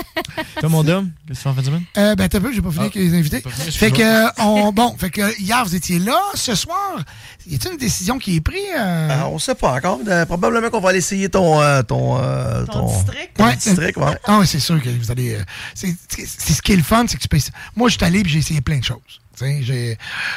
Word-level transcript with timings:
Toi, 0.60 0.68
mon 0.68 0.82
dôme, 0.84 1.10
qu'est-ce 1.28 1.28
que 1.28 1.34
tu 1.34 1.42
fais 1.42 1.48
en 1.48 1.54
fin 1.54 1.60
de 1.60 1.66
semaine? 1.66 1.82
Euh, 1.98 2.14
ben, 2.14 2.28
t'as 2.28 2.40
peu, 2.40 2.52
j'ai 2.52 2.62
pas 2.62 2.70
fini 2.70 2.80
avec 2.82 2.94
les 2.94 3.14
invités. 3.18 3.42
fini, 3.46 3.70
Fait 3.72 3.90
que, 3.90 4.02
euh, 4.26 4.28
on, 4.38 4.72
bon, 4.72 4.94
fait 4.98 5.10
que 5.10 5.40
hier, 5.40 5.64
vous 5.64 5.74
étiez 5.74 5.98
là. 5.98 6.18
Ce 6.34 6.54
soir, 6.54 6.98
y 7.46 7.54
a-t-il 7.54 7.72
une 7.72 7.78
décision 7.78 8.18
qui 8.18 8.36
est 8.36 8.40
prise? 8.40 8.60
euh? 8.76 9.08
Euh, 9.10 9.22
on 9.30 9.38
sait 9.38 9.54
pas 9.54 9.74
encore. 9.74 10.00
Euh, 10.06 10.24
probablement 10.26 10.70
qu'on 10.70 10.80
va 10.80 10.90
aller 10.90 10.98
essayer 10.98 11.28
ton. 11.28 11.60
euh, 11.60 11.82
ton, 11.82 12.18
euh, 12.20 12.64
Ton 12.66 12.86
district? 12.86 13.30
ton 13.36 13.44
Ouais. 13.44 13.56
district, 13.56 13.96
ouais. 13.96 14.18
Ah 14.24 14.38
oui, 14.40 14.46
c'est 14.46 14.60
sûr 14.60 14.82
que 14.82 14.88
vous 14.88 15.10
allez. 15.10 15.34
euh, 15.34 15.42
c'est 15.74 15.94
c'est 16.08 16.52
ce 16.52 16.62
qui 16.62 16.72
est 16.72 16.76
le 16.76 16.82
fun, 16.82 17.04
c'est 17.08 17.16
que 17.16 17.22
tu 17.22 17.28
peux. 17.28 17.38
Moi, 17.74 17.88
je 17.88 17.96
suis 17.96 18.04
allé 18.04 18.20
et 18.20 18.24
j'ai 18.28 18.38
essayé 18.38 18.60
plein 18.60 18.78
de 18.78 18.84
choses. 18.84 19.20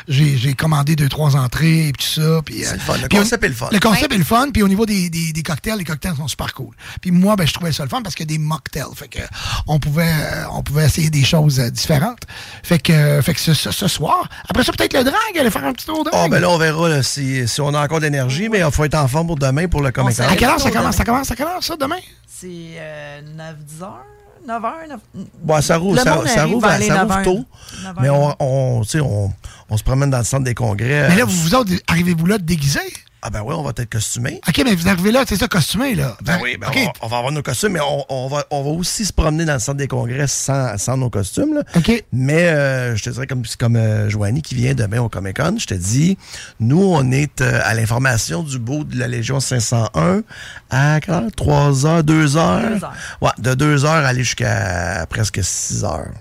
J'ai 0.07 0.53
commandé 0.53 0.95
deux, 0.95 1.09
trois 1.09 1.35
entrées 1.35 1.89
et 1.89 1.91
tout 1.91 2.05
ça. 2.05 2.41
Puis, 2.45 2.61
C'est 2.63 2.69
euh, 2.69 2.73
le 2.73 2.79
fun. 2.79 2.93
Le 3.01 3.07
puis 3.07 3.17
concept 3.17 3.43
est 3.43 3.47
le 3.47 3.53
fun. 3.53 3.69
Le 3.71 3.79
concept 3.79 4.13
est 4.13 4.17
le 4.17 4.23
fun. 4.23 4.47
Puis 4.53 4.63
au 4.63 4.67
niveau 4.67 4.85
des, 4.85 5.09
des, 5.09 5.31
des 5.33 5.43
cocktails, 5.43 5.77
les 5.77 5.83
cocktails 5.83 6.15
sont 6.15 6.27
super 6.27 6.53
cool. 6.53 6.75
Puis 7.01 7.11
moi, 7.11 7.35
ben, 7.35 7.45
je 7.47 7.53
trouvais 7.53 7.71
ça 7.71 7.83
le 7.83 7.89
fun 7.89 8.01
parce 8.01 8.15
qu'il 8.15 8.29
y 8.29 8.33
a 8.33 8.37
des 8.37 8.43
mocktails. 8.43 8.83
Fait 8.95 9.07
que 9.07 9.19
on 9.67 9.79
pouvait, 9.79 10.03
euh, 10.11 10.43
on 10.51 10.63
pouvait 10.63 10.85
essayer 10.85 11.09
des 11.09 11.23
choses 11.23 11.59
euh, 11.59 11.69
différentes. 11.69 12.23
Fait 12.63 12.79
que, 12.79 12.91
euh, 12.93 13.21
fait 13.21 13.33
que 13.33 13.39
ce, 13.39 13.53
ce- 13.53 13.71
ce 13.71 13.87
soir, 13.87 14.27
après 14.47 14.63
ça, 14.63 14.71
peut-être 14.71 14.93
le 14.93 15.03
drag, 15.03 15.15
aller 15.39 15.51
faire 15.51 15.65
un 15.65 15.73
petit 15.73 15.85
tour 15.85 16.03
de 16.03 16.09
drag. 16.11 16.29
ben 16.31 16.39
là, 16.39 16.49
on 16.49 16.57
verra 16.57 16.89
là, 16.89 17.03
si, 17.03 17.47
si 17.47 17.61
on 17.61 17.73
a 17.73 17.83
encore 17.83 17.99
de 17.99 18.05
l'énergie, 18.05 18.49
mais 18.49 18.59
il 18.59 18.71
faut 18.71 18.83
être 18.85 18.95
en 18.95 19.07
forme 19.07 19.27
pour 19.27 19.37
demain 19.37 19.67
pour 19.67 19.81
le 19.81 19.91
Comic 19.91 20.19
à 20.19 20.35
quelle 20.35 20.49
heure 20.49 20.59
ça 20.59 20.71
commence? 20.71 20.95
Ça 20.97 21.03
commence 21.05 21.31
à 21.31 21.35
quelle 21.35 21.47
heure, 21.47 21.63
ça, 21.63 21.75
demain? 21.75 21.99
C'est 22.27 22.47
euh, 22.77 23.21
9-10 23.21 23.83
heures? 23.83 24.05
9 24.47 24.65
heures? 24.65 24.73
9... 24.89 24.99
Bon, 25.43 25.61
ça 25.61 25.77
rouvre, 25.77 25.95
Le 25.95 26.01
ça, 26.01 26.15
monde 26.15 26.27
ça 26.27 26.41
arrive 26.41 26.53
rouvre, 26.55 26.67
vers 26.67 26.79
les 26.79 26.87
ça 26.87 26.93
9 26.93 27.01
rouvre 27.03 27.15
heures. 27.17 27.23
tôt. 27.23 27.45
9 27.83 27.93
Mais 28.01 28.09
on, 28.09 28.35
on, 28.39 28.81
on, 29.01 29.31
on 29.69 29.77
se 29.77 29.83
promène 29.83 30.09
dans 30.09 30.17
le 30.19 30.23
centre 30.23 30.43
des 30.43 30.55
congrès. 30.55 31.07
Mais 31.09 31.15
là, 31.17 31.25
vous, 31.25 31.31
vous 31.41 31.55
autres, 31.55 31.71
arrivez-vous 31.87 32.25
là 32.25 32.37
déguisés? 32.37 32.79
Ah 33.21 33.29
ben 33.29 33.41
oui, 33.43 33.53
on 33.57 33.63
va 33.63 33.71
être 33.75 33.89
costumés. 33.89 34.39
OK, 34.47 34.61
mais 34.63 34.73
vous 34.75 34.87
arrivez 34.87 35.11
là, 35.11 35.25
c'est 35.27 35.35
ça, 35.35 35.47
costumé, 35.49 35.93
là. 35.93 36.15
Ben 36.21 36.39
oui, 36.41 36.55
ben 36.55 36.67
OK. 36.69 36.77
on, 36.77 36.85
va, 36.85 36.91
on 37.01 37.07
va 37.07 37.17
avoir 37.17 37.31
nos 37.33 37.41
costumes, 37.41 37.73
mais 37.73 37.81
on, 37.81 38.05
on 38.07 38.27
va, 38.29 38.45
on 38.49 38.63
va 38.63 38.69
aussi 38.69 39.03
se 39.05 39.11
promener 39.11 39.43
dans 39.43 39.55
le 39.55 39.59
centre 39.59 39.77
des 39.77 39.87
congrès 39.89 40.27
sans, 40.27 40.77
sans 40.77 40.95
nos 40.95 41.09
costumes. 41.09 41.53
Là. 41.55 41.63
OK. 41.75 42.03
Mais 42.13 42.47
euh, 42.47 42.95
je 42.95 43.03
te 43.03 43.09
dirais, 43.09 43.27
comme, 43.27 43.43
comme 43.59 43.75
euh, 43.75 44.09
Joanie 44.09 44.41
qui 44.41 44.55
vient 44.55 44.73
demain 44.73 45.01
au 45.01 45.09
Comic 45.09 45.35
Con, 45.35 45.55
je 45.59 45.65
te 45.67 45.73
dis, 45.73 46.17
nous, 46.61 46.81
on 46.81 47.11
est 47.11 47.41
euh, 47.41 47.59
à 47.65 47.73
l'information 47.73 48.41
du 48.41 48.57
beau 48.57 48.85
de 48.85 48.97
la 48.97 49.07
Légion 49.09 49.41
501 49.41 50.21
à 50.69 50.99
quelle 51.01 51.13
heure? 51.15 51.23
3 51.35 51.85
heures, 51.85 52.03
2 52.05 52.37
heures? 52.37 52.69
Deux 52.69 52.83
heures. 52.85 52.93
Ouais, 53.21 53.31
de 53.37 53.53
2 53.53 53.83
heures 53.83 54.05
aller 54.05 54.23
jusqu'à 54.23 55.05
presque 55.09 55.43
6 55.43 55.83
heures. 55.83 56.11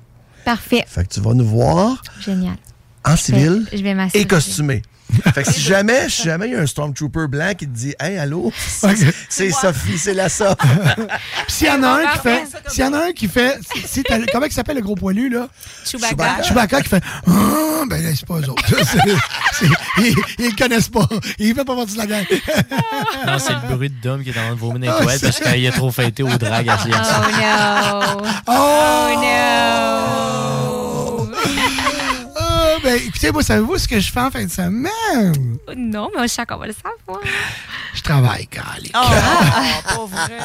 Parfait. 0.44 0.84
Fait 0.88 1.04
que 1.06 1.14
tu 1.14 1.20
vas 1.20 1.34
nous 1.34 1.46
voir 1.46 2.02
Génial. 2.20 2.56
en 3.04 3.16
civil 3.16 3.68
je 3.72 3.82
vais 3.82 3.94
m'assurer. 3.94 4.22
et 4.22 4.26
costumé. 4.26 4.82
Fait 5.34 5.42
que 5.42 5.52
si 5.52 5.60
jamais, 5.60 6.08
si 6.08 6.24
jamais 6.24 6.48
il 6.48 6.52
y 6.52 6.56
a 6.56 6.60
un 6.60 6.66
Stormtrooper 6.66 7.26
blanc 7.28 7.52
qui 7.56 7.66
te 7.66 7.74
dit 7.74 7.94
Hey, 7.98 8.18
allô, 8.18 8.52
c'est 9.28 9.50
Sophie, 9.50 9.98
c'est 9.98 10.14
la 10.14 10.28
Sophie. 10.28 10.56
Puis 11.46 11.54
s'il 11.54 11.66
y 11.66 11.70
en 11.70 11.82
a 11.82 11.88
un 11.88 12.06
qui 12.12 12.18
fait. 12.18 12.44
S'il 12.68 12.84
y 12.84 12.86
en 12.86 12.92
a 12.92 13.06
un 13.06 13.12
qui 13.12 13.28
fait. 13.28 13.58
comment 14.32 14.46
il 14.46 14.52
s'appelle 14.52 14.76
le 14.76 14.82
gros 14.82 14.94
poilu, 14.94 15.28
là? 15.28 15.48
Chewbacca. 15.84 16.42
Chewbacca 16.42 16.82
qui 16.82 16.88
fait. 16.88 17.02
Ah, 17.26 17.82
ben 17.88 18.02
là, 18.02 18.10
c'est 18.14 18.26
pas 18.26 18.34
eux 18.34 18.50
autres. 18.50 18.64
Ils, 19.98 20.14
ils 20.38 20.50
le 20.50 20.56
connaissent 20.56 20.88
pas. 20.88 21.08
Il 21.38 21.54
fait 21.54 21.64
pas 21.64 21.74
partie 21.76 21.94
de 21.94 21.98
la 21.98 22.06
gang. 22.06 22.24
Non, 23.26 23.38
c'est 23.38 23.52
le 23.52 23.74
bruit 23.76 23.90
de 23.90 24.00
Dom 24.02 24.22
qui 24.22 24.30
est 24.30 24.38
en 24.38 24.42
train 24.42 24.54
de 24.54 24.58
vomir 24.58 24.92
dans 24.92 24.98
les 24.98 25.04
toilettes 25.04 25.22
parce 25.22 25.40
qu'il 25.40 25.66
a 25.66 25.72
trop 25.72 25.90
fêté 25.90 26.22
au 26.22 26.28
drag 26.28 26.68
à 26.68 26.78
Oh 26.84 28.18
no. 28.18 28.26
Oh! 28.46 29.08
Oh 29.08 29.20
no. 29.20 30.37
Ah, 32.88 32.92
ben, 32.92 33.02
écoutez, 33.06 33.30
moi, 33.32 33.42
savez-vous 33.42 33.76
ce 33.76 33.86
que 33.86 34.00
je 34.00 34.10
fais 34.10 34.20
en 34.20 34.30
fin 34.30 34.44
de 34.44 34.50
semaine? 34.50 35.58
Non, 35.76 36.08
mais 36.16 36.26
qu'on 36.46 36.56
va 36.56 36.66
le 36.66 36.72
savoir. 36.72 37.20
Je 37.94 38.00
travaille, 38.00 38.46
Cali. 38.46 38.90
Ah, 38.94 39.10
pas 39.84 40.06
vrai. 40.06 40.38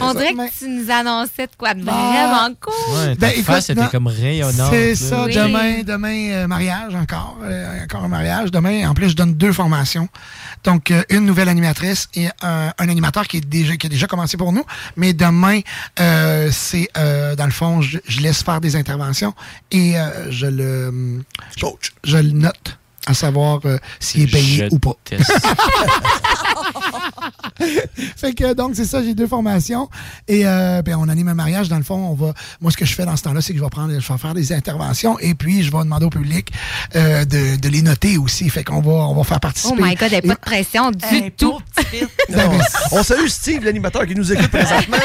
On 0.00 0.14
dirait 0.14 0.32
que 0.32 0.58
tu 0.58 0.68
nous 0.68 0.90
annonçais 0.90 1.46
de 1.46 1.52
quoi 1.58 1.74
de 1.74 1.82
Bah. 1.82 1.92
vraiment 1.92 2.54
cool. 2.58 2.94
Ouais, 2.96 3.14
Ben, 3.16 3.30
écoute, 3.32 3.44
face 3.44 3.68
était 3.68 3.80
non, 3.82 3.88
comme 3.88 4.06
rayonnante. 4.06 4.70
C'est 4.70 4.94
ça, 4.94 5.24
Oui. 5.26 5.34
demain, 5.34 5.82
demain, 5.82 6.30
euh, 6.30 6.46
mariage 6.46 6.94
encore. 6.94 7.36
euh, 7.42 7.84
encore 7.84 8.04
un 8.04 8.08
mariage. 8.08 8.50
Demain, 8.50 8.88
en 8.88 8.94
plus, 8.94 9.10
je 9.10 9.16
donne 9.16 9.34
deux 9.34 9.52
formations. 9.52 10.08
Donc, 10.64 10.90
euh, 10.90 11.02
une 11.10 11.26
nouvelle 11.26 11.48
animatrice 11.50 12.08
et 12.14 12.28
un, 12.42 12.72
un 12.78 12.88
animateur 12.88 13.26
qui, 13.28 13.38
est 13.38 13.40
déjà, 13.46 13.76
qui 13.76 13.86
a 13.88 13.90
déjà 13.90 14.06
commencé 14.06 14.38
pour 14.38 14.52
nous. 14.52 14.64
Mais 14.96 15.12
demain, 15.12 15.60
euh, 16.00 16.48
c'est, 16.50 16.88
euh, 16.96 17.36
dans 17.36 17.46
le 17.46 17.52
fond, 17.52 17.82
je, 17.82 17.98
je 18.08 18.20
laisse 18.20 18.42
faire 18.42 18.60
des 18.62 18.76
interventions 18.76 19.34
et 19.70 19.98
euh, 19.98 20.30
je 20.30 20.46
le 20.46 20.88
hum, 20.88 21.22
Coach. 21.60 21.92
Je 22.04 22.16
le 22.16 22.30
note 22.30 22.79
à 23.10 23.14
savoir 23.14 23.60
euh, 23.64 23.76
s'il 23.98 24.22
est 24.22 24.26
payé 24.26 24.68
Je 24.70 24.74
ou 24.74 24.78
pas. 24.78 24.94
fait 28.16 28.32
que 28.34 28.54
donc 28.54 28.72
c'est 28.74 28.84
ça, 28.84 29.02
j'ai 29.02 29.14
deux 29.14 29.26
formations 29.26 29.88
et 30.28 30.46
euh, 30.46 30.82
ben, 30.82 30.96
on 30.98 31.08
anime 31.08 31.28
un 31.28 31.34
mariage 31.34 31.68
dans 31.68 31.76
le 31.76 31.82
fond. 31.82 31.96
On 31.96 32.14
va, 32.14 32.32
moi 32.60 32.70
ce 32.70 32.76
que 32.76 32.84
je 32.84 32.94
fais 32.94 33.04
dans 33.04 33.16
ce 33.16 33.22
temps-là, 33.24 33.40
c'est 33.42 33.52
que 33.52 33.58
je 33.58 33.64
vais 33.64 33.70
prendre, 33.70 33.92
je 33.98 34.12
vais 34.12 34.18
faire 34.18 34.34
des 34.34 34.52
interventions 34.52 35.18
et 35.18 35.34
puis 35.34 35.62
je 35.62 35.70
vais 35.72 35.78
demander 35.78 36.06
au 36.06 36.10
public 36.10 36.52
euh, 36.96 37.24
de, 37.24 37.56
de 37.56 37.68
les 37.68 37.82
noter 37.82 38.16
aussi. 38.16 38.48
Fait 38.48 38.64
qu'on 38.64 38.80
va, 38.80 38.92
on 38.92 39.14
va 39.14 39.24
faire 39.24 39.38
Oh 39.38 39.40
participer. 39.40 39.82
my 39.82 39.94
god, 39.94 40.08
il 40.12 40.12
n'y 40.12 40.18
a 40.18 40.22
pas 40.22 40.34
de 40.34 40.40
pression 40.40 40.90
du 40.90 41.04
Hey, 41.04 41.30
tout. 41.32 41.58
Ben, 42.30 42.48
ben, 42.48 42.60
On 42.92 43.02
salue 43.02 43.26
Steve, 43.26 43.64
l'animateur 43.64 44.06
qui 44.06 44.14
nous 44.14 44.32
écoute 44.32 44.48
présentement. 44.48 44.96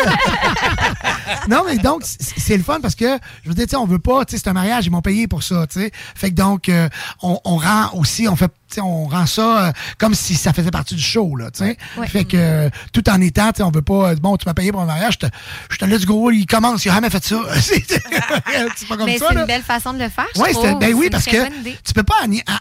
non, 1.50 1.64
mais 1.66 1.78
donc, 1.78 2.04
c'est 2.04 2.56
le 2.58 2.62
fun 2.64 2.80
parce 2.82 2.94
que, 2.96 3.18
je 3.44 3.50
veux 3.50 3.56
dire, 3.56 3.66
on 3.82 3.86
veut 3.88 3.98
pas, 4.00 4.26
tu 4.26 4.36
sais, 4.36 4.42
c'est 4.44 4.50
un 4.50 4.54
mariage, 4.54 4.86
ils 4.86 4.92
m'ont 4.92 5.02
payé 5.02 5.28
pour 5.28 5.42
ça, 5.42 5.66
tu 5.68 5.82
sais. 5.82 5.92
Fait 6.14 6.30
que 6.30 6.36
donc, 6.36 6.70
euh, 6.70 6.88
on, 7.24 7.40
on 7.44 7.58
rend 7.58 7.90
aussi, 7.96 8.28
on 8.28 8.36
fait, 8.36 8.52
on 8.82 9.06
rend 9.06 9.26
ça 9.26 9.68
euh, 9.68 9.72
comme 9.98 10.14
si 10.16 10.36
ça 10.36 10.54
faisait 10.54 10.72
partie 10.72 10.96
du 10.96 11.02
show, 11.02 11.36
là. 11.36 11.50
Ouais. 11.60 11.78
Fait 12.08 12.26
que, 12.26 12.36
euh, 12.38 12.70
tout 12.94 13.08
en 13.10 13.22
étant, 13.22 13.52
on 13.60 13.72
veut 13.72 13.82
pas, 13.82 14.10
euh, 14.12 14.16
bon, 14.16 14.38
tu 14.38 14.46
m'as 14.46 14.54
payé 14.54 14.72
pour 14.72 14.82
un 14.82 14.86
mariage, 14.86 15.14
je 15.22 15.28
te, 15.28 15.32
je 15.70 15.78
te 15.78 15.86
laisse 15.86 16.06
gros, 16.06 16.32
il 16.32 16.46
commence, 16.46 16.86
il 16.86 16.90
a 16.90 16.96
jamais 16.96 17.10
fait 17.10 17.24
ça. 17.24 17.42
c'est 17.62 18.88
pas 18.88 18.98
comme 18.98 19.06
Mais 19.06 19.18
ça, 19.18 19.28
c'est 19.30 19.36
une 19.40 19.46
belle 19.46 19.62
façon 19.64 19.94
de 19.94 20.00
le 20.00 20.10
faire. 20.10 20.26
Ouais, 20.36 20.52
ben 20.80 20.94
oui, 20.94 21.10
parce 21.10 21.26
que 21.26 21.48
tu 21.84 21.94
peux 21.94 22.04
pas 22.04 22.16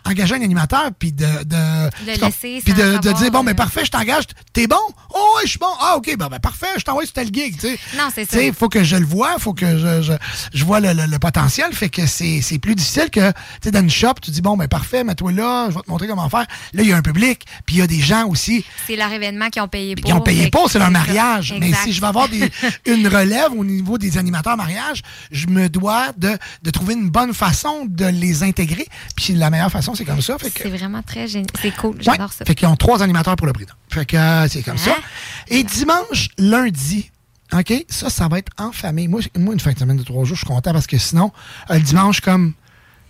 engager 0.05 0.35
un 0.35 0.43
animateur 0.43 0.91
puis 0.99 1.13
de, 1.13 1.25
de, 1.45 1.91
Le 2.07 2.21
laisser 2.21 2.61
puis 2.65 2.73
sans 2.73 2.79
de, 2.79 2.99
de 2.99 3.13
dire 3.13 3.31
bon, 3.31 3.43
mais 3.43 3.55
parfait, 3.55 3.85
je 3.85 3.91
t'engage, 3.91 4.25
t'es 4.53 4.67
bon, 4.67 4.77
oh 5.15 5.39
je 5.45 5.51
suis 5.51 5.59
bon, 5.59 5.67
ah 5.81 5.95
ok, 5.97 6.17
ben, 6.19 6.29
ben 6.29 6.39
parfait, 6.39 6.67
je 6.79 6.83
t'envoie 6.85 7.05
sur 7.05 7.13
tel 7.13 7.29
gig. 7.33 7.57
Non, 7.97 8.09
c'est 8.15 8.31
ça. 8.31 8.39
faut 8.57 8.69
que 8.69 8.85
je 8.85 8.97
le 8.97 9.07
vois, 9.07 9.39
faut 9.39 9.55
que 9.55 9.79
je, 9.79 10.03
je, 10.03 10.13
je 10.53 10.65
vois 10.65 10.81
le, 10.81 10.93
le- 10.93 11.07
le 11.07 11.19
potentiel, 11.19 11.73
fait 11.73 11.89
que 11.89 12.07
c'est 12.07 12.41
c'est 12.43 12.59
plus 12.59 12.75
difficile 12.75 13.11
que, 13.11 13.33
dans 13.71 13.81
une 13.81 13.91
shop, 13.91 14.15
tu 14.23 14.31
dis 14.31 14.41
bon, 14.43 14.57
ben 14.57 14.69
parfait, 14.69 15.05
mets-toi 15.05 15.33
là, 15.33 15.69
je 15.71 15.75
vais 15.75 15.81
te 15.83 15.91
montrer 15.95 16.09
comment 16.09 16.29
faire. 16.29 16.47
Là, 16.73 16.83
il 16.83 16.89
y 16.89 16.93
a 16.93 16.97
un 16.97 17.03
public, 17.03 17.45
puis 17.67 17.77
il 17.77 17.79
y 17.79 17.83
a 17.83 17.87
des 17.87 18.01
gens 18.01 18.27
aussi 18.27 18.65
C'est 18.87 18.97
leur 18.97 19.13
événement 19.13 19.49
qui 19.49 19.61
ont 19.61 19.69
payé 19.69 19.95
pour. 19.97 20.05
qui 20.05 20.13
ont 20.13 20.21
payé 20.21 20.51
que 20.51 20.59
c'est 20.71 20.79
leur 20.79 20.91
mariage. 20.91 21.55
Mais 21.59 21.73
si 21.73 21.93
je 21.93 22.01
vais 22.01 22.07
avoir 22.07 22.29
des, 22.29 22.51
une 22.87 23.07
relève 23.09 23.53
au 23.57 23.65
niveau 23.65 23.99
des 23.99 24.19
animateurs 24.19 24.57
mariage, 24.57 25.03
je 25.31 25.47
me 25.47 25.69
dois 25.69 26.13
de, 26.17 26.37
de 26.63 26.71
trouver 26.71 26.95
une 26.95 27.11
bonne 27.11 27.35
façon 27.35 27.87
de 27.89 28.07
les 28.07 28.43
intégrer. 28.43 28.87
Puis 29.17 29.35
la 29.35 29.51
meilleure 29.51 29.71
façon, 29.71 29.95
c'est 29.95 30.05
comme 30.05 30.23
ça. 30.23 30.37
C'est 30.41 30.69
vraiment 30.69 31.03
très 31.03 31.27
génial. 31.29 31.47
C'est 31.61 31.75
cool, 31.77 31.97
Ouais. 31.97 32.03
j'adore 32.03 32.33
ça. 32.33 32.45
Fait 32.45 32.55
qu'ils 32.55 32.69
ont 32.69 32.77
trois 32.77 33.03
animateurs 33.03 33.37
pour 33.37 33.47
le 33.47 33.53
prix. 33.53 33.67
Fait 33.89 34.05
que 34.05 34.17
euh, 34.17 34.49
c'est 34.49 34.63
comme 34.63 34.79
ça. 34.79 34.93
Hein? 34.93 35.03
Et 35.49 35.63
dimanche, 35.63 36.29
lundi, 36.39 37.11
OK, 37.53 37.73
ça, 37.89 38.11
ça 38.11 38.27
va 38.29 38.39
être 38.39 38.51
en 38.59 38.73
famille. 38.73 39.07
Moi, 39.09 39.21
moi, 39.37 39.55
une 39.55 39.61
fin 39.61 39.73
de 39.73 39.79
semaine 39.79 39.97
de 39.97 40.03
trois 40.03 40.25
jours, 40.25 40.37
je 40.37 40.45
suis 40.45 40.47
content 40.47 40.73
parce 40.73 40.87
que 40.87 40.99
sinon, 40.99 41.31
euh, 41.71 41.75
le 41.75 41.81
dimanche, 41.81 42.21
comme. 42.21 42.55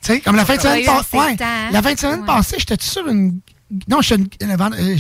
Sais, 0.04 0.20
comme 0.20 0.36
la 0.36 0.44
fin 0.44 0.56
de 0.56 0.60
semaine, 0.60 0.82
eu 0.82 0.84
pa- 0.86 0.98
assez 1.00 1.16
ouais, 1.16 1.36
la 1.72 1.82
fin 1.82 1.94
de 1.94 1.98
semaine 1.98 2.20
Ouais. 2.20 2.26
passée, 2.26 2.56
j'étais 2.58 2.76
sur 2.80 3.06
une 3.08 3.40
Non, 3.88 4.02
vend- 4.56 4.70
euh, 4.78 4.96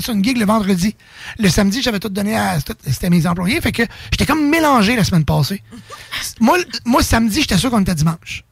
sur 0.00 0.14
une 0.14 0.24
gig 0.24 0.38
le 0.38 0.46
vendredi. 0.46 0.94
Le 1.38 1.48
samedi, 1.48 1.82
j'avais 1.82 1.98
tout 1.98 2.08
donné 2.08 2.36
à. 2.36 2.58
C'était 2.86 3.10
mes 3.10 3.26
employés. 3.26 3.60
Fait 3.60 3.72
que 3.72 3.82
j'étais 4.12 4.24
comme 4.26 4.48
mélangé 4.48 4.94
la 4.94 5.02
semaine 5.04 5.24
passée. 5.24 5.62
moi, 6.40 6.58
moi, 6.84 7.02
samedi, 7.02 7.40
j'étais 7.40 7.58
sûr 7.58 7.70
qu'on 7.70 7.80
était 7.80 7.94
dimanche. 7.96 8.44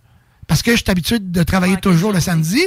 Parce 0.49 0.63
que 0.63 0.75
j'étais 0.75 0.91
habitué 0.91 1.19
de 1.19 1.43
travailler 1.43 1.75
Ouais, 1.75 1.81
toujours 1.81 2.11
le 2.11 2.21
samedi. 2.21 2.63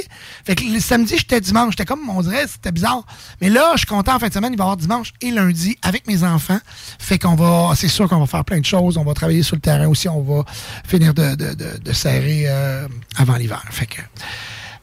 Fait 0.46 0.54
que 0.54 0.62
le 0.62 0.78
samedi, 0.78 1.16
j'étais 1.18 1.40
dimanche. 1.40 1.72
J'étais 1.72 1.84
comme, 1.84 2.08
on 2.08 2.22
dirait, 2.22 2.46
c'était 2.46 2.70
bizarre. 2.70 3.04
Mais 3.40 3.50
là, 3.50 3.72
je 3.72 3.78
suis 3.78 3.86
content 3.86 4.14
en 4.14 4.18
fin 4.20 4.28
de 4.28 4.32
semaine. 4.32 4.52
Il 4.52 4.56
va 4.56 4.62
y 4.62 4.66
avoir 4.66 4.76
dimanche 4.76 5.12
et 5.20 5.32
lundi 5.32 5.76
avec 5.82 6.06
mes 6.06 6.22
enfants. 6.22 6.60
Fait 7.00 7.18
qu'on 7.18 7.34
va, 7.34 7.74
c'est 7.74 7.88
sûr 7.88 8.08
qu'on 8.08 8.20
va 8.20 8.26
faire 8.26 8.44
plein 8.44 8.60
de 8.60 8.64
choses. 8.64 8.96
On 8.96 9.04
va 9.04 9.14
travailler 9.14 9.42
sur 9.42 9.56
le 9.56 9.60
terrain 9.60 9.88
aussi. 9.88 10.08
On 10.08 10.22
va 10.22 10.44
finir 10.86 11.12
de, 11.12 11.34
de, 11.34 11.54
de, 11.54 11.78
de 11.82 11.92
serrer 11.92 12.44
euh, 12.46 12.86
avant 13.16 13.34
l'hiver. 13.34 13.64
Fait 13.70 13.86
que, 13.86 14.00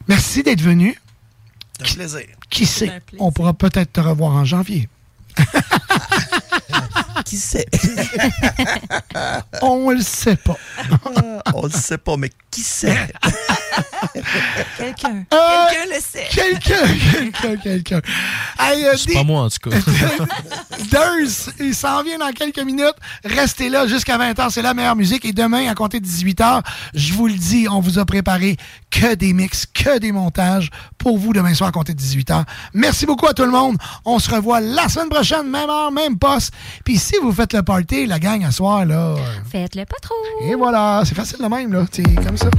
merci 0.09 0.43
d'être 0.43 0.61
venu. 0.61 0.99
Un 1.79 1.93
plaisir. 1.93 2.19
Qui 2.49 2.65
sait, 2.65 2.87
plaisir. 3.07 3.25
on 3.25 3.31
pourra 3.31 3.53
peut-être 3.53 3.93
te 3.93 4.01
revoir 4.01 4.33
en 4.33 4.43
janvier. 4.43 4.89
Qui 7.25 7.37
sait? 7.37 7.65
On 9.61 9.89
le 9.91 10.01
sait 10.01 10.35
pas. 10.35 10.57
On 11.53 11.67
ne 11.67 11.71
sait 11.71 11.97
pas, 11.97 12.17
mais 12.17 12.29
qui 12.51 12.61
sait? 12.61 12.95
Quelqu'un. 14.77 15.23
Euh, 15.33 15.37
Quelqu'un 15.69 15.95
le 15.95 16.01
sait. 16.01 16.27
Quelqu'un, 16.31 16.87
quelqu'un, 17.11 17.57
quelqu'un. 17.57 18.01
Hey, 18.59 18.85
euh, 18.85 18.93
C'est 18.97 19.07
des- 19.07 19.13
pas 19.13 19.23
moi, 19.23 19.43
en 19.43 19.49
tout 19.49 19.69
cas. 19.69 19.75
Durs, 20.89 21.29
il 21.59 21.75
s'en 21.75 22.03
vient 22.03 22.17
dans 22.17 22.31
quelques 22.31 22.59
minutes. 22.63 22.95
Restez 23.25 23.69
là 23.69 23.87
jusqu'à 23.87 24.17
20h, 24.17 24.49
c'est 24.51 24.61
la 24.61 24.73
meilleure 24.73 24.95
musique. 24.95 25.25
Et 25.25 25.33
demain, 25.33 25.67
à 25.69 25.75
compter 25.75 25.99
de 25.99 26.05
18h, 26.05 26.61
je 26.93 27.13
vous 27.13 27.27
le 27.27 27.33
dis, 27.33 27.67
on 27.69 27.79
vous 27.79 27.99
a 27.99 28.05
préparé 28.05 28.57
que 28.89 29.15
des 29.15 29.33
mix, 29.33 29.65
que 29.65 29.99
des 29.99 30.11
montages 30.11 30.69
pour 30.97 31.17
vous 31.17 31.33
demain 31.33 31.53
soir 31.53 31.69
à 31.69 31.71
compter 31.71 31.93
de 31.93 32.01
18h. 32.01 32.43
Merci 32.73 33.05
beaucoup 33.05 33.27
à 33.27 33.33
tout 33.33 33.43
le 33.43 33.51
monde. 33.51 33.77
On 34.05 34.19
se 34.19 34.29
revoit 34.33 34.59
la 34.61 34.87
semaine 34.89 35.09
prochaine, 35.09 35.47
même 35.49 35.69
heure, 35.69 35.91
même 35.91 36.17
poste. 36.17 36.53
Puis 36.85 36.97
si 36.97 37.15
vous 37.21 37.31
faites 37.31 37.53
le 37.53 37.63
party, 37.63 38.05
la 38.05 38.19
gang 38.19 38.43
à 38.45 38.51
soir, 38.51 38.85
là. 38.85 38.95
euh, 38.95 39.17
Faites-le 39.51 39.85
pas 39.85 39.97
trop. 40.01 40.15
Et 40.49 40.55
voilà, 40.55 41.03
c'est 41.05 41.15
facile 41.15 41.39
de 41.39 41.45
même, 41.47 41.71
là. 41.73 41.85
C'est 41.91 42.03
comme 42.15 42.37
ça. 42.37 42.49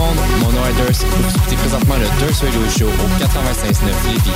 monde, 0.00 0.16
mon 0.40 0.50
nom 0.52 0.66
est 0.66 0.72
Durst. 0.82 1.04
Vous 1.04 1.36
écoutez 1.36 1.56
présentement 1.56 1.96
le 1.96 2.08
Durst 2.24 2.42
Radio 2.42 2.60
Show 2.70 2.86
au 2.86 3.06
95.9 3.22 3.86
Lévis. 4.08 4.32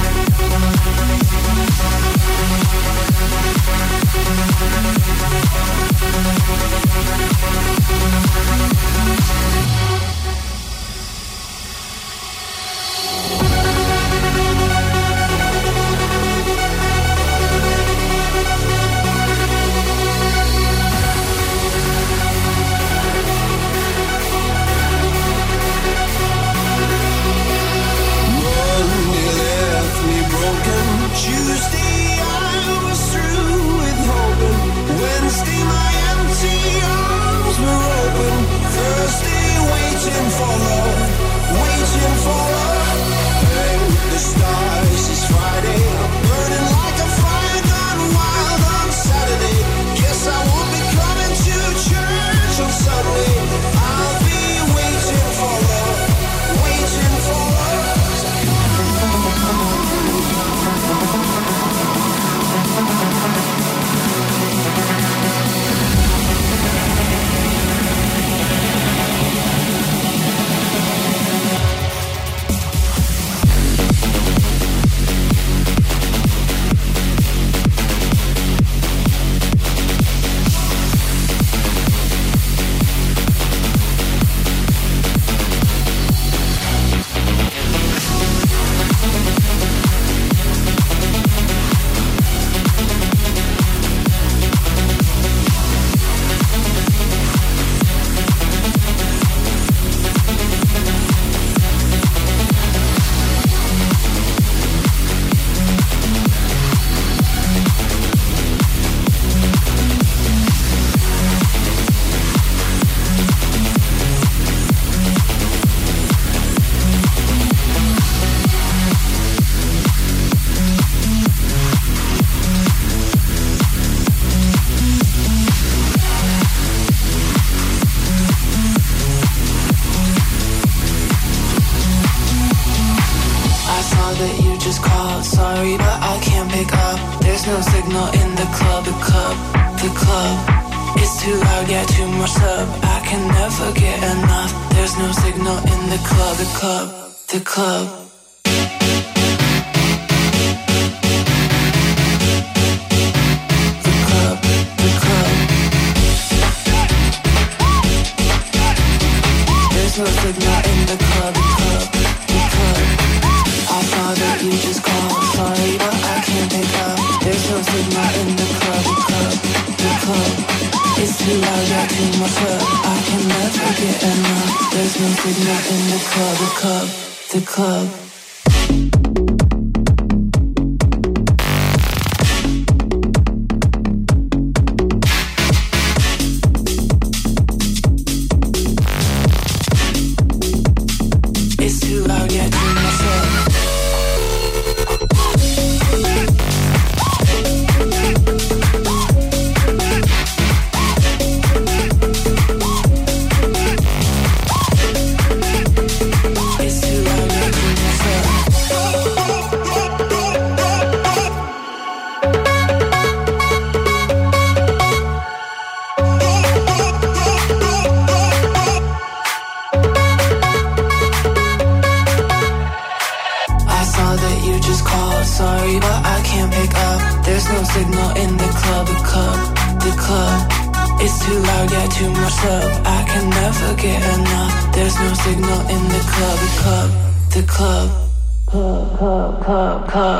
car. 239.87 240.13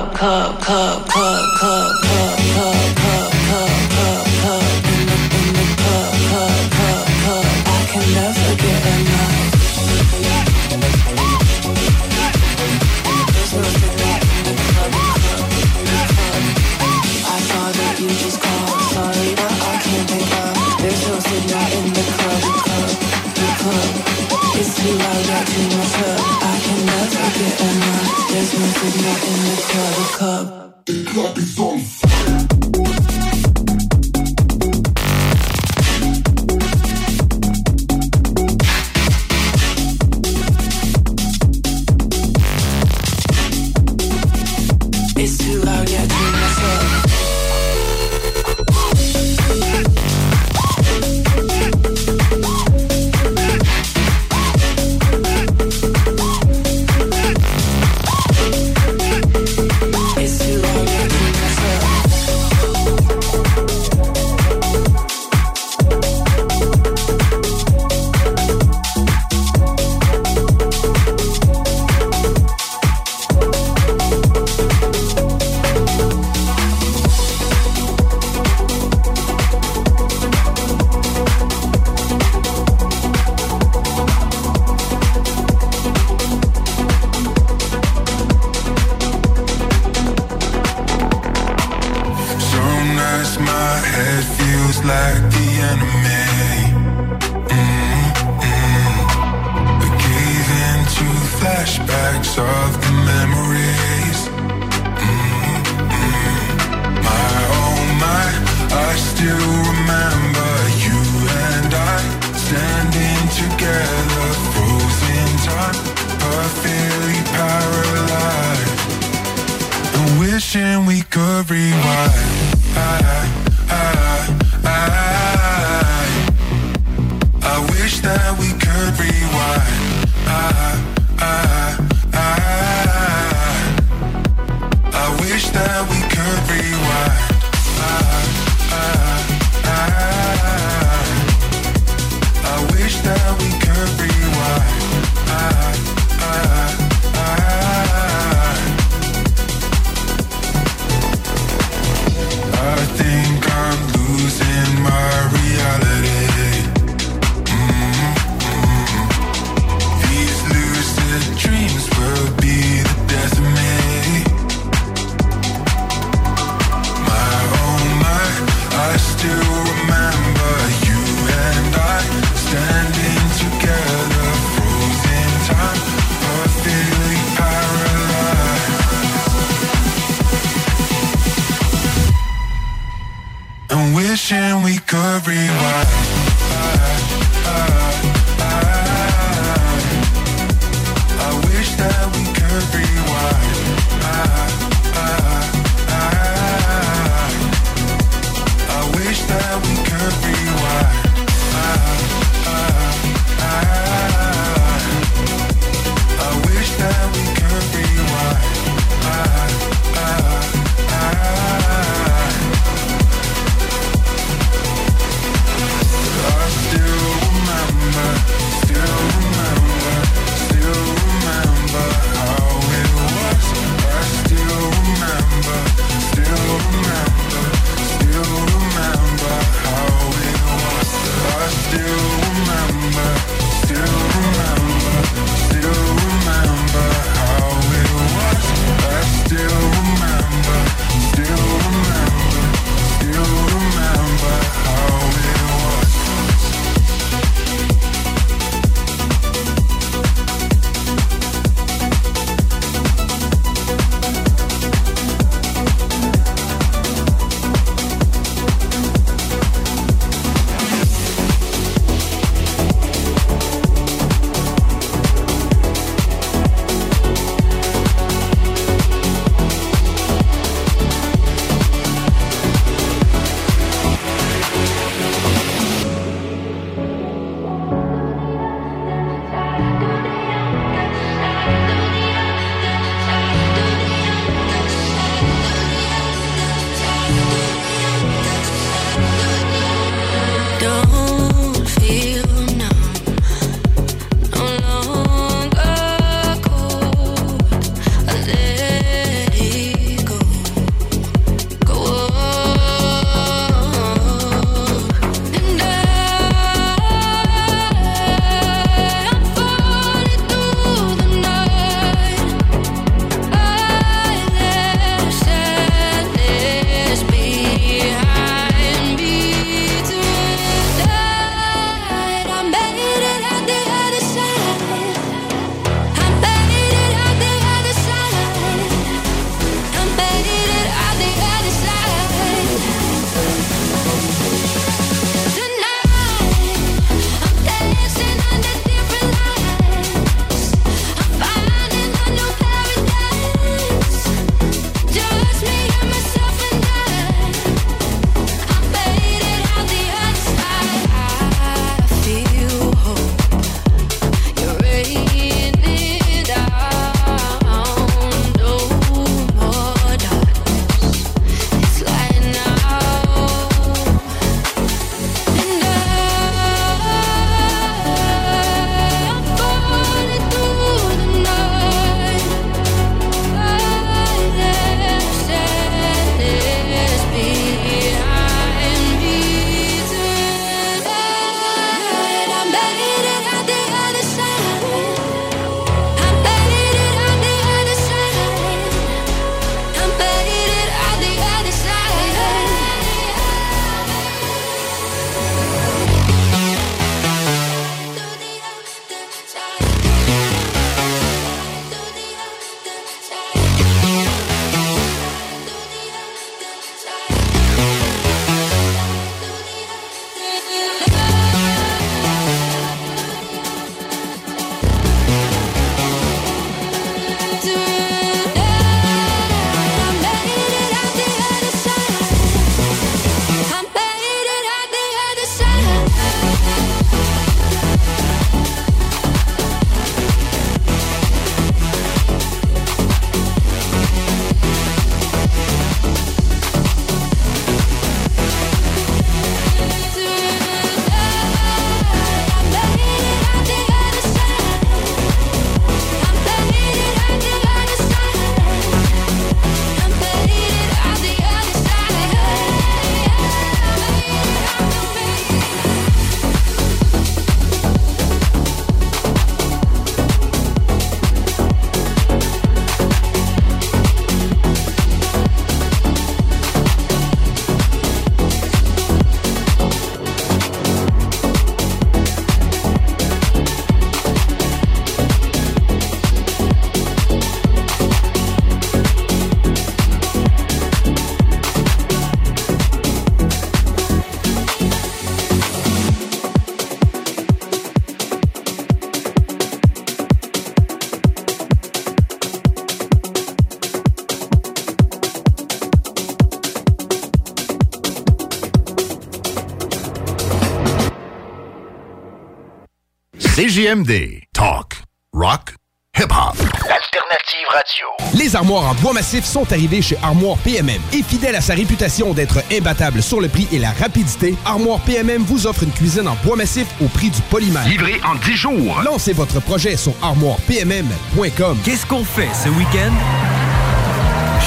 CJMD. 503.64 504.24
Talk. 504.35 504.83
Rock. 505.14 505.55
Hip-hop. 505.96 506.37
Alternative 506.38 507.46
radio. 507.50 507.87
Les 508.18 508.37
armoires 508.37 508.64
en 508.64 508.74
bois 508.74 508.92
massif 508.92 509.24
sont 509.24 509.50
arrivées 509.53 509.81
chez 509.81 509.96
Armoire 510.03 510.37
PMM. 510.38 510.81
Et 510.92 511.03
fidèle 511.03 511.35
à 511.35 511.40
sa 511.40 511.55
réputation 511.55 512.12
d'être 512.12 512.42
imbattable 512.53 513.03
sur 513.03 513.20
le 513.20 513.29
prix 513.29 513.48
et 513.53 513.59
la 513.59 513.70
rapidité, 513.70 514.35
Armoire 514.44 514.81
PMM 514.81 515.22
vous 515.22 515.46
offre 515.46 515.62
une 515.62 515.72
cuisine 515.72 516.09
en 516.09 516.16
bois 516.24 516.37
massif 516.37 516.66
au 516.83 516.88
prix 516.88 517.09
du 517.09 517.22
polymère. 517.22 517.66
Livré 517.66 518.00
en 518.05 518.16
10 518.16 518.35
jours. 518.35 518.83
Lancez 518.85 519.14
votre 519.14 519.40
projet 519.40 519.77
sur 519.79 519.94
armoirepmm.com. 520.03 521.59
Qu'est-ce 521.64 521.87
qu'on 521.87 522.05
fait 522.05 522.29
ce 522.35 522.50
week-end? 522.50 522.92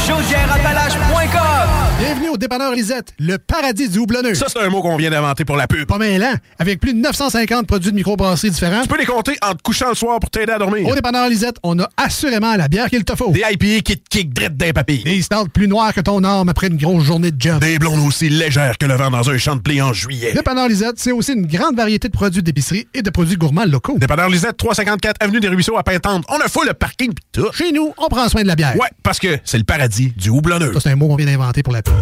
Chaudièreappalaches.com 0.07 1.67
Bienvenue 1.99 2.29
au 2.29 2.37
dépanneur 2.37 2.73
Lisette, 2.73 3.13
le 3.19 3.37
paradis 3.39 3.89
du 3.89 3.97
houblonneux. 3.97 4.35
Ça, 4.35 4.45
c'est 4.47 4.59
un 4.59 4.69
mot 4.69 4.81
qu'on 4.81 4.95
vient 4.97 5.09
d'inventer 5.09 5.43
pour 5.43 5.57
la 5.57 5.67
pub. 5.67 5.85
Pas 5.85 5.97
mêlant, 5.97 6.33
avec 6.59 6.79
plus 6.79 6.93
de 6.93 6.99
950 6.99 7.65
produits 7.67 7.91
de 7.91 7.95
microbrasserie 7.95 8.51
différents. 8.51 8.83
Tu 8.83 8.87
peux 8.87 8.97
les 8.99 9.05
compter 9.05 9.35
en 9.41 9.53
te 9.55 9.61
couchant 9.63 9.89
le 9.89 9.95
soir 9.95 10.19
pour 10.19 10.29
t'aider 10.29 10.53
à 10.53 10.59
dormir. 10.59 10.87
Au 10.87 10.93
dépanneur 10.95 11.27
Lisette, 11.27 11.57
on 11.63 11.77
a 11.79 11.89
assurément 11.97 12.55
la 12.55 12.67
bière 12.67 12.89
qu'il 12.89 13.03
te 13.03 13.15
faut. 13.15 13.31
Des 13.31 13.41
IPA 13.51 13.81
qui 13.83 13.97
te 13.97 14.09
kick 14.09 14.33
drette 14.33 14.55
d'un 14.55 14.71
papy. 14.71 15.03
Des 15.03 15.21
stouts 15.23 15.49
plus 15.51 15.67
noirs 15.67 15.93
que 15.93 16.01
ton 16.01 16.23
arme 16.23 16.47
après 16.47 16.67
une 16.67 16.77
grosse 16.77 17.03
journée 17.03 17.31
de 17.31 17.41
job. 17.41 17.59
Des 17.59 17.79
blondes 17.79 18.05
aussi 18.07 18.29
légères 18.29 18.77
que 18.77 18.85
le 18.85 18.93
vent 18.93 19.09
dans 19.09 19.29
un 19.29 19.37
champ 19.37 19.55
de 19.55 19.61
blé 19.61 19.81
en 19.81 19.91
juillet. 19.91 20.33
Dépanneur 20.33 20.69
Lisette, 20.69 20.99
c'est 20.99 21.11
aussi 21.11 21.33
une 21.33 21.47
grande 21.47 21.75
variété 21.75 22.07
de 22.07 22.13
produits 22.13 22.43
d'épicerie 22.43 22.87
et 22.93 23.01
de 23.01 23.09
produits 23.09 23.37
gourmands 23.37 23.65
locaux. 23.65 23.97
Dépanneur 23.97 24.29
Lisette, 24.29 24.55
354 24.55 25.17
Avenue 25.19 25.39
des 25.39 25.49
Ruisseaux 25.49 25.77
à 25.77 25.83
Pintante. 25.83 26.23
On 26.29 26.37
a 26.37 26.47
fou 26.47 26.61
le 26.63 26.73
parking 26.73 27.13
pis 27.13 27.23
tout. 27.33 27.51
Chez 27.53 27.71
nous, 27.71 27.93
on 27.97 28.07
prend 28.07 28.29
soin 28.29 28.43
de 28.43 28.47
la 28.47 28.55
bière. 28.55 28.75
Ouais, 28.75 28.89
parce 29.03 29.19
que 29.19 29.39
c'est 29.43 29.57
le 29.57 29.63
paradis 29.63 29.96
du 30.05 30.29
houblonneux. 30.29 30.73
C'est 30.79 30.89
un 30.89 30.95
mot 30.95 31.07
qu'on 31.07 31.15
vient 31.15 31.25
d'inventer 31.25 31.63
pour 31.63 31.73
la 31.73 31.81
pub. 31.81 31.93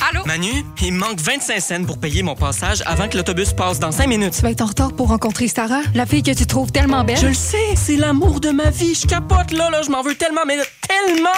Allô? 0.00 0.22
Manu, 0.26 0.64
il 0.82 0.92
me 0.92 0.98
manque 1.00 1.20
25 1.20 1.60
cents 1.60 1.84
pour 1.84 1.98
payer 1.98 2.22
mon 2.22 2.34
passage 2.36 2.82
avant 2.86 3.08
que 3.08 3.16
l'autobus 3.16 3.52
passe 3.52 3.78
dans 3.80 3.90
5 3.90 4.06
minutes. 4.06 4.34
Tu 4.36 4.42
vas 4.42 4.50
être 4.50 4.60
en 4.62 4.66
retard 4.66 4.92
pour 4.92 5.08
rencontrer 5.08 5.48
Sarah, 5.48 5.80
la 5.94 6.06
fille 6.06 6.22
que 6.22 6.30
tu 6.30 6.46
trouves 6.46 6.70
tellement 6.70 7.02
belle. 7.04 7.16
Je 7.18 7.26
le 7.26 7.34
sais, 7.34 7.74
c'est 7.74 7.96
l'amour 7.96 8.40
de 8.40 8.50
ma 8.50 8.70
vie. 8.70 8.94
Je 8.94 9.06
capote 9.06 9.50
là, 9.52 9.70
là, 9.70 9.82
je 9.82 9.90
m'en 9.90 10.02
veux 10.02 10.14
tellement, 10.14 10.42
mais 10.46 10.56
tellement! 10.86 11.28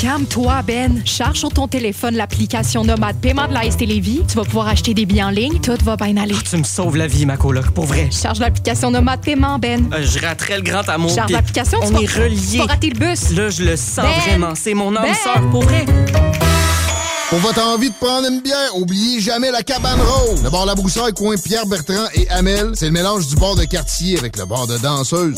Calme-toi, 0.00 0.62
Ben. 0.66 1.02
Charge 1.06 1.38
sur 1.38 1.50
ton 1.52 1.68
téléphone 1.68 2.16
l'application 2.16 2.84
Nomade 2.84 3.16
Paiement 3.20 3.46
de 3.46 3.54
la 3.54 3.70
ST 3.70 3.82
Lévis. 3.86 4.22
Tu 4.28 4.34
vas 4.34 4.42
pouvoir 4.44 4.68
acheter 4.68 4.92
des 4.92 5.06
billets 5.06 5.22
en 5.22 5.30
ligne. 5.30 5.60
Tout 5.60 5.78
va 5.84 5.96
bien 5.96 6.16
aller. 6.16 6.34
Tu 6.48 6.56
me 6.56 6.64
sauves 6.64 6.96
la 6.96 7.06
vie, 7.06 7.24
ma 7.26 7.36
coloc, 7.36 7.70
pour 7.70 7.86
vrai. 7.86 8.10
Charge 8.10 8.40
l'application 8.40 8.90
Nomade 8.90 9.20
Paiement, 9.22 9.58
Ben. 9.58 9.88
Euh, 9.94 10.04
je 10.04 10.18
raterais 10.18 10.56
le 10.56 10.62
grand 10.62 10.86
amour. 10.88 11.14
Charge 11.14 11.30
l'application, 11.30 11.78
tu 11.80 11.86
On 11.86 11.90
vas- 11.92 12.02
est 12.02 12.06
reliés. 12.18 12.36
tu 12.52 12.58
vas 12.58 12.64
rater 12.66 12.90
le 12.90 12.98
bus. 12.98 13.30
Là, 13.30 13.48
je 13.50 13.62
le 13.62 13.76
sens 13.76 14.04
Ben! 14.04 14.20
vraiment. 14.26 14.54
C'est 14.56 14.74
mon 14.74 14.94
âme 14.96 15.04
Ben! 15.04 15.14
sœur, 15.14 15.40
pour 15.50 15.62
vrai. 15.62 15.86
Pour 17.34 17.40
votre 17.40 17.66
envie 17.66 17.90
de 17.90 17.94
prendre 17.96 18.28
une 18.28 18.42
bière, 18.42 18.76
oubliez 18.76 19.18
jamais 19.18 19.50
la 19.50 19.64
cabane 19.64 20.00
rose. 20.00 20.40
Le 20.44 20.50
bar 20.50 20.66
La 20.66 20.76
Broussaille, 20.76 21.12
coin 21.14 21.34
Pierre 21.36 21.66
Bertrand 21.66 22.06
et 22.14 22.30
Amel, 22.30 22.70
c'est 22.74 22.84
le 22.84 22.92
mélange 22.92 23.26
du 23.26 23.34
bar 23.34 23.56
de 23.56 23.64
quartier 23.64 24.16
avec 24.16 24.36
le 24.36 24.44
bar 24.44 24.68
de 24.68 24.78
danseuse. 24.78 25.34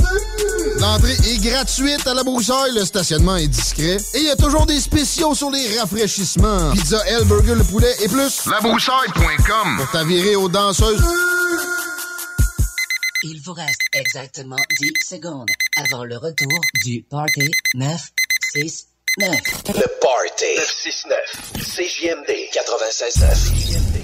L'entrée 0.78 1.14
est 1.14 1.42
gratuite 1.42 2.06
à 2.06 2.12
La 2.12 2.22
Broussaille, 2.22 2.74
le 2.74 2.84
stationnement 2.84 3.36
est 3.36 3.48
discret 3.48 3.96
et 4.12 4.18
il 4.18 4.24
y 4.24 4.28
a 4.28 4.36
toujours 4.36 4.66
des 4.66 4.78
spéciaux 4.78 5.34
sur 5.34 5.50
les 5.50 5.78
rafraîchissements. 5.78 6.72
Pizza, 6.72 7.02
L, 7.06 7.24
burger, 7.24 7.54
le 7.54 7.64
poulet 7.64 7.94
et 8.04 8.08
plus. 8.08 8.44
Labroussaille.com 8.44 9.76
Pour 9.78 9.90
t'avirer 9.90 10.36
aux 10.36 10.50
danseuses. 10.50 11.02
Il 13.22 13.40
vous 13.40 13.54
reste 13.54 13.80
exactement 13.94 14.56
10 14.80 14.92
secondes 15.02 15.48
avant 15.78 16.04
le 16.04 16.18
retour 16.18 16.60
du 16.84 17.02
Party 17.08 17.50
969. 19.18 19.76
Le 19.76 19.86
Party 20.02 20.44
969. 20.58 21.16
CJMD 21.56 22.30
96.9. 22.52 23.96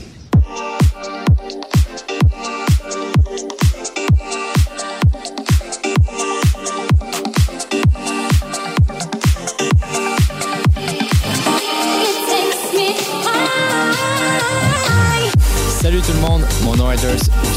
Salut 15.83 16.01
tout 16.01 16.12
le 16.12 16.20
monde, 16.20 16.42
mon 16.62 16.75
nom 16.77 16.90
est 16.90 16.96
Durs. 16.96 17.11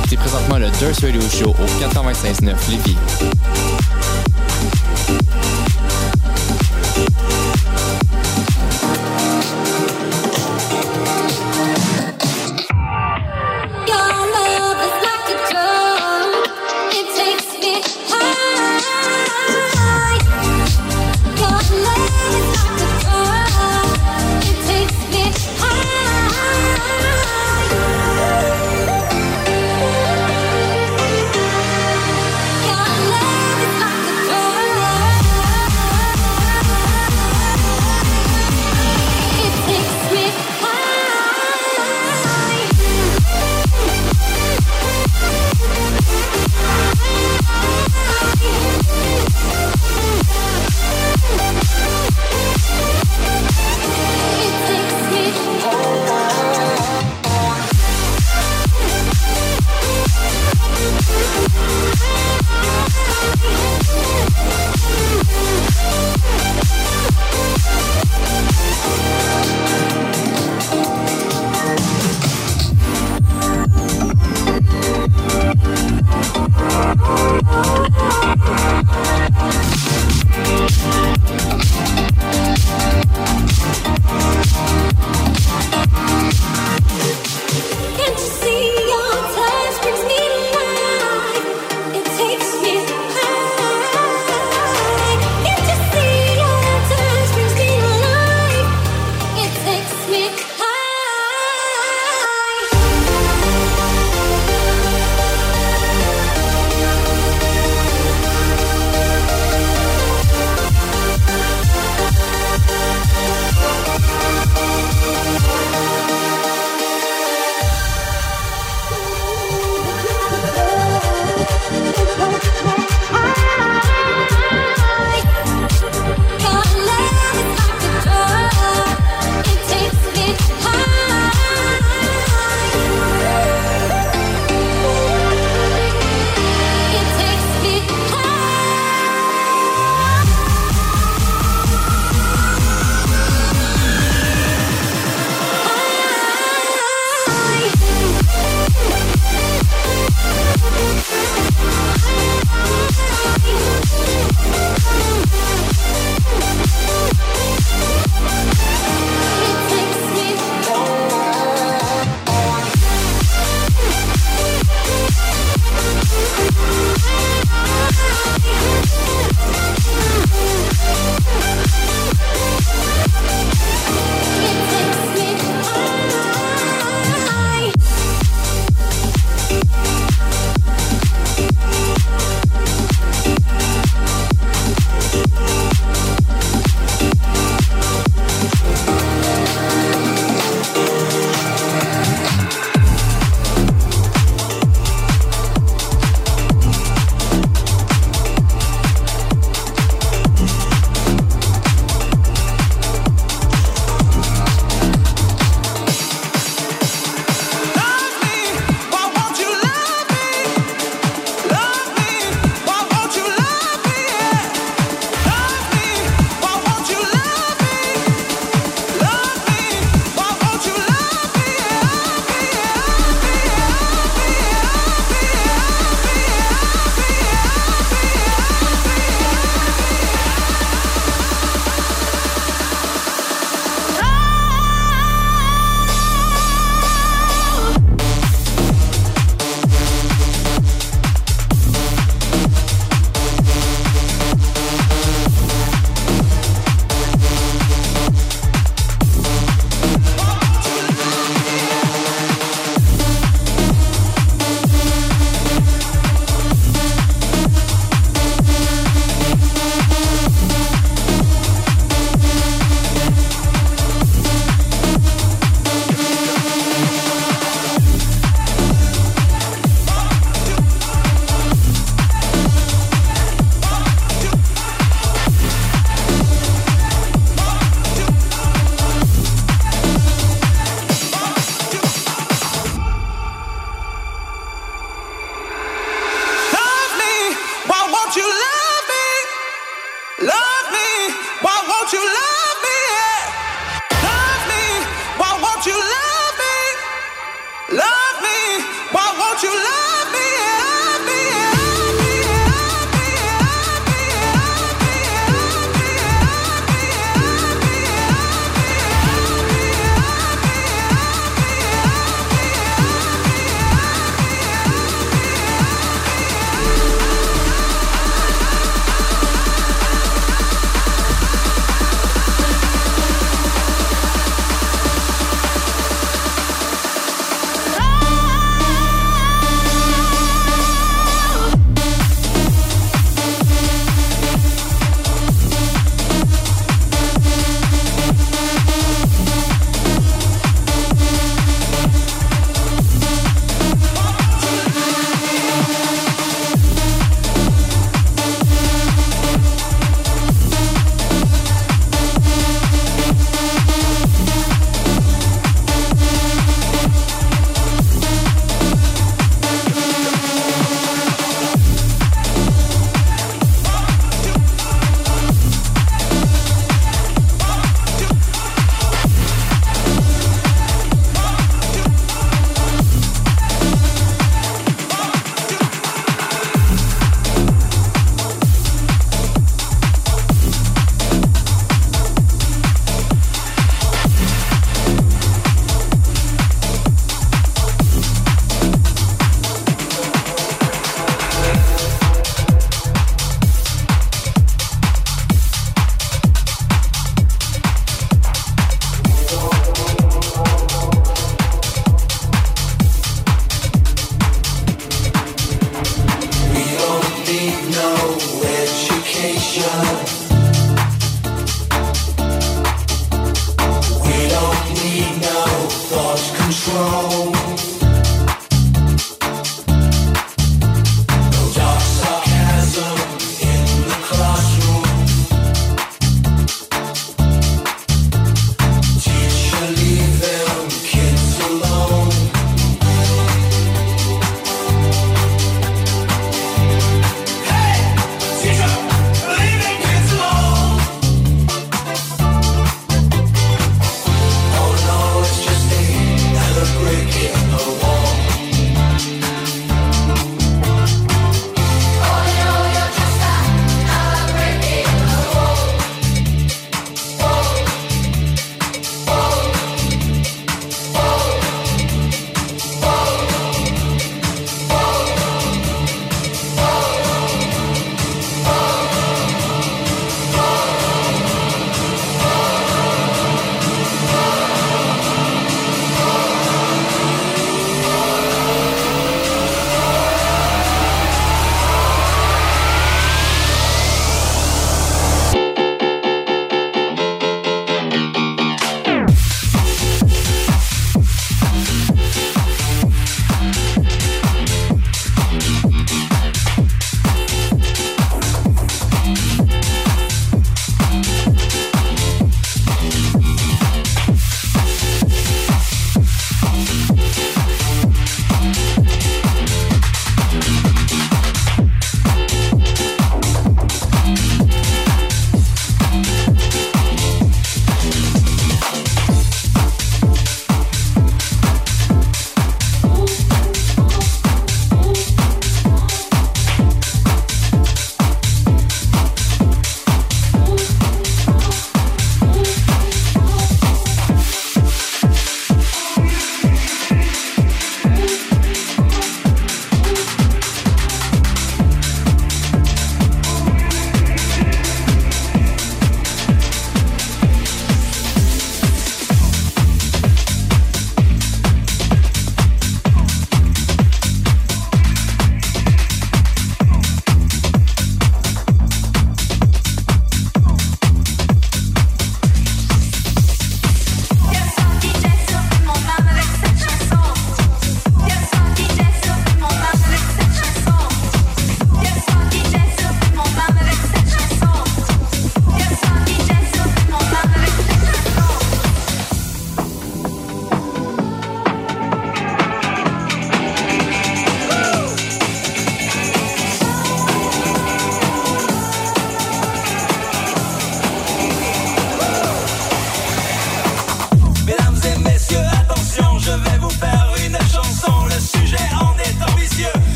Écoutez 0.00 0.16
présentement 0.18 0.58
le 0.58 0.68
Durs 0.72 0.94
Radio 1.00 1.22
Show 1.22 1.50
au 1.50 1.66
425.9 1.82 2.70
Lévis. 2.70 2.96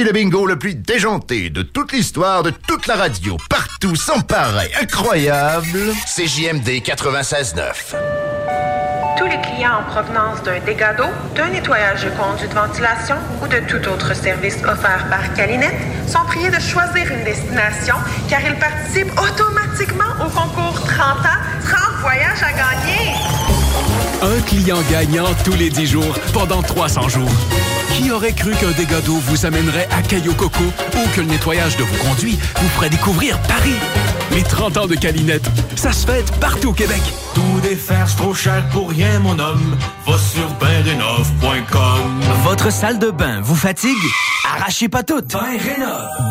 Voici 0.00 0.14
le 0.14 0.18
bingo 0.18 0.46
le 0.46 0.58
plus 0.58 0.74
déjanté 0.74 1.50
de 1.50 1.60
toute 1.60 1.92
l'histoire 1.92 2.42
de 2.42 2.48
toute 2.48 2.86
la 2.86 2.96
radio, 2.96 3.36
partout, 3.50 3.94
sans 3.96 4.20
pareil, 4.20 4.70
incroyable. 4.80 5.92
CJMD 6.06 6.80
96.9. 6.82 7.96
Tous 9.18 9.26
les 9.26 9.38
clients 9.42 9.80
en 9.80 9.90
provenance 9.90 10.42
d'un 10.42 10.58
dégât 10.60 10.94
d'eau, 10.94 11.10
d'un 11.36 11.48
nettoyage 11.48 12.02
de 12.02 12.10
conduits 12.10 12.48
de 12.48 12.54
ventilation 12.54 13.16
ou 13.42 13.46
de 13.46 13.58
tout 13.68 13.86
autre 13.90 14.14
service 14.16 14.56
offert 14.64 15.06
par 15.10 15.34
Calinette 15.34 15.76
sont 16.08 16.24
priés 16.24 16.48
de 16.48 16.60
choisir 16.60 17.12
une 17.12 17.24
destination 17.24 17.96
car 18.30 18.40
ils 18.40 18.58
participent 18.58 19.12
automatiquement 19.20 20.14
au 20.24 20.30
concours 20.30 20.80
30 20.80 21.00
ans, 21.26 21.40
30 21.62 21.78
voyages 22.00 22.42
à 22.42 22.52
gagner. 22.52 23.12
Un 24.22 24.40
client 24.46 24.80
gagnant 24.90 25.34
tous 25.44 25.56
les 25.56 25.68
10 25.68 25.86
jours 25.86 26.18
pendant 26.32 26.62
300 26.62 27.08
jours. 27.10 27.79
Qui 27.94 28.10
aurait 28.10 28.32
cru 28.32 28.52
qu'un 28.52 28.70
dégât 28.72 29.00
d'eau 29.02 29.16
vous 29.16 29.46
amènerait 29.46 29.88
à 29.90 30.02
Caillou 30.02 30.34
Coco 30.34 30.64
ou 30.64 31.08
que 31.14 31.20
le 31.20 31.26
nettoyage 31.26 31.76
de 31.76 31.82
vos 31.82 31.96
conduits 32.04 32.38
vous 32.60 32.68
ferait 32.68 32.90
découvrir 32.90 33.38
Paris? 33.42 33.76
Les 34.32 34.42
30 34.42 34.76
ans 34.76 34.86
de 34.86 34.94
Calinette, 34.94 35.48
ça 35.76 35.92
se 35.92 36.06
fête 36.06 36.30
partout 36.40 36.68
au 36.68 36.72
Québec. 36.72 37.02
Tout 37.60 37.68
défaire, 37.68 38.08
c'est 38.08 38.16
trop 38.16 38.34
cher 38.34 38.66
pour 38.70 38.90
rien, 38.90 39.18
mon 39.20 39.38
homme. 39.38 39.76
Va 40.06 40.18
sur 40.18 40.48
benrénov.com. 40.54 42.20
Votre 42.42 42.72
salle 42.72 42.98
de 42.98 43.10
bain 43.10 43.40
vous 43.42 43.54
fatigue? 43.54 43.98
Arrachez 44.54 44.88
pas 44.88 45.02
toutes. 45.02 45.36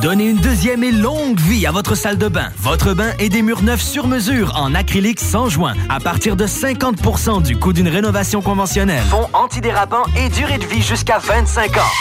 Donnez 0.02 0.30
une 0.30 0.38
deuxième 0.38 0.84
et 0.84 0.92
longue 0.92 1.40
vie 1.40 1.68
à 1.68 1.72
votre 1.72 1.96
salle 1.96 2.18
de 2.18 2.28
bain. 2.28 2.50
Votre 2.58 2.94
bain 2.94 3.12
et 3.20 3.30
des 3.30 3.42
murs 3.42 3.62
neufs 3.62 3.82
sur 3.82 4.08
mesure 4.08 4.56
en 4.56 4.74
acrylique 4.74 5.20
sans 5.20 5.50
joint 5.50 5.76
à 5.90 6.00
partir 6.00 6.36
de 6.36 6.48
50% 6.48 7.44
du 7.44 7.58
coût 7.58 7.74
d'une 7.74 7.90
rénovation 7.90 8.42
conventionnelle. 8.42 9.04
Fond 9.10 9.28
antidérapant 9.34 10.04
et 10.18 10.30
durée 10.30 10.58
de 10.58 10.66
vie 10.66 10.82
jusqu'à 10.82 11.20
25 11.20 11.78
ans. 11.78 11.92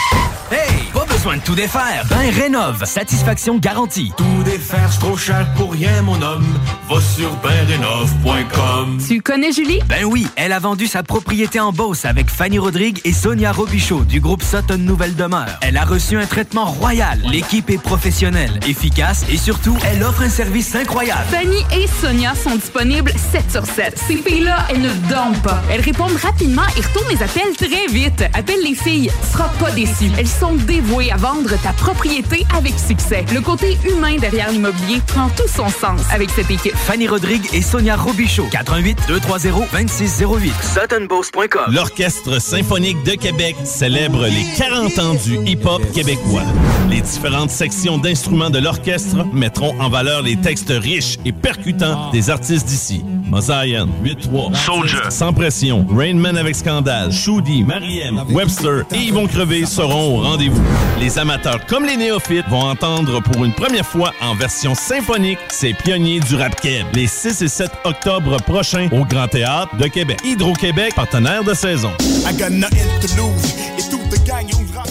Hey, 0.51 0.85
besoin 1.19 1.35
de 1.35 1.41
tout 1.41 1.55
défaire. 1.55 2.05
Bain 2.09 2.31
rénove, 2.31 2.85
satisfaction 2.85 3.57
garantie. 3.57 4.13
Tout 4.15 4.43
défaire, 4.45 4.87
c'est 4.89 4.99
trop 4.99 5.17
cher 5.17 5.45
pour 5.57 5.73
rien, 5.73 6.01
mon 6.01 6.21
homme. 6.21 6.45
Va 6.89 7.01
sur 7.01 7.35
benrénov.com. 7.43 8.99
Tu 9.05 9.19
connais 9.19 9.51
Julie? 9.51 9.81
Ben 9.89 10.05
oui, 10.05 10.27
elle 10.37 10.53
a 10.53 10.59
vendu 10.59 10.87
sa 10.87 11.03
propriété 11.03 11.59
en 11.59 11.73
Beauce 11.73 12.05
avec 12.05 12.29
Fanny 12.29 12.57
Rodrigue 12.57 13.01
et 13.03 13.11
Sonia 13.11 13.51
Robichaud 13.51 14.05
du 14.05 14.21
groupe 14.21 14.41
Sutton 14.43 14.77
Nouvelle 14.77 15.13
Demeure. 15.17 15.59
Elle 15.61 15.75
a 15.75 15.83
reçu 15.83 16.17
un 16.17 16.25
traitement 16.25 16.65
royal. 16.65 17.21
L'équipe 17.29 17.69
est 17.69 17.81
professionnelle, 17.81 18.57
efficace 18.65 19.25
et 19.29 19.35
surtout, 19.35 19.77
elle 19.91 20.01
offre 20.03 20.21
un 20.21 20.29
service 20.29 20.73
incroyable. 20.73 21.25
Fanny 21.29 21.65
et 21.75 21.85
Sonia 22.01 22.33
sont 22.33 22.55
disponibles 22.55 23.11
7 23.11 23.51
sur 23.51 23.65
7. 23.65 24.01
Ces 24.07 24.15
filles-là, 24.15 24.67
elles 24.69 24.81
ne 24.81 24.93
dorment 25.09 25.41
pas. 25.41 25.61
Elles 25.69 25.81
répondent 25.81 26.15
rapidement 26.23 26.63
et 26.77 26.81
retournent 26.81 27.09
les 27.09 27.21
appels 27.21 27.57
très 27.57 27.87
vite. 27.87 28.23
Appelle 28.33 28.63
les 28.63 28.75
filles, 28.75 29.11
tu 29.21 29.31
seras 29.33 29.49
pas 29.59 29.71
déçu. 29.71 30.09
Elles 30.17 30.25
sont 30.25 30.55
dévouées 30.55 31.08
à 31.11 31.17
vendre 31.17 31.49
ta 31.61 31.73
propriété 31.73 32.45
avec 32.55 32.73
succès. 32.77 33.25
Le 33.33 33.41
côté 33.41 33.77
humain 33.85 34.17
derrière 34.17 34.51
l'immobilier 34.51 35.01
prend 35.07 35.29
tout 35.29 35.47
son 35.47 35.69
sens 35.69 36.01
avec 36.11 36.29
cette 36.29 36.49
équipe. 36.51 36.75
Fanny 36.75 37.07
Rodrigue 37.07 37.47
et 37.53 37.61
Sonia 37.61 37.95
Robichaud. 37.95 38.47
88 38.51 38.97
230 39.07 39.67
2608. 39.71 40.53
SuttonBoss.com. 40.61 41.73
L'Orchestre 41.73 42.41
symphonique 42.41 43.03
de 43.03 43.11
Québec 43.11 43.55
célèbre 43.63 44.25
les 44.25 44.45
40 44.57 44.99
ans 44.99 45.13
du 45.15 45.37
hip-hop 45.49 45.81
québécois. 45.93 46.43
Les 46.89 47.01
différentes 47.01 47.51
sections 47.51 47.97
d'instruments 47.97 48.49
de 48.49 48.59
l'orchestre 48.59 49.25
mettront 49.33 49.79
en 49.79 49.89
valeur 49.89 50.21
les 50.21 50.35
textes 50.35 50.73
riches 50.75 51.17
et 51.25 51.31
percutants 51.31 52.11
des 52.11 52.29
artistes 52.29 52.67
d'ici. 52.67 53.03
Mosaïen, 53.29 53.87
8-3, 54.03 54.55
Soldier, 54.55 54.97
Sans 55.09 55.33
Pression, 55.33 55.85
Rainman 55.87 56.35
avec 56.35 56.55
Scandale, 56.55 57.11
Shoudi, 57.11 57.63
Mariem, 57.63 58.23
Webster 58.31 58.85
et 58.91 58.97
Yvon 58.97 59.27
Crevé 59.27 59.65
seront 59.67 60.17
au 60.17 60.21
rendez-vous. 60.23 60.63
Les 60.99 61.17
amateurs 61.17 61.65
comme 61.65 61.85
les 61.85 61.95
néophytes 61.95 62.47
vont 62.49 62.61
entendre 62.61 63.21
pour 63.21 63.45
une 63.45 63.53
première 63.53 63.85
fois 63.85 64.13
en 64.21 64.35
version 64.35 64.75
symphonique 64.75 65.39
ces 65.49 65.73
pionniers 65.73 66.19
du 66.19 66.35
rap 66.35 66.59
keb 66.59 66.85
les 66.93 67.07
6 67.07 67.41
et 67.41 67.47
7 67.47 67.71
octobre 67.85 68.37
prochains 68.41 68.89
au 68.91 69.05
Grand 69.05 69.29
Théâtre 69.29 69.75
de 69.77 69.87
Québec. 69.87 70.19
Hydro-Québec, 70.25 70.93
partenaire 70.95 71.43
de 71.45 71.53
saison. 71.53 71.91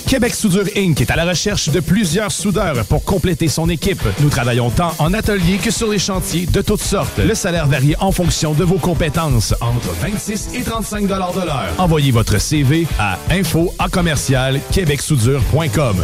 Québec 0.07 0.35
Soudure 0.35 0.65
Inc. 0.75 1.01
est 1.01 1.11
à 1.11 1.17
la 1.17 1.27
recherche 1.27 1.69
de 1.69 1.81
plusieurs 1.81 2.33
soudeurs 2.33 2.85
pour 2.87 3.05
compléter 3.05 3.49
son 3.49 3.69
équipe. 3.69 4.03
Nous 4.21 4.31
travaillons 4.31 4.71
tant 4.71 4.95
en 4.99 5.13
atelier 5.13 5.59
que 5.59 5.71
sur 5.71 5.91
les 5.91 5.99
chantiers 5.99 6.47
de 6.47 6.63
toutes 6.63 6.81
sortes. 6.81 7.19
Le 7.19 7.35
salaire 7.35 7.67
varie 7.67 7.95
en 8.01 8.11
fonction 8.11 8.55
de 8.55 8.65
vos 8.65 8.79
compétences, 8.79 9.55
entre 9.61 9.93
26 10.01 10.55
et 10.55 10.63
35 10.63 11.07
de 11.07 11.09
l'heure. 11.09 11.69
Envoyez 11.77 12.11
votre 12.11 12.39
CV 12.41 12.87
à 12.99 13.19
info 13.31 13.73
à 13.79 13.89
commercial 13.89 14.61
québecsoudure.com. 14.73 15.98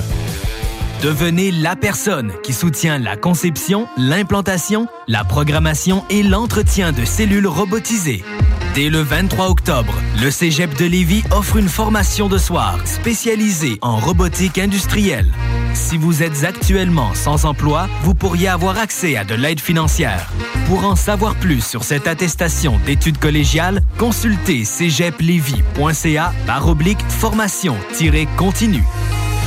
Devenez 1.03 1.51
la 1.51 1.77
personne 1.77 2.33
qui 2.43 2.55
soutient 2.55 2.99
la 2.99 3.17
conception, 3.17 3.87
l'implantation, 3.99 4.87
la 5.07 5.23
programmation 5.23 6.03
et 6.09 6.23
l'entretien 6.23 6.93
de 6.93 7.05
cellules 7.05 7.47
robotisées. 7.47 8.25
Dès 8.75 8.89
le 8.89 9.03
23 9.03 9.51
octobre, 9.51 9.95
le 10.23 10.31
Cégep 10.31 10.77
de 10.79 10.87
Lévis 10.87 11.23
offre 11.31 11.59
une 11.59 11.69
formation 11.69 12.29
de 12.29 12.39
soir 12.39 12.79
spécialisée 12.87 13.79
en 13.83 13.99
robotique 13.99 14.59
industrielle. 14.59 15.31
Si 15.75 15.99
vous 15.99 16.23
êtes 16.23 16.43
actuellement 16.45 17.15
sans 17.15 17.45
emploi, 17.45 17.87
vous 18.03 18.15
pourriez 18.15 18.49
avoir 18.49 18.79
accès 18.79 19.17
à 19.17 19.25
de 19.25 19.35
l'aide 19.35 19.61
financière. 19.61 20.31
Pour 20.67 20.87
en 20.87 20.97
savoir 20.97 21.35
plus 21.35 21.65
sur 21.65 21.85
cette 21.85 22.07
attestation 22.07 22.81
d'études 22.87 23.19
collégiales, 23.19 23.83
consultez 23.99 24.65
cégeplevy.ca 24.65 26.33
par 26.47 26.67
oblique 26.67 27.03
formation-continue. 27.09 28.85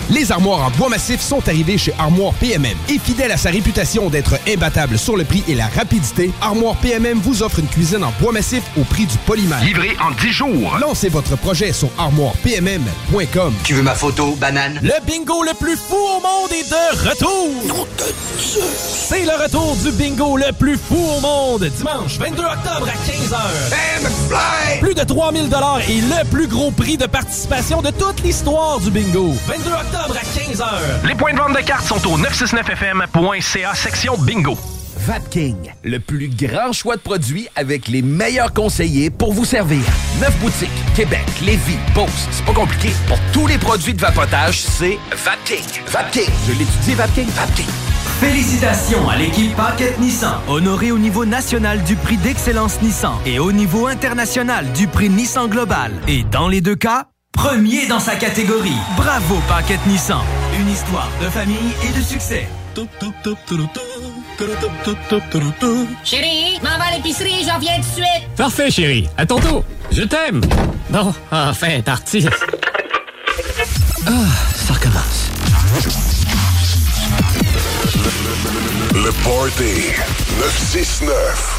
Les 0.09 0.31
armoires 0.31 0.65
en 0.65 0.71
bois 0.71 0.87
massif 0.87 1.19
sont 1.19 1.45
arrivées 1.49 1.77
chez 1.77 1.93
Armoire 1.99 2.33
PMM. 2.35 2.77
Et 2.87 2.97
fidèle 2.97 3.31
à 3.31 3.37
sa 3.37 3.49
réputation 3.49 4.09
d'être 4.09 4.39
imbattable 4.47 4.97
sur 4.97 5.17
le 5.17 5.25
prix 5.25 5.43
et 5.49 5.55
la 5.55 5.67
rapidité, 5.67 6.31
Armoire 6.41 6.75
PMM 6.77 7.19
vous 7.19 7.43
offre 7.43 7.59
une 7.59 7.67
cuisine 7.67 8.05
en 8.05 8.13
bois 8.21 8.31
massif 8.31 8.63
au 8.79 8.83
prix 8.83 9.05
du 9.05 9.17
polymère. 9.25 9.61
Livré 9.63 9.97
en 9.99 10.11
10 10.11 10.31
jours. 10.31 10.77
Lancez 10.79 11.09
votre 11.09 11.35
projet 11.35 11.73
sur 11.73 11.89
armoirepmm.com. 11.97 13.53
Tu 13.65 13.73
veux 13.73 13.83
ma 13.83 13.95
photo, 13.95 14.35
banane? 14.35 14.79
Le 14.81 14.93
bingo 15.05 15.43
le 15.43 15.53
plus 15.53 15.75
fou 15.75 15.95
au 15.95 16.21
monde 16.21 16.51
est 16.51 16.69
de 16.69 17.09
retour! 17.09 17.87
C'est 19.09 19.25
le 19.25 19.43
retour 19.43 19.75
du 19.83 19.91
bingo 19.91 20.37
le 20.37 20.53
plus 20.53 20.77
fou 20.77 20.95
au 20.95 21.19
monde, 21.19 21.65
dimanche 21.77 22.17
22 22.17 22.43
octobre 22.43 22.87
à 22.87 22.95
15h. 23.09 24.79
Plus 24.79 24.93
de 24.93 25.03
3000 25.03 25.49
et 25.89 26.01
le 26.01 26.29
plus 26.29 26.47
gros 26.47 26.71
prix 26.71 26.97
de 26.97 27.05
participation 27.07 27.81
de 27.81 27.89
toute 27.89 28.23
l'histoire 28.23 28.79
du 28.79 28.89
bingo. 28.91 29.33
22 29.47 29.69
octobre 29.71 29.96
à 29.97 30.23
15h. 30.23 31.07
Les 31.07 31.15
points 31.15 31.33
de 31.33 31.37
vente 31.37 31.55
de 31.55 31.61
cartes 31.61 31.85
sont 31.85 32.07
au 32.07 32.17
969fm.ca 32.17 33.73
section 33.73 34.15
bingo. 34.17 34.57
Vapking, 34.99 35.55
le 35.83 35.99
plus 35.99 36.27
grand 36.27 36.71
choix 36.73 36.95
de 36.95 37.01
produits 37.01 37.47
avec 37.55 37.87
les 37.87 38.01
meilleurs 38.01 38.53
conseillers 38.53 39.09
pour 39.09 39.33
vous 39.33 39.45
servir. 39.45 39.81
Neuf 40.19 40.37
boutiques, 40.39 40.69
Québec, 40.95 41.25
Lévis, 41.43 41.77
Beauce. 41.95 42.27
C'est 42.31 42.45
pas 42.45 42.53
compliqué. 42.53 42.89
Pour 43.07 43.17
tous 43.31 43.47
les 43.47 43.57
produits 43.57 43.93
de 43.93 44.01
vapotage, 44.01 44.61
c'est 44.61 44.97
Vapking. 45.11 45.63
Vapking. 45.87 46.29
Je 46.47 46.51
l'étudie, 46.53 46.93
Vapking. 46.93 47.27
Vapking. 47.29 47.65
Félicitations 48.19 49.07
à 49.09 49.15
l'équipe 49.15 49.55
Paquette 49.55 49.99
Nissan, 49.99 50.39
honorée 50.47 50.91
au 50.91 50.97
niveau 50.97 51.23
national 51.23 51.83
du 51.83 51.95
prix 51.95 52.17
d'excellence 52.17 52.81
Nissan 52.81 53.13
et 53.27 53.37
au 53.37 53.51
niveau 53.51 53.85
international 53.85 54.71
du 54.71 54.87
prix 54.87 55.09
Nissan 55.09 55.47
Global. 55.47 55.91
Et 56.07 56.23
dans 56.23 56.47
les 56.47 56.61
deux 56.61 56.75
cas, 56.75 57.05
premier 57.37 57.85
dans 57.87 57.99
sa 57.99 58.15
catégorie. 58.15 58.75
Bravo 58.97 59.37
Paquette 59.47 59.85
Nissan, 59.85 60.21
une 60.59 60.69
histoire 60.69 61.09
de 61.21 61.29
famille 61.29 61.73
et 61.83 61.97
de 61.97 62.03
succès. 62.03 62.47
Chérie, 66.03 66.59
m'en 66.63 66.77
va 66.77 66.85
à 66.85 66.97
l'épicerie, 66.97 67.45
j'en 67.47 67.59
viens 67.59 67.75
tout 67.75 67.81
de 67.81 67.85
suite. 67.85 68.35
Parfait, 68.35 68.71
chérie. 68.71 69.07
À 69.17 69.25
tantôt. 69.25 69.63
Je 69.91 70.03
t'aime. 70.03 70.41
Bon, 70.89 71.13
enfin, 71.31 71.81
parti. 71.81 72.27
Ah, 74.05 74.11
ça 74.55 74.73
recommence. 74.73 75.29
Le 78.93 79.11
Party 79.23 79.93
969. 80.39 81.56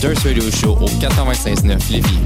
Durs 0.00 0.24
Radio 0.24 0.42
Show 0.50 0.78
au 0.80 0.86
96.9 0.86 1.90
Lévis. 1.90 2.17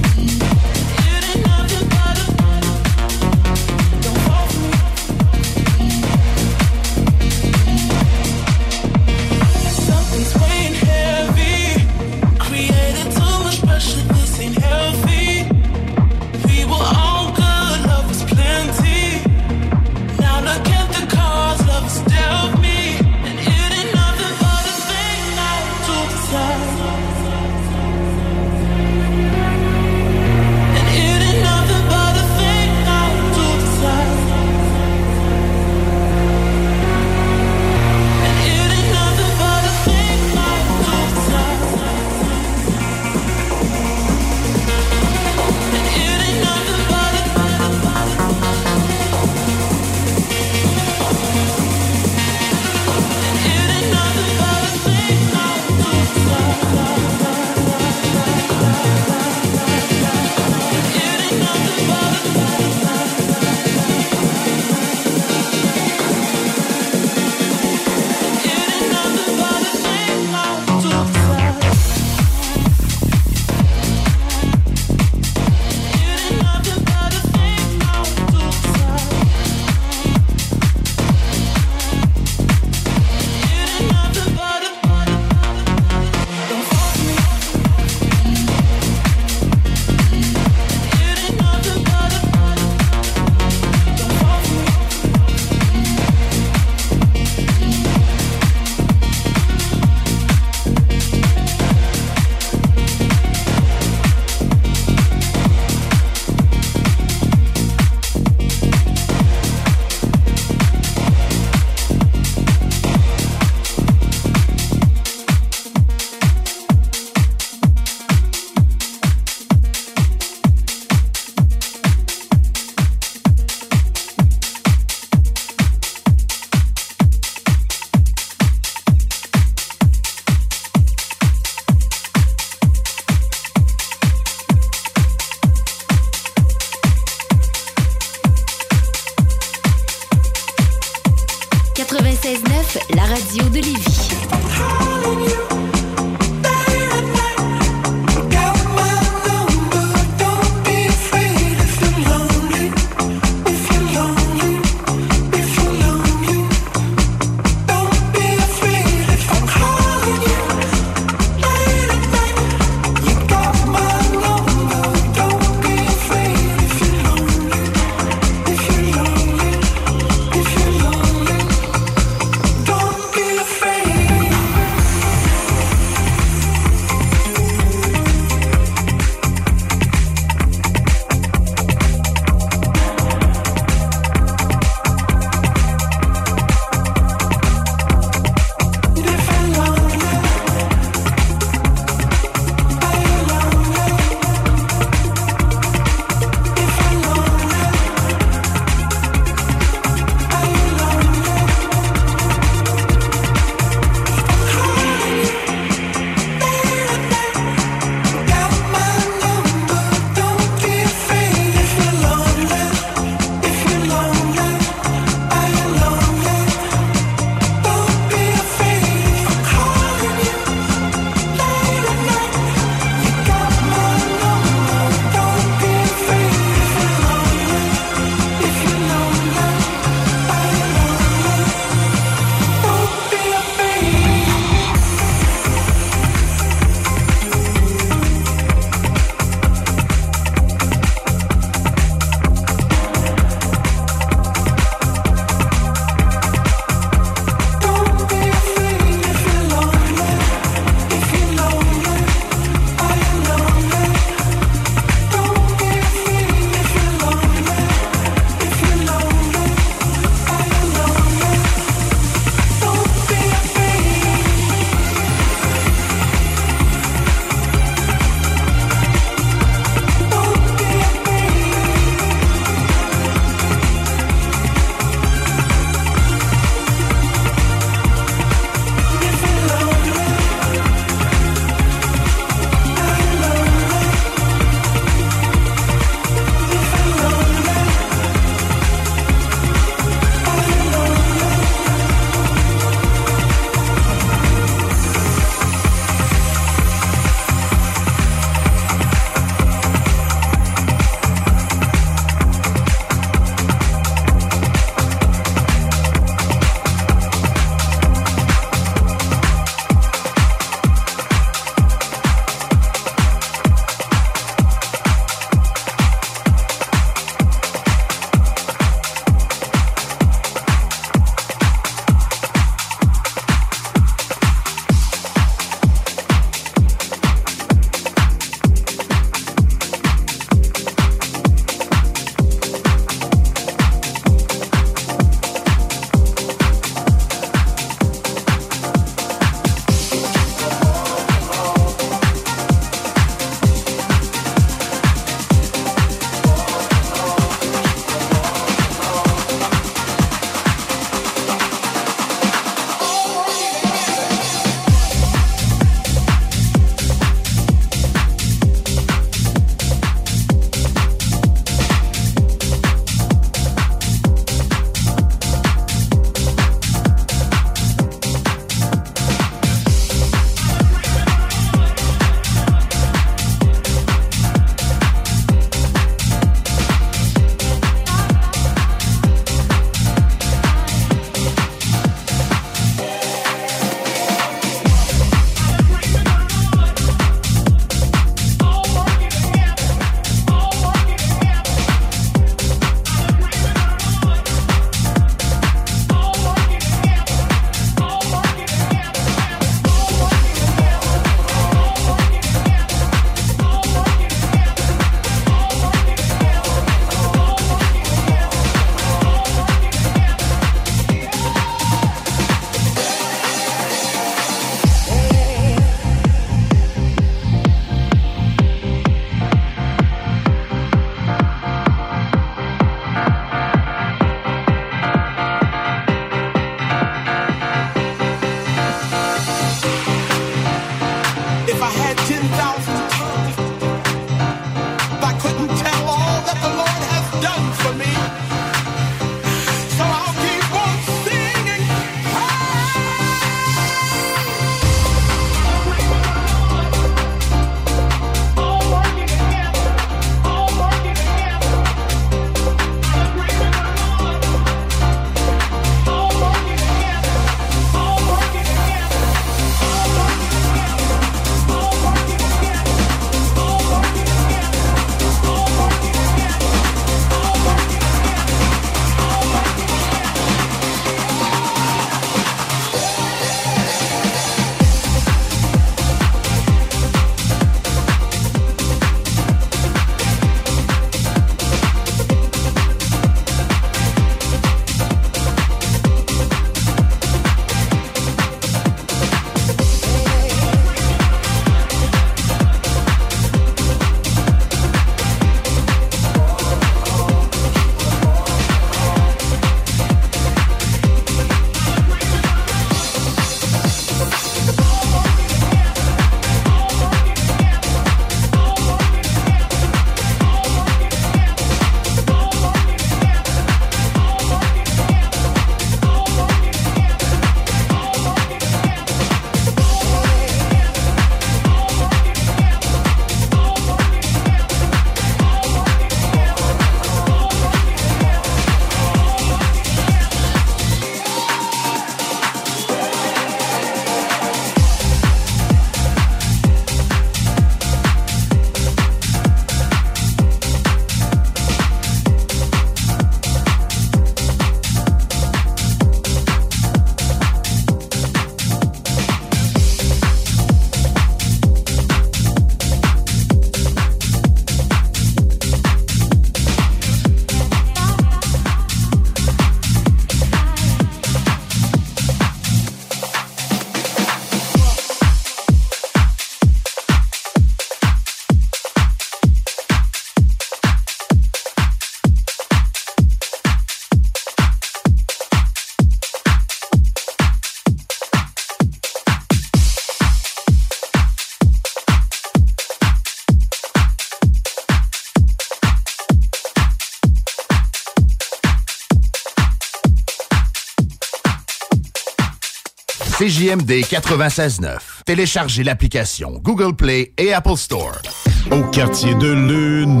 CJMD 593.22 593.84
96.9. 593.84 594.78
Téléchargez 595.06 595.62
l'application 595.62 596.40
Google 596.42 596.74
Play 596.74 597.12
et 597.16 597.32
Apple 597.32 597.56
Store. 597.56 598.02
Au 598.50 598.64
quartier 598.64 599.14
de 599.14 599.30
Lune, 599.30 600.00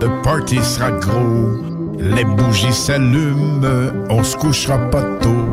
le 0.00 0.22
party 0.22 0.62
sera 0.62 0.92
gros. 0.92 1.50
Les 1.98 2.22
bougies 2.22 2.72
s'allument, 2.72 3.90
on 4.08 4.22
se 4.22 4.36
couchera 4.36 4.78
pas 4.88 5.02
tôt. 5.20 5.48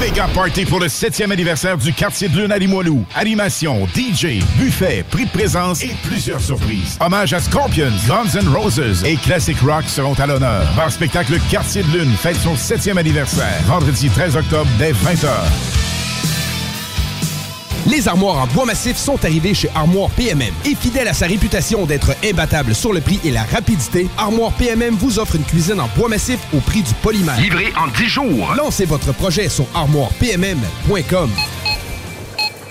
Méga 0.00 0.28
party 0.32 0.64
pour 0.64 0.78
le 0.78 0.86
7e 0.86 1.32
anniversaire 1.32 1.76
du 1.76 1.92
quartier 1.92 2.28
de 2.28 2.40
Lune 2.40 2.52
à 2.52 2.58
Limoilou. 2.58 3.04
Animation, 3.16 3.88
DJ, 3.96 4.38
buffet, 4.56 5.04
prix 5.10 5.24
de 5.24 5.30
présence 5.30 5.82
et 5.82 5.96
plusieurs 6.04 6.40
surprises. 6.40 6.96
Hommage 7.00 7.32
à 7.32 7.40
Scorpions, 7.40 7.90
Guns 8.06 8.38
N' 8.38 8.46
Roses 8.46 9.02
et 9.04 9.16
Classic 9.16 9.58
Rock 9.58 9.86
seront 9.88 10.14
à 10.14 10.28
l'honneur. 10.28 10.64
Bar 10.76 10.92
spectacle 10.92 11.40
Quartier 11.50 11.82
de 11.82 11.98
Lune 11.98 12.12
fête 12.12 12.36
son 12.36 12.54
7e 12.54 12.98
anniversaire. 12.98 13.60
Vendredi 13.66 14.08
13 14.08 14.36
octobre 14.36 14.70
dès 14.78 14.92
20h. 14.92 15.81
Les 17.92 18.08
armoires 18.08 18.38
en 18.38 18.46
bois 18.46 18.64
massif 18.64 18.96
sont 18.96 19.22
arrivées 19.22 19.52
chez 19.52 19.68
Armoire 19.74 20.08
PMM. 20.12 20.54
Et 20.64 20.74
fidèle 20.74 21.08
à 21.08 21.12
sa 21.12 21.26
réputation 21.26 21.84
d'être 21.84 22.16
imbattable 22.24 22.74
sur 22.74 22.94
le 22.94 23.02
prix 23.02 23.20
et 23.22 23.30
la 23.30 23.42
rapidité, 23.42 24.08
Armoire 24.16 24.50
PMM 24.52 24.94
vous 24.94 25.18
offre 25.18 25.36
une 25.36 25.44
cuisine 25.44 25.78
en 25.78 25.88
bois 25.94 26.08
massif 26.08 26.38
au 26.54 26.60
prix 26.60 26.80
du 26.80 26.94
polymère. 27.02 27.38
Livré 27.38 27.70
en 27.76 27.88
10 27.88 28.08
jours. 28.08 28.54
Lancez 28.56 28.86
votre 28.86 29.12
projet 29.12 29.50
sur 29.50 29.66
armoirepmm.com. 29.74 31.30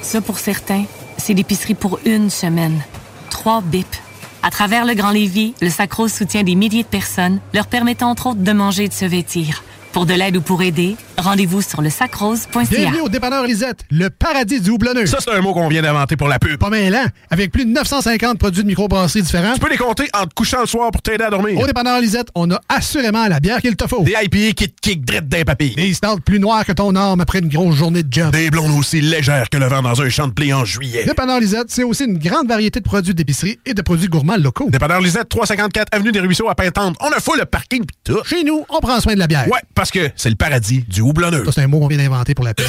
Ça, 0.02 0.22
pour 0.22 0.40
certains, 0.40 0.86
c'est 1.20 1.36
l'épicerie 1.36 1.76
pour 1.76 2.00
une 2.04 2.32
semaine. 2.32 2.82
Trois 3.30 3.62
bips. 3.62 4.02
À 4.42 4.50
travers 4.50 4.86
le 4.86 4.96
Grand 4.96 5.12
Lévis, 5.12 5.54
le 5.62 5.70
Sacro 5.70 6.08
soutient 6.08 6.42
des 6.42 6.56
milliers 6.56 6.82
de 6.82 6.88
personnes, 6.88 7.42
leur 7.54 7.68
permettant 7.68 8.10
entre 8.10 8.26
autres 8.26 8.42
de 8.42 8.54
manger 8.54 8.86
et 8.86 8.90
de 8.90 8.94
se 8.94 9.06
vêtir. 9.06 9.64
Pour 9.92 10.08
de 10.08 10.16
l'aide 10.16 10.38
ou 10.38 10.42
pour 10.42 10.64
aider, 10.64 10.96
rendez-vous 11.18 11.62
sur 11.62 11.82
le 11.82 11.90
sacrose.ca. 11.90 12.64
Bienvenue 12.70 13.02
au 13.02 13.10
dépanneur 13.10 13.46
Lisette, 13.46 13.86
le 13.90 14.10
paradis 14.10 14.62
du 14.62 14.70
houblonneux. 14.70 15.06
Ça, 15.06 15.18
c'est 15.20 15.32
un 15.32 15.42
mot 15.42 15.54
qu'on 15.54 15.68
vient 15.68 15.82
d'inventer 15.82 16.16
pour 16.16 16.28
la 16.28 16.40
pub. 16.40 16.58
Pas 16.58 16.70
mêlant, 16.70 17.06
avec 17.30 17.52
plus 17.52 17.66
de 17.66 17.72
950 17.72 18.38
produits 18.38 18.64
de 18.64 18.68
microbrasserie 18.68 19.22
différents. 19.22 19.54
Tu 19.54 19.60
peux 19.60 19.70
les 19.70 19.78
compter 19.78 20.08
en 20.14 20.26
te 20.26 20.34
couchant 20.34 20.62
le 20.62 20.68
soir 20.68 20.92
pour 20.92 21.02
t'aider 21.02 21.24
à 21.24 21.30
dormir. 21.30 21.60
Au 21.60 21.66
dépanneur 21.66 22.00
Lisette, 22.02 22.28
on 22.36 22.50
a 22.52 22.60
assurément 22.70 23.28
la 23.28 23.40
bière 23.40 23.62
qu'il 23.62 23.76
te 23.76 23.88
faut. 23.88 24.04
Des 24.04 24.16
IPA 24.22 24.54
qui 24.54 24.70
te 24.70 24.82
kick 24.82 25.06
drette 25.06 25.28
d'un 25.28 25.44
papier. 25.44 25.74
Des 25.76 25.94
stouts 25.94 26.20
plus 26.26 26.40
noirs 26.40 26.66
que 26.66 26.72
ton 26.72 26.96
arme 26.96 27.22
après 27.22 27.40
une 27.40 27.50
grosse 27.50 27.76
journée 27.76 28.04
de 28.04 28.12
job. 28.12 28.32
Des 28.32 28.50
blondes 28.50 28.78
aussi 28.78 29.02
légères 29.02 29.50
que 29.50 29.58
le 29.58 29.68
vent 29.68 29.82
dans 29.82 30.02
un 30.02 30.10
champ 30.10 30.28
de 30.28 30.34
blé 30.34 30.54
en 30.54 30.66
juillet. 30.66 31.04
Dépanneur 31.06 31.40
Lisette, 31.40 31.68
c'est 31.70 31.84
aussi 31.84 32.06
une 32.06 32.18
grande 32.18 32.48
variété 32.48 32.80
de 32.80 32.86
produits 32.86 33.14
d'épicerie 33.14 33.60
et 33.66 33.74
de 33.74 33.82
produits 33.82 34.08
gourmands 34.08 34.38
locaux. 34.38 34.70
Dépanneur 34.70 35.02
Lisette, 35.02 35.30
354 35.30 35.90
Avenue 35.92 36.12
des 36.12 36.20
Ruisseaux 36.20 36.50
à 36.50 36.56
Pintante. 36.56 36.96
On 37.02 37.10
a 37.10 37.20
fou 37.20 37.34
le 37.38 37.46
parking 37.46 37.86
pis 37.86 37.96
tout. 38.04 38.24
Chez 38.26 38.44
nous, 38.44 38.66
on 38.70 38.80
prend 38.80 39.00
soin 39.00 39.14
de 39.14 39.20
la 39.20 39.28
bière. 39.28 39.48
Ouais, 39.48 39.60
parce 39.76 39.92
que 39.92 40.10
c'est 40.16 40.30
le 40.30 40.36
paradis 40.36 40.84
du 40.88 41.01
houblonneux. 41.02 41.46
Ça, 41.46 41.52
c'est 41.54 41.62
un 41.62 41.68
mot 41.68 41.80
qu'on 41.80 41.88
vient 41.88 41.98
d'inventer 41.98 42.34
pour 42.34 42.46
la 42.46 42.54
pub. 42.54 42.66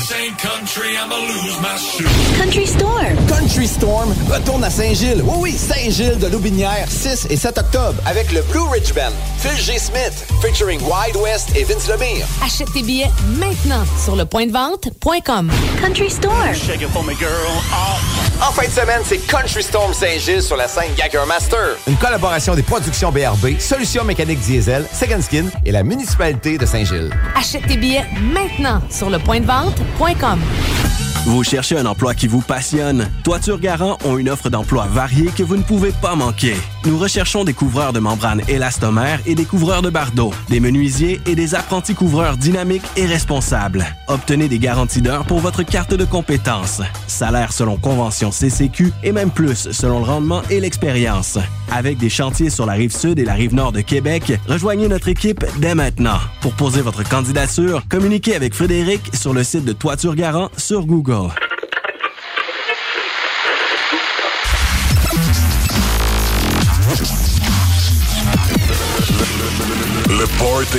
Country 2.38 2.66
Storm. 2.66 3.16
Country 3.28 3.66
Storm 3.66 4.14
retourne 4.30 4.64
à 4.64 4.70
Saint-Gilles. 4.70 5.22
Oui, 5.24 5.36
oui, 5.38 5.52
Saint-Gilles 5.52 6.18
de 6.18 6.26
Loubinière, 6.26 6.86
6 6.88 7.28
et 7.30 7.36
7 7.36 7.58
octobre, 7.58 8.00
avec 8.06 8.32
le 8.32 8.42
Blue 8.42 8.68
Ridge 8.70 8.92
Band, 8.94 9.12
Phil 9.38 9.56
G. 9.56 9.78
Smith, 9.78 10.24
featuring 10.40 10.80
Wide 10.80 11.16
West 11.16 11.50
et 11.56 11.64
Vince 11.64 11.88
Lemire. 11.88 12.26
Achète 12.44 12.72
tes 12.72 12.82
billets 12.82 13.10
maintenant 13.38 13.84
sur 14.02 14.16
le 14.16 14.24
point 14.24 14.46
de 14.46 14.52
vente.com. 14.52 15.50
Country 15.80 16.10
Storm. 16.10 16.32
En 18.40 18.52
fin 18.52 18.66
de 18.66 18.72
semaine, 18.72 19.02
c'est 19.04 19.18
Country 19.26 19.62
Storm 19.62 19.92
Saint-Gilles 19.92 20.42
sur 20.42 20.56
la 20.56 20.68
scène 20.68 20.92
Gagger 20.96 21.24
Master. 21.26 21.76
Une 21.86 21.96
collaboration 21.96 22.54
des 22.54 22.62
productions 22.62 23.12
BRB, 23.12 23.58
Solutions 23.58 24.04
mécaniques 24.04 24.40
diesel, 24.40 24.84
Second 24.92 25.20
Skin 25.22 25.44
et 25.64 25.72
la 25.72 25.82
municipalité 25.82 26.58
de 26.58 26.66
Saint-Gilles. 26.66 27.10
Achète 27.36 27.66
tes 27.66 27.76
billets 27.76 28.04
maintenant 28.22 28.80
sur 28.90 29.10
le 29.10 29.18
point 29.18 29.40
de 29.40 29.46
vente.com. 29.46 30.38
Vous 31.24 31.44
cherchez 31.44 31.78
un 31.78 31.86
emploi 31.86 32.14
qui 32.14 32.26
vous 32.26 32.40
passionne? 32.40 33.08
Toiture 33.22 33.60
Garant 33.60 33.96
ont 34.04 34.18
une 34.18 34.28
offre 34.28 34.50
d'emploi 34.50 34.86
variée 34.86 35.30
que 35.30 35.44
vous 35.44 35.56
ne 35.56 35.62
pouvez 35.62 35.92
pas 35.92 36.16
manquer. 36.16 36.56
Nous 36.84 36.98
recherchons 36.98 37.44
des 37.44 37.52
couvreurs 37.52 37.92
de 37.92 38.00
membranes 38.00 38.42
élastomères 38.48 39.20
et 39.24 39.36
des 39.36 39.44
couvreurs 39.44 39.82
de 39.82 39.90
bardeaux, 39.90 40.32
des 40.48 40.58
menuisiers 40.58 41.20
et 41.26 41.36
des 41.36 41.54
apprentis 41.54 41.94
couvreurs 41.94 42.36
dynamiques 42.36 42.82
et 42.96 43.06
responsables. 43.06 43.86
Obtenez 44.08 44.48
des 44.48 44.58
garanties 44.58 45.00
d'heure 45.00 45.24
pour 45.24 45.38
votre 45.38 45.62
carte 45.62 45.94
de 45.94 46.04
compétences. 46.04 46.82
Salaire 47.06 47.52
selon 47.52 47.76
convention 47.76 48.32
CCQ 48.32 48.92
et 49.04 49.12
même 49.12 49.30
plus 49.30 49.70
selon 49.70 50.00
le 50.00 50.06
rendement 50.06 50.42
et 50.50 50.58
l'expérience. 50.58 51.38
Avec 51.70 51.98
des 51.98 52.10
chantiers 52.10 52.50
sur 52.50 52.66
la 52.66 52.72
rive 52.72 52.94
sud 52.94 53.20
et 53.20 53.24
la 53.24 53.34
rive 53.34 53.54
nord 53.54 53.70
de 53.70 53.80
Québec, 53.80 54.32
rejoignez 54.48 54.88
notre 54.88 55.08
équipe 55.08 55.44
dès 55.58 55.76
maintenant. 55.76 56.18
Pour 56.40 56.54
poser 56.54 56.82
votre 56.82 57.08
candidature, 57.08 57.84
communiquez 57.88 58.34
avec 58.34 58.54
Frédéric 58.54 59.02
sur 59.14 59.32
le 59.32 59.44
site 59.44 59.64
de 59.64 59.72
Toiture 59.72 60.16
Garant 60.16 60.50
sur 60.56 60.84
Google. 60.84 61.11
Le 61.12 61.18
Party 70.38 70.78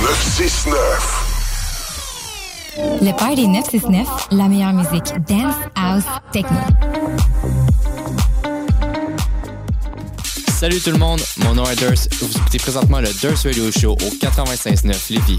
969. 0.00 1.22
Le 3.02 3.12
Party 3.16 3.46
969, 3.46 4.28
la 4.32 4.48
meilleure 4.48 4.72
musique 4.72 5.14
dance, 5.28 5.54
house, 5.76 6.02
techno. 6.32 6.58
Salut 10.48 10.80
tout 10.80 10.90
le 10.90 10.98
monde, 10.98 11.20
mon 11.44 11.54
nom 11.54 11.64
est 11.66 11.76
Durs. 11.76 11.92
Vous 12.20 12.36
écoutez 12.36 12.58
présentement 12.58 12.98
le 12.98 13.12
Durs 13.20 13.38
Radio 13.44 13.70
Show 13.70 13.92
au 13.92 13.96
96.9 13.96 15.12
Lévis. 15.12 15.38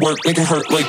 Work, 0.00 0.18
make 0.24 0.38
it 0.38 0.46
hurt 0.46 0.70
like 0.70 0.87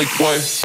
like 0.00 0.16
twice. 0.16 0.64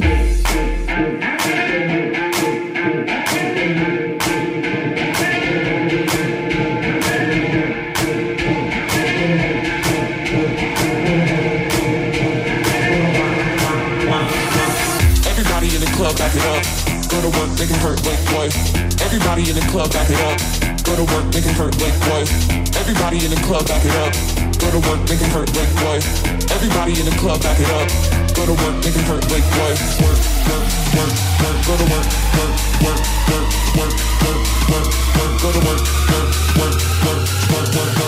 club, 15.96 16.16
back 16.18 16.34
it 16.34 16.44
up. 16.44 16.62
Go 17.08 17.20
to 17.22 17.28
work, 17.38 17.48
making 17.58 17.76
hurt 17.76 18.04
like 18.04 18.22
twice. 18.26 18.74
Everybody 19.00 19.48
in 19.48 19.56
the 19.56 19.66
club, 19.72 19.90
back 19.92 20.08
it 20.10 20.20
up. 20.20 20.36
Go 20.84 20.94
to 20.94 21.04
work, 21.12 21.24
making 21.32 21.54
hurt 21.54 21.72
like 21.80 21.96
twice. 22.04 22.30
Everybody 22.76 23.24
in 23.24 23.30
the 23.30 23.40
club, 23.40 23.66
back 23.66 23.84
it 23.84 23.96
up. 23.96 24.12
Go 24.60 24.70
to 24.70 24.80
work, 24.88 25.00
making 25.08 25.30
hurt 25.30 25.48
like 25.56 25.72
twice. 25.80 26.06
Everybody 26.52 27.00
in 27.00 27.06
the 27.06 27.16
club, 27.18 27.40
back 27.42 27.58
it 27.58 27.70
up 27.70 28.25
go 28.36 28.44
to 28.44 28.52
work, 28.52 28.74
make 28.84 28.94
it 28.94 29.04
hurt 29.08 29.24
like 29.30 29.44
life. 29.56 29.80
Work, 30.02 30.20
work, 30.44 30.68
work, 30.92 31.12
work, 31.40 31.56
go 31.66 31.74
to 31.76 31.84
work, 31.88 32.06
work, 32.36 32.52
work, 32.84 33.00
work, 33.32 33.48
work, 33.76 33.94
work, 34.20 34.44
work, 34.68 34.88
work, 35.16 35.40
go 35.40 35.48
to 35.52 35.60
work, 35.66 35.80
work, 36.12 36.28
work, 36.56 36.76
work, 37.04 37.74
work, 37.74 37.98
work. 37.98 38.05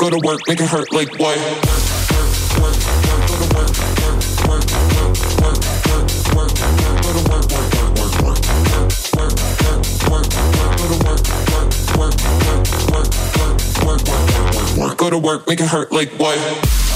Go 0.00 0.08
to 0.08 0.18
work, 0.26 0.40
make 0.48 0.58
it 0.58 0.66
hurt 0.66 0.90
like 0.94 1.18
what? 1.18 1.36
Go 14.96 15.08
to 15.10 15.18
work, 15.18 15.46
make 15.46 15.60
it 15.60 15.66
hurt 15.66 15.92
like 15.92 16.10
what? 16.12 16.89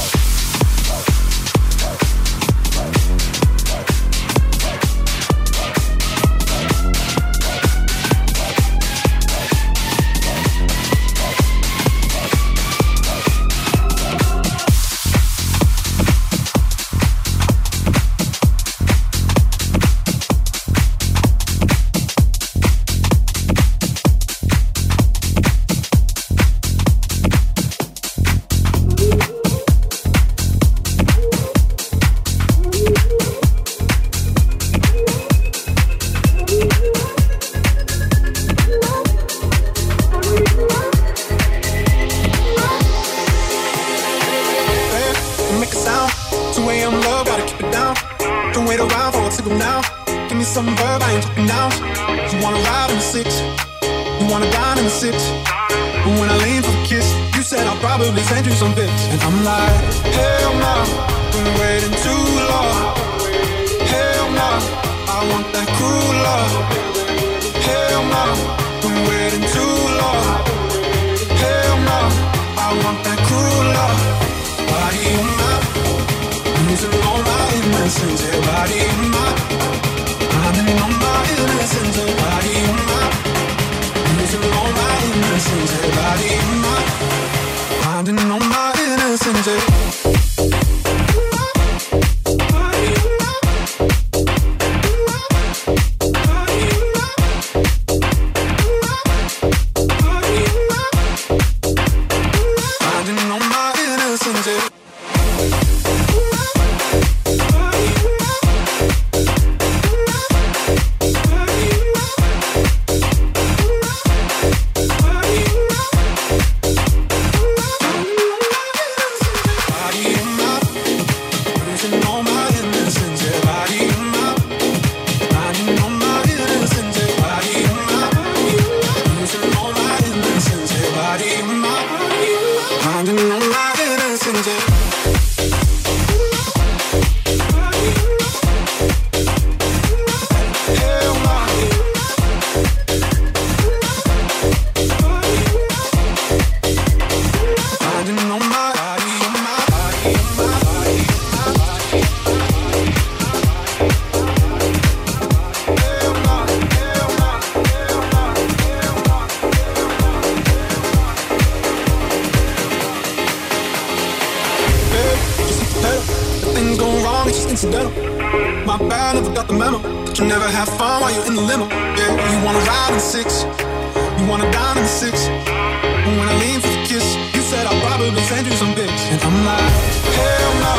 You 174.24 174.30
want 174.30 174.42
a 174.42 174.50
diamond 174.50 174.86
six. 174.86 175.28
And 175.28 176.18
when 176.18 176.26
I 176.26 176.34
lean 176.40 176.58
for 176.58 176.68
the 176.68 176.82
kiss, 176.88 177.14
you 177.34 177.42
said 177.42 177.66
I'll 177.66 177.80
probably 177.82 178.22
send 178.22 178.46
you 178.46 178.54
some 178.54 178.74
pics. 178.74 179.02
And 179.10 179.20
I'm 179.20 179.44
like, 179.44 179.72
hell 180.16 180.52
no, 180.64 180.76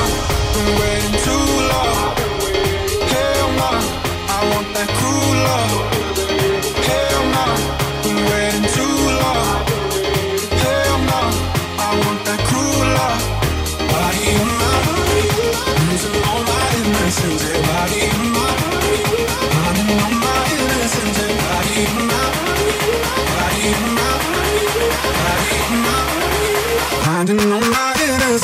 been 0.56 0.72
waiting 0.82 1.16
too 1.28 1.46
long. 1.72 2.18
Hell 3.14 3.50
no, 3.62 3.72
I 4.34 4.52
want 4.52 4.74
that 4.74 4.90
cruel 4.98 5.36
love. 5.46 5.95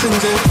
messenger 0.04 0.51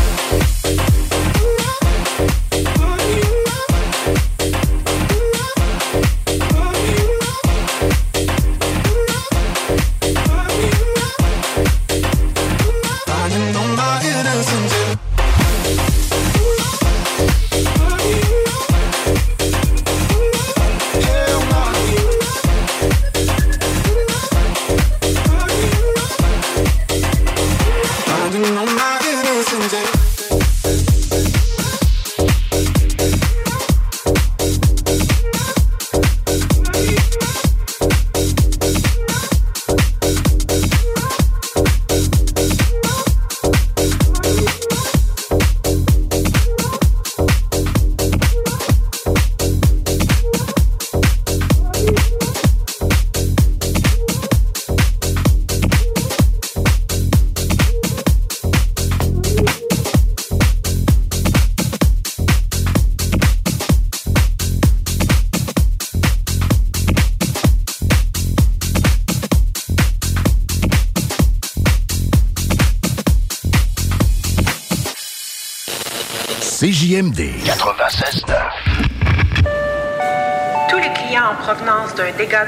d'un 82.00 82.16
dégât 82.16 82.46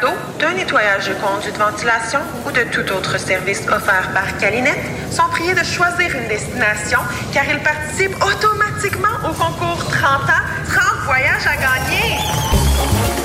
nettoyage 0.57 1.09
de 1.09 1.15
conduits 1.15 1.53
de 1.53 1.59
ventilation 1.59 2.21
ou 2.47 2.51
de 2.51 2.63
tout 2.73 2.91
autre 2.93 3.19
service 3.19 3.61
offert 3.69 4.11
par 4.15 4.37
Calinette 4.39 4.81
sont 5.11 5.29
priés 5.31 5.53
de 5.53 5.63
choisir 5.63 6.17
une 6.17 6.27
destination 6.29 7.01
car 7.35 7.45
ils 7.45 7.61
participent 7.61 8.17
automatiquement 8.17 9.17
au 9.29 9.33
concours 9.33 9.85
30 9.91 10.05
ans, 10.05 10.45
30 10.69 11.05
voyages 11.05 11.47
à 11.47 11.57
gagner. 11.57 12.17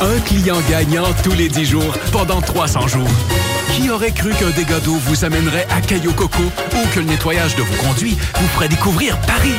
Un 0.02 0.20
client 0.22 0.60
gagnant 0.70 1.14
tous 1.24 1.34
les 1.34 1.48
10 1.48 1.66
jours 1.66 1.94
pendant 2.12 2.42
300 2.42 2.88
jours. 2.88 3.10
Qui 3.76 3.90
aurait 3.90 4.12
cru 4.12 4.32
qu'un 4.32 4.50
dégât 4.50 4.80
d'eau 4.80 4.96
vous 4.96 5.24
amènerait 5.24 5.68
à 5.76 5.82
Caillou 5.82 6.12
Coco 6.14 6.44
ou 6.44 6.88
que 6.94 7.00
le 7.00 7.06
nettoyage 7.06 7.56
de 7.56 7.64
vos 7.64 7.84
conduits 7.84 8.18
vous 8.36 8.48
ferait 8.50 8.70
découvrir 8.70 9.18
Paris? 9.22 9.56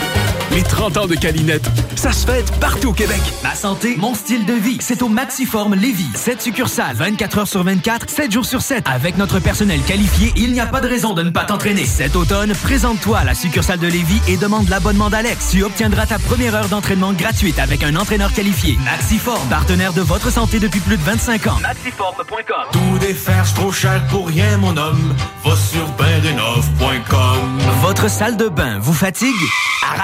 Les 0.52 0.62
30 0.62 0.96
ans 0.96 1.06
de 1.06 1.14
Calinette, 1.14 1.68
ça 1.94 2.10
se 2.12 2.26
fête 2.26 2.50
partout 2.58 2.88
au 2.88 2.92
Québec. 2.92 3.20
Ma 3.42 3.54
santé, 3.54 3.96
mon 3.98 4.14
style 4.14 4.46
de 4.46 4.54
vie, 4.54 4.78
c'est 4.80 5.02
au 5.02 5.08
Maxiform 5.08 5.74
Lévis. 5.74 6.08
7 6.14 6.40
succursales, 6.42 6.96
24 6.96 7.38
heures 7.38 7.48
sur 7.48 7.62
24, 7.62 8.08
7 8.08 8.32
jours 8.32 8.46
sur 8.46 8.62
7. 8.62 8.84
Avec 8.88 9.18
notre 9.18 9.40
personnel 9.40 9.80
qualifié, 9.82 10.32
il 10.36 10.52
n'y 10.52 10.60
a 10.60 10.66
pas 10.66 10.80
de 10.80 10.88
raison 10.88 11.12
de 11.12 11.22
ne 11.22 11.30
pas 11.30 11.44
t'entraîner. 11.44 11.84
Cet 11.84 12.16
automne, 12.16 12.52
présente-toi 12.54 13.18
à 13.18 13.24
la 13.24 13.34
succursale 13.34 13.78
de 13.78 13.86
Lévis 13.86 14.20
et 14.26 14.36
demande 14.36 14.68
l'abonnement 14.68 15.10
d'Alex. 15.10 15.50
Tu 15.50 15.62
obtiendras 15.62 16.06
ta 16.06 16.18
première 16.18 16.54
heure 16.54 16.68
d'entraînement 16.68 17.12
gratuite 17.12 17.58
avec 17.58 17.82
un 17.82 17.94
entraîneur 17.94 18.32
qualifié. 18.32 18.78
Maxiform, 18.84 19.46
partenaire 19.48 19.92
de 19.92 20.00
votre 20.02 20.30
santé 20.30 20.58
depuis 20.58 20.80
plus 20.80 20.96
de 20.96 21.02
25 21.02 21.46
ans. 21.48 21.58
Maxiform.com 21.60 22.70
Tout 22.72 22.98
défaire, 22.98 23.46
c'est 23.46 23.54
trop 23.54 23.72
cher 23.72 24.04
pour 24.08 24.28
rien, 24.28 24.56
mon 24.58 24.76
homme. 24.76 25.14
Va 25.44 25.54
sur 25.56 25.86
bainrénov.com. 25.92 27.58
Votre 27.82 28.08
salle 28.10 28.36
de 28.36 28.48
bain 28.48 28.78
vous 28.80 28.94
fatigue? 28.94 29.34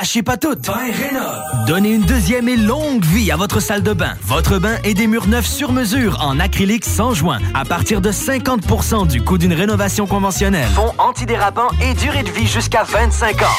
Arrachez 0.04 0.22
pas 0.22 0.36
toutes. 0.36 0.70
Donnez 1.66 1.92
une 1.94 2.02
deuxième 2.02 2.46
et 2.50 2.58
longue 2.58 3.02
vie 3.06 3.30
à 3.30 3.36
votre 3.36 3.58
salle 3.58 3.82
de 3.82 3.94
bain. 3.94 4.12
Votre 4.24 4.58
bain 4.58 4.76
et 4.84 4.92
des 4.92 5.06
murs 5.06 5.28
neufs 5.28 5.46
sur 5.46 5.72
mesure 5.72 6.20
en 6.20 6.38
acrylique 6.40 6.84
sans 6.84 7.14
joint 7.14 7.38
à 7.54 7.64
partir 7.64 8.02
de 8.02 8.12
50% 8.12 9.06
du 9.06 9.22
coût 9.22 9.38
d'une 9.38 9.54
rénovation 9.54 10.06
conventionnelle. 10.06 10.68
Fond 10.74 10.92
antidérapant 10.98 11.68
et 11.80 11.94
durée 11.94 12.22
de 12.22 12.30
vie 12.30 12.46
jusqu'à 12.46 12.82
25 12.82 13.40
ans. 13.40 13.56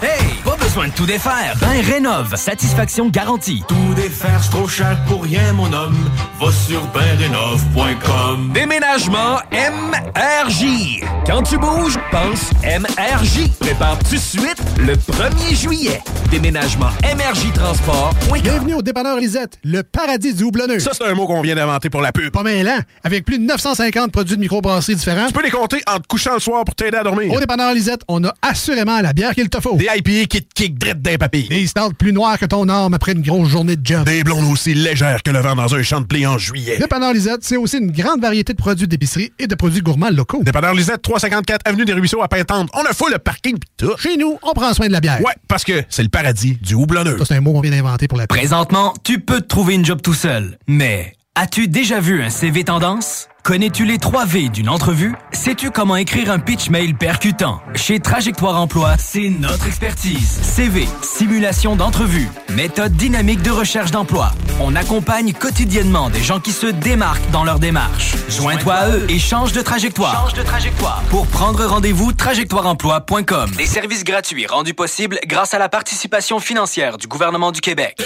Hey, 0.00 0.39
besoin 0.70 0.86
de 0.86 0.92
tout 0.92 1.06
défaire. 1.06 1.56
Bain 1.60 1.82
rénove, 1.82 2.36
satisfaction 2.36 3.08
garantie. 3.08 3.64
Tout 3.66 3.94
défaire, 3.96 4.40
c'est 4.40 4.50
trop 4.50 4.68
cher 4.68 4.96
pour 5.08 5.24
rien, 5.24 5.52
mon 5.52 5.72
homme. 5.72 5.98
Va 6.40 6.52
sur 6.52 6.80
bainrénov.com. 6.94 8.52
Déménagement 8.54 9.40
MRJ. 9.50 11.02
Quand 11.26 11.42
tu 11.42 11.58
bouges, 11.58 11.98
pense 12.12 12.52
MRJ. 12.62 13.50
Prépare 13.58 13.98
tout 13.98 14.14
de 14.14 14.20
suite 14.20 14.62
le 14.78 14.94
1er 14.94 15.56
juillet. 15.56 16.02
Déménagement 16.30 16.90
MRJ 17.02 17.52
Transport. 17.52 18.14
Bienvenue 18.40 18.74
au 18.74 18.82
dépanneur 18.82 19.18
Lisette, 19.18 19.58
le 19.64 19.82
paradis 19.82 20.32
du 20.32 20.44
houblonneux. 20.44 20.78
Ça, 20.78 20.92
c'est 20.96 21.04
un 21.04 21.14
mot 21.14 21.26
qu'on 21.26 21.40
vient 21.42 21.56
d'inventer 21.56 21.90
pour 21.90 22.00
la 22.00 22.12
pub. 22.12 22.30
Pas 22.30 22.44
mal, 22.44 22.68
hein? 22.68 22.82
Avec 23.02 23.24
plus 23.24 23.40
de 23.40 23.44
950 23.44 24.12
produits 24.12 24.36
de 24.36 24.40
microbrasserie 24.40 24.94
différents. 24.94 25.26
Tu 25.26 25.32
peux 25.32 25.42
les 25.42 25.50
compter 25.50 25.82
en 25.88 25.98
te 25.98 26.06
couchant 26.06 26.34
le 26.34 26.38
soir 26.38 26.64
pour 26.64 26.76
t'aider 26.76 26.98
à 26.98 27.02
dormir. 27.02 27.32
Au 27.32 27.40
dépanneur 27.40 27.74
Lisette, 27.74 28.02
on 28.06 28.22
a 28.22 28.32
assurément 28.42 29.00
la 29.00 29.12
bière 29.12 29.34
qu'il 29.34 29.48
te 29.48 29.60
faut. 29.60 29.74
Des 29.74 29.86
IPA 29.86 30.26
qui 30.28 30.42
te 30.42 30.54
kick 30.54 30.78
drette 30.78 31.02
d'un 31.02 31.16
papy. 31.16 31.48
Des 31.48 31.66
stouts 31.66 31.94
plus 31.98 32.12
noirs 32.12 32.38
que 32.38 32.46
ton 32.46 32.68
arme 32.68 32.94
après 32.94 33.10
une 33.10 33.22
grosse 33.22 33.48
journée 33.48 33.74
de 33.74 33.84
job. 33.84 34.04
Des 34.04 34.22
blondes 34.22 34.52
aussi 34.52 34.72
légères 34.72 35.24
que 35.24 35.32
le 35.32 35.40
vent 35.40 35.56
dans 35.56 35.74
un 35.74 35.82
champ 35.82 36.00
de 36.00 36.06
blé 36.06 36.28
en 36.28 36.38
juillet. 36.38 36.78
Dépanneur 36.78 37.12
Lisette, 37.12 37.40
c'est 37.42 37.56
aussi 37.56 37.78
une 37.78 37.90
grande 37.90 38.20
variété 38.20 38.52
de 38.52 38.58
produits 38.58 38.86
d'épicerie 38.86 39.32
et 39.40 39.48
de 39.48 39.54
produits 39.56 39.82
gourmands 39.82 40.10
locaux. 40.10 40.44
Dépanneur 40.44 40.74
Lisette, 40.74 41.02
354 41.02 41.62
Avenue 41.64 41.84
des 41.84 41.92
Ruisseaux 41.92 42.22
à 42.22 42.28
Pintante. 42.28 42.70
On 42.74 42.84
a 42.84 42.92
full 42.92 43.10
le 43.10 43.18
parking 43.18 43.58
pis 43.58 43.66
tout. 43.76 43.96
Chez 43.98 44.16
nous, 44.16 44.38
on 44.44 44.52
prend 44.52 44.72
soin 44.74 44.86
de 44.86 44.92
la 44.92 45.00
bière. 45.00 45.20
Ouais, 45.22 45.34
parce 45.48 45.64
que 45.64 45.82
c'est 45.88 46.04
le 46.04 46.08
paradis 46.20 46.58
du 46.60 46.74
houblonneux. 46.74 47.16
Ça, 47.18 47.24
c'est 47.24 47.34
un 47.34 47.40
mot 47.40 47.52
qu'on 47.52 47.62
vient 47.62 47.70
d'inventer 47.70 48.06
pour 48.06 48.18
la. 48.18 48.26
Présentement, 48.26 48.92
tu 49.04 49.20
peux 49.20 49.40
te 49.40 49.46
trouver 49.46 49.74
une 49.74 49.84
job 49.84 50.02
tout 50.02 50.14
seul. 50.14 50.58
Mais 50.66 51.14
as-tu 51.34 51.66
déjà 51.66 52.00
vu 52.00 52.22
un 52.22 52.28
CV 52.28 52.64
tendance? 52.64 53.29
Connais-tu 53.42 53.84
les 53.86 53.98
3 53.98 54.26
V 54.26 54.48
d'une 54.50 54.68
entrevue? 54.68 55.14
Sais-tu 55.32 55.70
comment 55.70 55.96
écrire 55.96 56.30
un 56.30 56.38
pitch 56.38 56.68
mail 56.68 56.94
percutant? 56.94 57.60
Chez 57.74 57.98
Trajectoire 57.98 58.60
Emploi, 58.60 58.96
c'est 58.98 59.30
notre 59.30 59.66
expertise. 59.66 60.40
CV, 60.42 60.86
simulation 61.02 61.74
d'entrevue, 61.74 62.28
méthode 62.50 62.92
dynamique 62.92 63.40
de 63.42 63.50
recherche 63.50 63.90
d'emploi. 63.90 64.32
On 64.60 64.76
accompagne 64.76 65.32
quotidiennement 65.32 66.10
des 66.10 66.22
gens 66.22 66.38
qui 66.38 66.52
se 66.52 66.66
démarquent 66.66 67.30
dans 67.30 67.44
leur 67.44 67.58
démarche. 67.58 68.14
Joins-toi 68.28 68.74
à 68.74 68.88
eux 68.90 69.06
et 69.08 69.18
change 69.18 69.52
de 69.52 69.62
trajectoire. 69.62 70.28
Change 70.28 70.34
de 70.34 70.42
trajectoire. 70.42 71.02
Pour 71.08 71.26
prendre 71.26 71.64
rendez-vous, 71.64 72.12
trajectoireemploi.com. 72.12 73.50
Des 73.56 73.66
services 73.66 74.04
gratuits 74.04 74.46
rendus 74.46 74.74
possibles 74.74 75.18
grâce 75.26 75.54
à 75.54 75.58
la 75.58 75.70
participation 75.70 76.40
financière 76.40 76.98
du 76.98 77.06
gouvernement 77.06 77.52
du 77.52 77.62
Québec. 77.62 77.96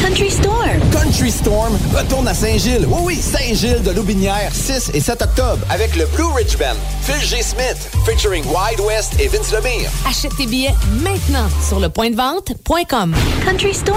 Country 0.00 0.30
Store. 0.30 0.64
Country 0.92 1.30
Storm 1.32 1.76
retourne 1.94 2.28
à 2.28 2.34
Saint-Gilles. 2.34 2.83
Oui, 2.86 3.00
oui, 3.02 3.16
Saint-Gilles 3.16 3.82
de 3.82 3.90
Loubinière, 3.92 4.50
6 4.52 4.90
et 4.94 5.00
7 5.00 5.22
octobre, 5.22 5.58
avec 5.70 5.96
le 5.96 6.06
Blue 6.06 6.26
Ridge 6.34 6.56
Band, 6.58 6.76
Phil 7.02 7.20
G. 7.20 7.42
Smith, 7.42 7.90
featuring 8.04 8.44
Wide 8.44 8.80
West 8.80 9.14
et 9.18 9.28
Vince 9.28 9.52
Lemire. 9.52 9.90
Achète 10.08 10.36
tes 10.36 10.46
billets 10.46 10.74
maintenant 11.02 11.48
sur 11.66 11.80
le 11.80 11.88
point 11.88 12.10
de 12.10 12.16
vente.com. 12.16 13.14
Country 13.44 13.74
Store. 13.74 13.96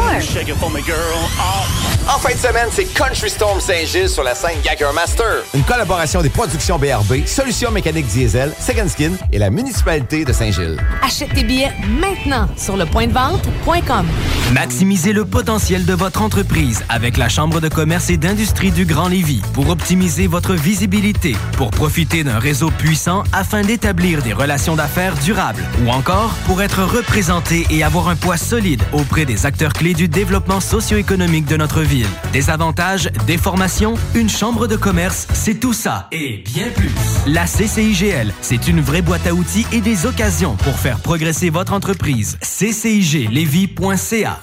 En 2.08 2.20
fin 2.20 2.34
de 2.34 2.40
semaine, 2.40 2.70
c'est 2.72 2.86
Country 2.86 3.30
Storm 3.30 3.60
Saint-Gilles 3.60 4.10
sur 4.10 4.24
la 4.24 4.34
scène 4.34 4.58
Gagger 4.64 4.94
Master. 4.96 5.44
Une 5.54 5.64
collaboration 5.64 6.22
des 6.22 6.30
productions 6.30 6.80
BRB, 6.80 7.26
Solutions 7.26 7.72
mécaniques 7.72 8.08
diesel, 8.08 8.54
Second 8.60 8.88
Skin 8.88 9.12
et 9.34 9.40
la 9.40 9.50
municipalité 9.50 10.24
de 10.24 10.32
Saint-Gilles. 10.32 10.78
Achète 11.04 11.34
tes 11.34 11.44
billets 11.44 11.74
maintenant 12.00 12.48
sur 12.56 12.78
le 12.78 12.86
point 12.86 13.08
de 13.08 13.14
vente.com. 13.14 14.06
Maximisez 14.54 15.12
le 15.12 15.26
potentiel 15.26 15.86
de 15.86 15.94
votre 15.94 16.22
entreprise 16.22 16.84
avec 16.88 17.18
la 17.18 17.28
Chambre 17.28 17.60
de 17.60 17.68
commerce 17.68 18.10
et 18.10 18.18
d'industrie 18.18 18.72
du 18.78 18.86
Grand 18.86 19.08
Lévis 19.08 19.42
pour 19.54 19.70
optimiser 19.70 20.28
votre 20.28 20.54
visibilité, 20.54 21.36
pour 21.54 21.72
profiter 21.72 22.24
d'un 22.24 22.38
réseau 22.38 22.70
puissant 22.70 23.24
afin 23.34 23.64
d'établir 23.64 24.22
des 24.22 24.34
relations 24.34 24.76
d'affaires 24.76 25.16
durables 25.16 25.64
ou 25.84 25.90
encore 25.90 26.30
pour 26.46 26.62
être 26.62 26.84
représenté 26.84 27.66
et 27.72 27.82
avoir 27.82 28.08
un 28.08 28.16
poids 28.16 28.38
solide 28.38 28.84
auprès 28.94 29.26
des 29.26 29.48
acteurs 29.48 29.74
clés 29.74 29.96
du 29.96 30.08
développement 30.08 30.60
socio-économique 30.60 31.46
de 31.46 31.58
notre 31.58 31.82
ville. 31.82 32.06
Des 32.34 32.52
avantages, 32.52 33.10
des 33.26 33.40
formations, 33.40 33.96
une 34.14 34.30
chambre 34.30 34.68
de 34.68 34.76
commerce, 34.76 35.26
c'est 35.34 35.60
tout 35.60 35.74
ça 35.74 36.08
et 36.12 36.44
bien 36.46 36.70
plus. 36.70 36.94
La 37.26 37.46
CCIGL, 37.46 38.32
c'est 38.42 38.68
une 38.68 38.82
vraie 38.82 39.02
boîte 39.02 39.26
à 39.26 39.34
outils 39.34 39.66
et 39.72 39.82
des 39.82 40.06
occasions 40.06 40.56
pour 40.56 40.78
faire 40.78 41.00
progresser 41.00 41.50
votre 41.50 41.74
entreprise. 41.74 42.38
CCIGLevy.ca 42.44 44.40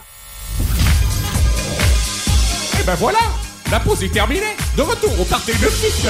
Et 2.81 2.85
ben 2.85 2.97
voilà, 2.97 3.21
la 3.75 3.81
pause 3.81 4.05
est 4.05 4.09
terminée. 4.09 4.55
De 4.77 4.83
retour 4.83 5.21
au 5.21 5.25
party 5.25 5.51
de 5.51 5.69
6 5.69 6.07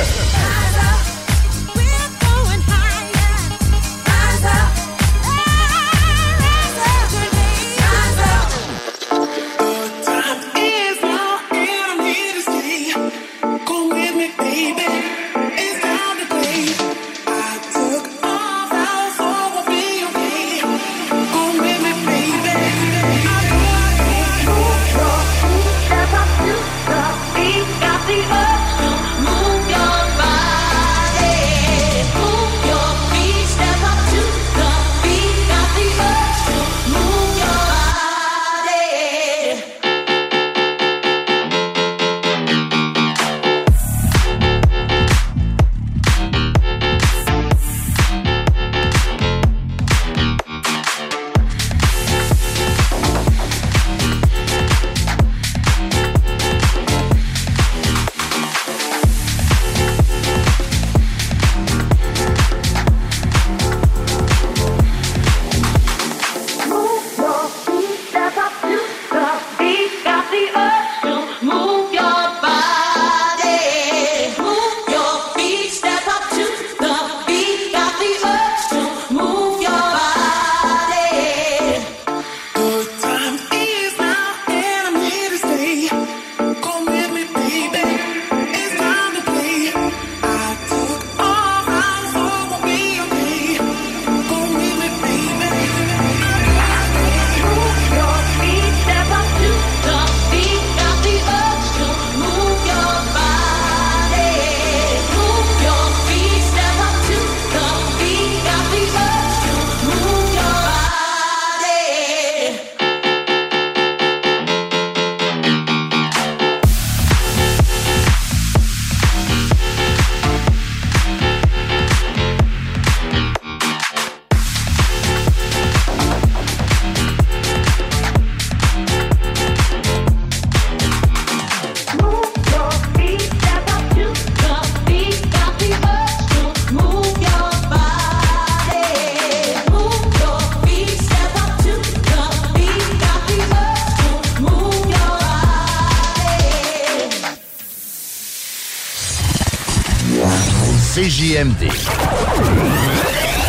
CJMD. 151.35 151.69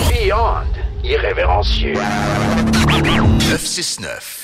Beyond 0.09 0.65
irrévérencieux. 1.03 1.93
969. 2.89 4.34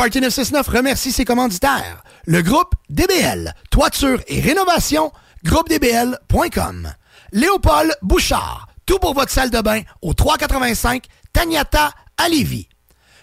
Party 0.00 0.22
969 0.22 0.66
remercie 0.66 1.12
ses 1.12 1.26
commanditaires. 1.26 2.02
Le 2.24 2.40
groupe 2.40 2.72
DBL, 2.88 3.54
toiture 3.70 4.22
et 4.28 4.40
rénovation, 4.40 5.12
groupedbl.com. 5.44 6.94
Léopold 7.32 7.94
Bouchard, 8.00 8.68
tout 8.86 8.98
pour 8.98 9.12
votre 9.12 9.30
salle 9.30 9.50
de 9.50 9.60
bain 9.60 9.82
au 10.00 10.14
385 10.14 11.04
Tagnata 11.34 11.92
à 12.16 12.30
Lévis. 12.30 12.70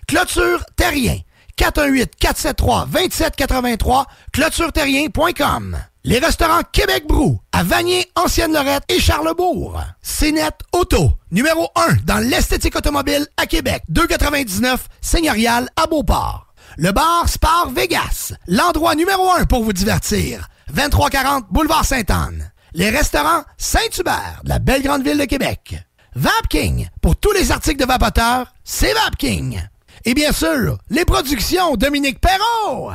Clôture 0.07 0.63
Terrien, 0.75 1.17
418-473-2783, 1.57 4.05
clôtureterrien.com. 4.31 5.79
Les 6.03 6.19
restaurants 6.19 6.61
Québec 6.71 7.05
Brou, 7.07 7.39
à 7.53 7.63
Vanier, 7.63 8.05
Ancienne-Lorette 8.15 8.83
et 8.87 8.99
Charlebourg. 8.99 9.81
Cénette 10.03 10.59
Auto, 10.73 11.13
numéro 11.31 11.69
1 11.75 12.03
dans 12.05 12.19
l'esthétique 12.19 12.75
automobile 12.75 13.25
à 13.35 13.47
Québec, 13.47 13.81
299 13.89 14.87
Seigneurial 15.01 15.69
à 15.75 15.87
Beauport 15.87 16.47
le 16.77 16.91
bar 16.91 17.27
Spar 17.27 17.71
Vegas, 17.71 18.33
l'endroit 18.47 18.93
numéro 18.93 19.31
un 19.31 19.45
pour 19.45 19.63
vous 19.63 19.73
divertir. 19.73 20.47
2340 20.69 21.45
Boulevard 21.49 21.85
Sainte-Anne. 21.85 22.51
Les 22.73 22.89
restaurants 22.89 23.43
Saint-Hubert, 23.57 24.41
la 24.43 24.59
belle 24.59 24.83
grande 24.83 25.03
ville 25.03 25.17
de 25.17 25.25
Québec. 25.25 25.75
Vapking, 26.15 26.87
pour 27.01 27.15
tous 27.15 27.31
les 27.31 27.51
articles 27.51 27.81
de 27.81 27.87
vapoteurs, 27.87 28.53
c'est 28.63 28.93
Vapking. 28.93 29.59
Et 30.05 30.13
bien 30.13 30.31
sûr, 30.31 30.77
les 30.89 31.05
productions 31.05 31.75
Dominique 31.75 32.21
Perrault. 32.21 32.91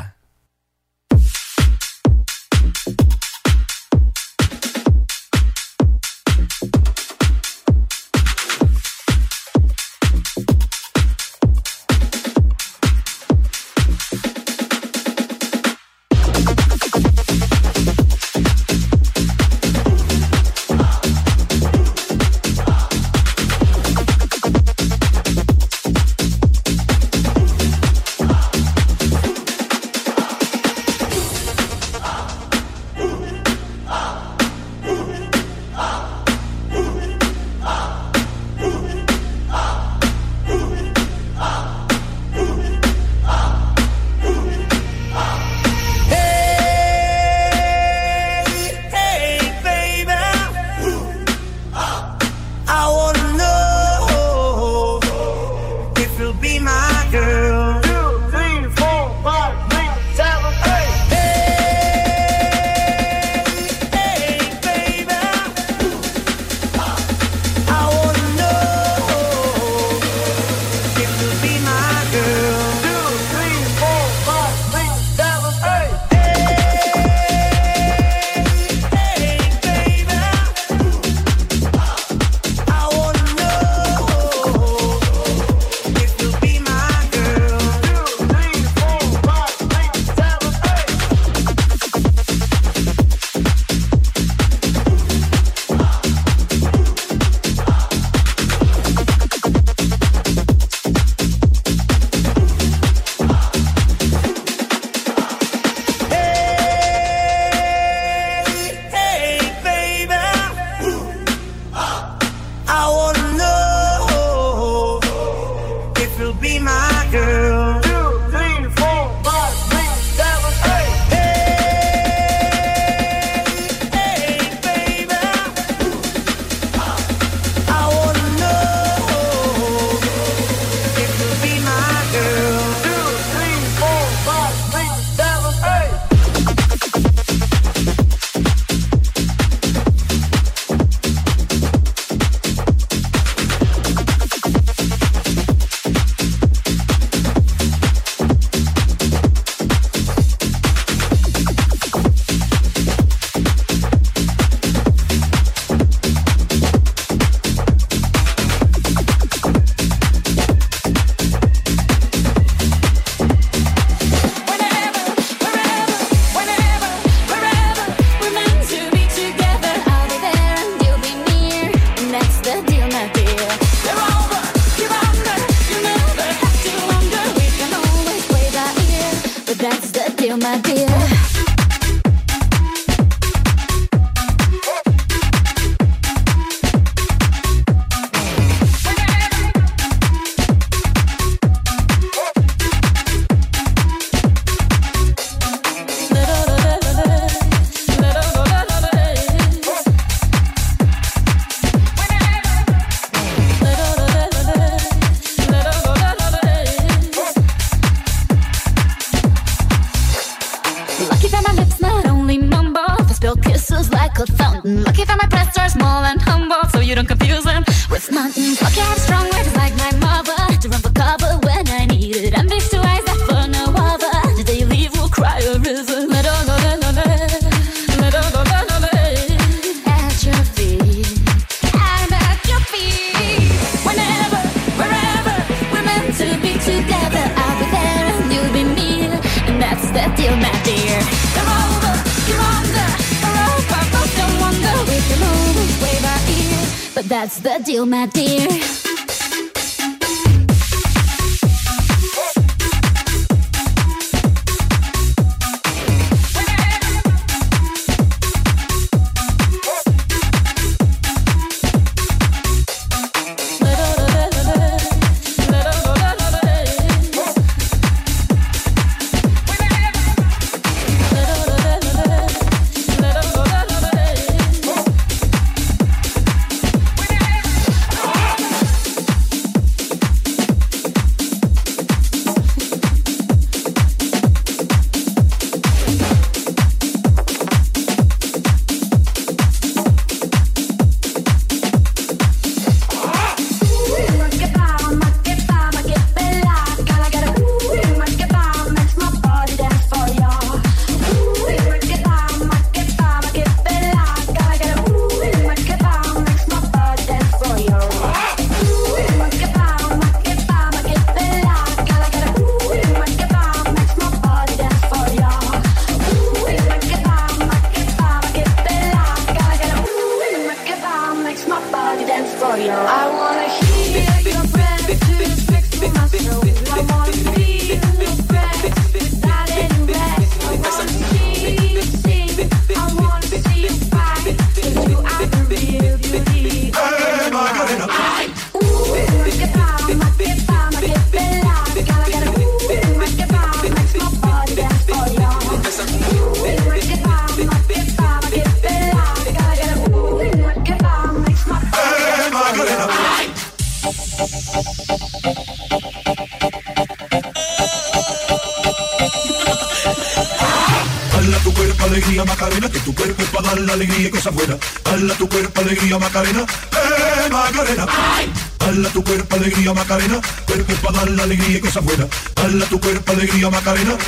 la. 373.65 374.02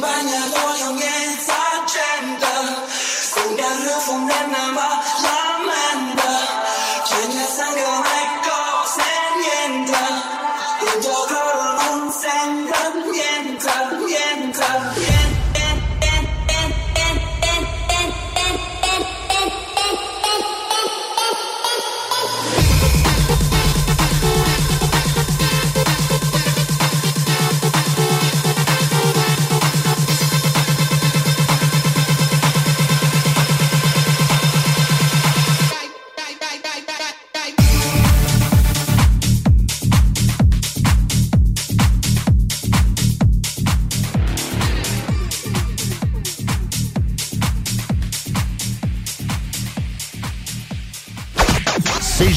Bañador 0.00 0.78
y 0.78 0.82
un 0.82 0.96
mensajero, 0.96 2.52
soñando 3.32 3.92
con 4.06 4.28
la 4.28 4.46
nueva. 4.48 5.21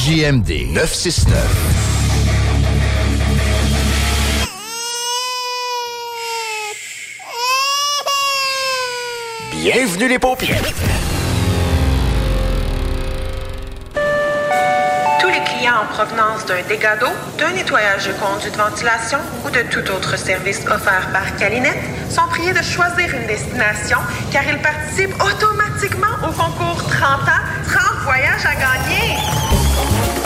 CJMD 0.06 0.70
969. 0.70 1.34
Bienvenue 9.50 10.06
les 10.06 10.20
paupières. 10.20 10.62
Tous 15.18 15.26
les 15.26 15.40
clients 15.40 15.72
en 15.82 15.86
provenance 15.92 16.46
d'un 16.46 16.62
dégât 16.68 16.94
d'eau, 16.98 17.06
d'un 17.38 17.50
nettoyage 17.50 18.06
de 18.06 18.12
conduits 18.12 18.52
de 18.52 18.56
ventilation 18.56 19.18
ou 19.44 19.50
de 19.50 19.62
tout 19.62 19.90
autre 19.90 20.16
service 20.16 20.60
offert 20.70 21.10
par 21.12 21.34
Calinette 21.36 21.82
sont 22.08 22.28
priés 22.30 22.52
de 22.52 22.62
choisir 22.62 23.12
une 23.12 23.26
destination 23.26 23.98
car 24.30 24.44
ils 24.48 24.62
participent 24.62 25.20
automatiquement 25.20 26.14
au 26.22 26.30
concours 26.30 26.84
30 26.90 27.22
ans, 27.22 27.42
30 27.66 28.04
voyages 28.04 28.46
à 28.46 28.54
gagner. 28.54 29.45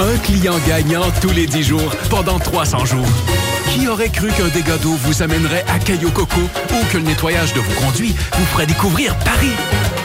Un 0.03 0.17
client 0.17 0.55
gagnant 0.67 1.05
tous 1.21 1.29
les 1.29 1.47
10 1.47 1.63
jours 1.63 1.95
pendant 2.09 2.39
300 2.39 2.87
jours. 2.87 3.50
Qui 3.73 3.87
aurait 3.89 4.09
cru 4.09 4.29
qu'un 4.29 4.49
dégât 4.49 4.79
d'eau 4.79 4.95
vous 5.05 5.23
amènerait 5.23 5.65
à 5.69 5.79
Cayo 5.79 6.11
Coco 6.11 6.41
ou 6.41 6.93
que 6.93 6.99
le 6.99 7.05
nettoyage 7.05 7.53
de 7.55 7.61
vos 7.61 7.81
conduits 7.81 8.15
vous 8.37 8.45
ferait 8.47 8.67
découvrir 8.67 9.17
Paris? 9.19 9.53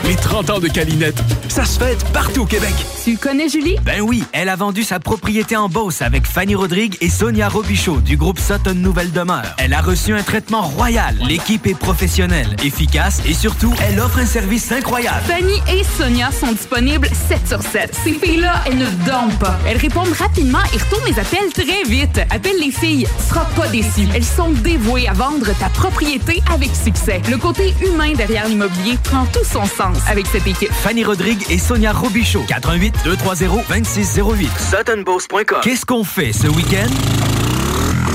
Les 0.04 0.14
30 0.14 0.50
ans 0.50 0.60
de 0.60 0.68
Calinette, 0.68 1.20
ça 1.48 1.64
se 1.64 1.80
fête 1.80 2.04
partout 2.12 2.42
au 2.42 2.46
Québec. 2.46 2.72
Tu 3.02 3.16
connais 3.16 3.48
Julie? 3.48 3.76
Ben 3.82 4.00
oui, 4.00 4.22
elle 4.32 4.48
a 4.48 4.54
vendu 4.54 4.84
sa 4.84 5.00
propriété 5.00 5.56
en 5.56 5.68
Beauce 5.68 6.00
avec 6.00 6.26
Fanny 6.26 6.54
Rodrigue 6.54 6.96
et 7.00 7.10
Sonia 7.10 7.48
Robichaud 7.48 8.00
du 8.00 8.16
groupe 8.16 8.38
Sutton 8.38 8.74
Nouvelle 8.74 9.10
Demeure. 9.10 9.56
Elle 9.58 9.72
a 9.72 9.80
reçu 9.80 10.14
un 10.14 10.22
traitement 10.22 10.62
royal. 10.62 11.16
L'équipe 11.26 11.66
est 11.66 11.76
professionnelle, 11.76 12.54
efficace 12.62 13.20
et 13.26 13.34
surtout, 13.34 13.74
elle 13.88 13.98
offre 13.98 14.18
un 14.18 14.26
service 14.26 14.70
incroyable. 14.70 15.22
Fanny 15.26 15.60
et 15.68 15.82
Sonia 15.98 16.30
sont 16.30 16.52
disponibles 16.52 17.08
7 17.28 17.48
sur 17.48 17.62
7. 17.62 17.98
Ces 18.04 18.12
filles-là, 18.12 18.62
elles 18.66 18.78
ne 18.78 18.86
dorment 19.06 19.36
pas. 19.38 19.58
Elles 19.66 19.78
répondent 19.78 20.12
rapidement 20.16 20.62
et 20.72 20.78
retournent 20.78 21.06
les 21.06 21.18
appels 21.18 21.52
très 21.52 21.82
vite. 21.88 22.20
Appelle 22.30 22.60
les 22.60 22.70
filles, 22.70 23.08
tu 23.18 23.28
seras 23.28 23.46
pas 23.56 23.68
déçu. 23.68 24.06
Elles 24.14 24.24
sont 24.24 24.50
dévouées 24.50 25.08
à 25.08 25.12
vendre 25.12 25.52
ta 25.58 25.68
propriété 25.70 26.42
avec 26.52 26.70
succès. 26.74 27.20
Le 27.30 27.38
côté 27.38 27.74
humain 27.84 28.12
derrière 28.14 28.46
l'immobilier 28.46 28.98
prend 29.02 29.24
tout 29.26 29.44
son 29.44 29.64
sens 29.64 29.96
avec 30.08 30.26
cette 30.26 30.46
équipe. 30.46 30.72
Fanny 30.72 31.04
Rodrigue 31.04 31.42
et 31.50 31.58
Sonia 31.58 31.92
Robichaud. 31.92 32.44
88 32.46 32.94
230 33.04 33.64
2608. 33.68 34.50
SuttonBoss.com. 34.58 35.58
Qu'est-ce 35.62 35.86
qu'on 35.86 36.04
fait 36.04 36.32
ce 36.32 36.46
week-end? 36.48 36.88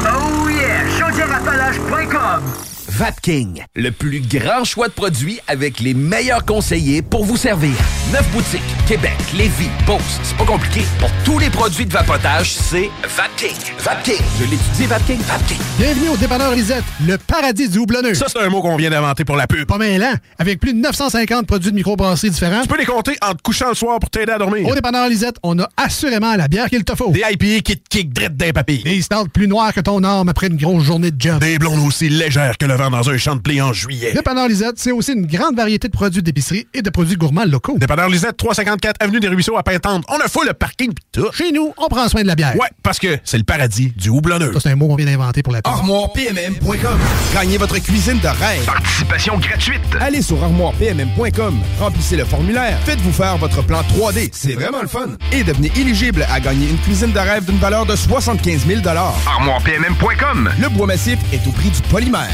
Oh 0.05 0.47
yeah! 0.49 0.88
Chaudièreappalaches.com 0.99 2.70
Vapking, 3.02 3.64
le 3.76 3.90
plus 3.90 4.19
grand 4.19 4.64
choix 4.64 4.88
de 4.88 4.94
produits 4.94 5.40
avec 5.48 5.80
les 5.80 5.95
meilleurs 5.95 6.45
conseillers 6.45 7.02
pour 7.02 7.26
vous 7.26 7.36
servir. 7.36 7.72
Neuf 8.14 8.30
boutiques, 8.32 8.61
Québec, 8.88 9.18
Lévis, 9.36 9.72
Beauce, 9.88 10.19
c'est 10.22 10.38
pas 10.38 10.45
compliqué. 10.45 10.82
Pour 10.99 11.10
tous 11.26 11.40
les 11.40 11.49
produits 11.49 11.88
de 11.88 11.91
vapotage, 11.91 12.52
c'est 12.52 12.91
Vapking. 13.02 13.57
Vapking, 13.80 14.22
je 14.38 14.44
l'étudie, 14.44 14.86
Vapking, 14.86 15.19
Vapking. 15.22 15.57
Bienvenue 15.80 16.10
au 16.10 16.18
dépanneur 16.18 16.53
Lisette, 16.53 16.84
le 17.03 17.18
paradis 17.18 17.69
du 17.69 17.80
houblonneux. 17.80 18.14
Ça, 18.14 18.28
c'est 18.28 18.40
un 18.40 18.49
mot 18.49 18.61
qu'on 18.61 18.76
vient 18.76 18.91
d'inventer 18.91 19.26
pour 19.26 19.36
la 19.36 19.48
pub. 19.48 19.65
Pas 19.65 19.80
mêlant, 19.80 20.14
avec 20.38 20.60
plus 20.60 20.76
de 20.76 20.80
950 20.80 21.48
produits 21.48 21.72
de 21.72 21.76
microbrasserie 21.78 22.30
différents. 22.30 22.61
Tu 22.61 22.68
peux 22.68 22.78
les 22.78 22.86
compter 22.86 23.18
en 23.23 23.34
te 23.34 23.41
couchant 23.41 23.69
le 23.69 23.76
soir 23.76 23.99
pour 23.99 24.11
t'aider 24.11 24.34
à 24.34 24.38
dormir. 24.38 24.68
Au 24.68 24.76
dépanneur 24.76 25.10
Lisette, 25.10 25.38
on 25.41 25.57
a 25.57 25.68
assurément 25.76 26.36
la 26.36 26.48
bière 26.48 26.69
qu'il 26.69 26.84
te 26.84 26.94
faut. 26.94 27.10
Des 27.10 27.23
IPA 27.28 27.61
qui 27.64 27.78
te 27.80 27.90
kick 27.90 28.14
drette 28.14 28.38
d'un 28.38 28.52
papy. 28.52 28.84
Des 28.84 29.02
stouts 29.02 29.28
plus 29.34 29.48
noirs 29.48 29.73
que 29.73 29.82
ton 29.82 30.03
arme 30.03 30.30
après 30.30 30.49
une 30.49 30.57
grosse 30.57 30.84
journée 30.84 31.10
de 31.10 31.19
job. 31.19 31.40
Des 31.40 31.57
blondes 31.57 31.84
aussi 31.84 32.07
légères 32.07 32.60
que 32.60 32.68
le 32.68 32.76
vent 32.76 32.90
dans 32.91 33.09
un 33.09 33.18
champ 33.18 33.35
de 33.35 33.41
blé 33.41 33.61
en 33.61 33.73
juillet. 33.73 34.13
Dépanneur 34.13 34.47
Lisette, 34.47 34.76
c'est 34.77 34.91
aussi 34.91 35.13
une 35.13 35.26
grande 35.26 35.55
variété 35.55 35.88
de 35.88 35.93
produits 35.93 36.22
d'épicerie 36.22 36.68
et 36.73 36.81
de 36.81 36.89
produits 36.89 37.15
gourmands 37.15 37.45
locaux. 37.45 37.77
Dépanneur 37.77 38.09
Lisette, 38.09 38.38
354 38.38 38.97
Avenue 38.99 39.19
des 39.19 39.27
Ruisseaux 39.27 39.57
à 39.57 39.63
Pintante. 39.63 40.03
On 40.09 40.18
a 40.18 40.27
full 40.27 40.47
le 40.47 40.53
parking 40.53 40.93
pis 40.93 41.03
tout. 41.11 41.31
Chez 41.34 41.51
nous, 41.51 41.73
on 41.77 41.88
prend 41.88 42.07
soin 42.09 42.22
de 42.22 42.27
la 42.27 42.35
bière. 42.35 42.55
Ouais, 42.55 42.68
parce 42.84 42.99
que 42.99 43.18
c'est 43.23 43.38
le 43.38 43.43
paradis 43.43 43.93
du 43.95 44.09
houblonneux. 44.09 44.53
Ça, 44.53 44.59
c'est 44.59 44.69
un 44.69 44.76
mot 44.76 44.88
qu'on 44.88 44.95
vient 44.95 45.05
d'inventer 45.05 45.43
pour 45.43 45.53
la. 45.53 45.61
ArmoirePMM.com. 45.63 46.99
Gagnez 47.34 47.57
votre 47.57 47.80
cuisine 47.80 48.19
de 48.19 48.27
rêve. 48.27 48.65
Participation 48.65 49.38
gratuite. 49.38 49.81
Allez 49.99 50.22
sur 50.22 50.43
armoirepmm.com, 50.43 51.59
remplissez 51.80 52.15
le 52.15 52.26
formulaire, 52.26 52.77
faites-vous 52.85 53.11
faire 53.11 53.38
votre 53.38 53.61
plan 53.63 53.81
3D, 53.81 54.30
c'est 54.31 54.53
vraiment 54.53 54.81
le 54.81 54.88
fun. 54.88 55.09
Et 55.31 55.43
devenez 55.43 55.72
éligible 55.76 56.26
à 56.31 56.39
gagner 56.39 56.69
une 56.69 56.77
cuisine 56.80 57.11
de 57.11 57.19
rêve 57.19 57.45
d'une 57.45 57.57
valeur 57.57 57.85
de 57.85 57.95
75 57.95 58.65
000 58.68 58.81
ArmoirePMM.com. 58.88 60.49
Le 60.59 60.69
bois 60.69 60.88
massif 60.88 61.18
est 61.34 61.45
au 61.47 61.51
prix 61.51 61.69
du 61.69 61.81
polymère. 61.84 62.30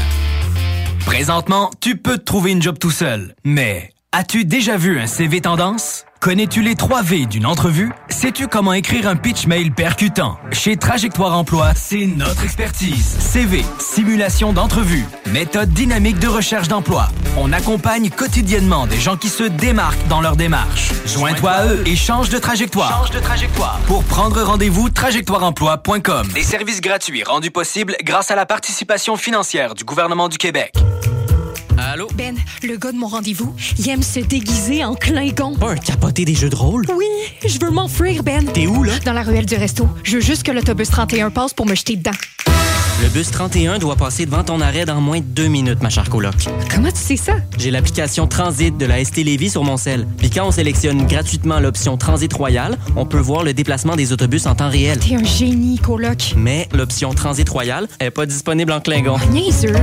Présentement, 1.06 1.70
tu 1.80 1.96
peux 1.96 2.18
te 2.18 2.24
trouver 2.24 2.52
une 2.52 2.62
job 2.62 2.78
tout 2.78 2.90
seul. 2.90 3.34
Mais 3.44 3.90
as-tu 4.12 4.44
déjà 4.44 4.76
vu 4.76 4.98
un 4.98 5.06
CV 5.06 5.40
tendance? 5.40 6.04
Connais-tu 6.20 6.62
les 6.62 6.74
3 6.74 7.02
V 7.02 7.26
d'une 7.26 7.46
entrevue? 7.46 7.92
Sais-tu 8.08 8.48
comment 8.48 8.72
écrire 8.72 9.06
un 9.06 9.14
pitch 9.14 9.46
mail 9.46 9.70
percutant? 9.70 10.36
Chez 10.50 10.76
Trajectoire 10.76 11.36
Emploi, 11.36 11.70
c'est 11.76 12.06
notre 12.06 12.42
expertise. 12.42 13.16
CV, 13.20 13.64
simulation 13.78 14.52
d'entrevue, 14.52 15.06
méthode 15.26 15.70
dynamique 15.70 16.18
de 16.18 16.26
recherche 16.26 16.66
d'emploi. 16.66 17.06
On 17.36 17.52
accompagne 17.52 18.10
quotidiennement 18.10 18.88
des 18.88 18.98
gens 18.98 19.16
qui 19.16 19.28
se 19.28 19.44
démarquent 19.44 20.08
dans 20.08 20.20
leur 20.20 20.34
démarche. 20.34 20.90
Joins-toi 21.06 21.50
à 21.52 21.66
eux 21.68 21.84
et 21.86 21.94
change 21.94 22.30
de 22.30 22.38
trajectoire. 22.38 23.06
Change 23.06 23.10
de 23.14 23.20
trajectoire. 23.20 23.78
Pour 23.86 24.02
prendre 24.02 24.42
rendez-vous, 24.42 24.90
trajectoireemploi.com. 24.90 26.28
Des 26.34 26.42
services 26.42 26.80
gratuits 26.80 27.22
rendus 27.22 27.52
possibles 27.52 27.96
grâce 28.02 28.32
à 28.32 28.34
la 28.34 28.44
participation 28.44 29.16
financière 29.16 29.74
du 29.74 29.84
gouvernement 29.84 30.28
du 30.28 30.36
Québec. 30.36 30.72
Allô? 31.78 32.08
Ben, 32.16 32.34
le 32.64 32.76
gars 32.76 32.90
de 32.90 32.96
mon 32.96 33.06
rendez-vous, 33.06 33.54
il 33.78 33.88
aime 33.88 34.02
se 34.02 34.18
déguiser 34.18 34.84
en 34.84 34.94
Klingon. 34.96 35.54
Pas 35.54 35.70
un 35.70 35.76
capoté 35.76 36.24
des 36.24 36.34
jeux 36.34 36.48
de 36.50 36.56
rôle? 36.56 36.84
Oui, 36.96 37.06
je 37.46 37.58
veux 37.64 37.70
m'enfuir, 37.70 38.24
Ben. 38.24 38.44
T'es 38.46 38.66
où, 38.66 38.82
là? 38.82 38.94
Dans 39.04 39.12
la 39.12 39.22
ruelle 39.22 39.46
du 39.46 39.54
resto. 39.54 39.88
Je 40.02 40.16
veux 40.16 40.20
juste 40.20 40.42
que 40.42 40.50
l'autobus 40.50 40.90
31 40.90 41.30
passe 41.30 41.54
pour 41.54 41.66
me 41.66 41.76
jeter 41.76 41.94
dedans. 41.94 42.10
Le 43.00 43.08
bus 43.10 43.30
31 43.30 43.78
doit 43.78 43.94
passer 43.94 44.26
devant 44.26 44.42
ton 44.42 44.60
arrêt 44.60 44.84
dans 44.84 45.00
moins 45.00 45.20
de 45.20 45.24
deux 45.24 45.46
minutes, 45.46 45.80
ma 45.80 45.88
chère 45.88 46.10
coloc. 46.10 46.34
Comment 46.68 46.90
tu 46.90 46.98
sais 46.98 47.16
ça? 47.16 47.34
J'ai 47.56 47.70
l'application 47.70 48.26
Transit 48.26 48.76
de 48.76 48.86
la 48.86 49.04
ST 49.04 49.18
Lévis 49.18 49.50
sur 49.50 49.62
mon 49.62 49.76
sel. 49.76 50.04
Puis 50.18 50.30
quand 50.30 50.48
on 50.48 50.50
sélectionne 50.50 51.06
gratuitement 51.06 51.60
l'option 51.60 51.96
Transit 51.96 52.32
Royal, 52.32 52.76
on 52.96 53.06
peut 53.06 53.20
voir 53.20 53.44
le 53.44 53.54
déplacement 53.54 53.94
des 53.94 54.12
autobus 54.12 54.46
en 54.46 54.56
temps 54.56 54.68
réel. 54.68 54.98
T'es 54.98 55.14
un 55.14 55.22
génie, 55.22 55.78
coloc. 55.78 56.34
Mais 56.36 56.68
l'option 56.74 57.14
Transit 57.14 57.48
Royal 57.48 57.86
est 58.00 58.10
pas 58.10 58.26
disponible 58.26 58.72
en 58.72 58.80
Klingon. 58.80 59.18
Niaiseux. 59.30 59.74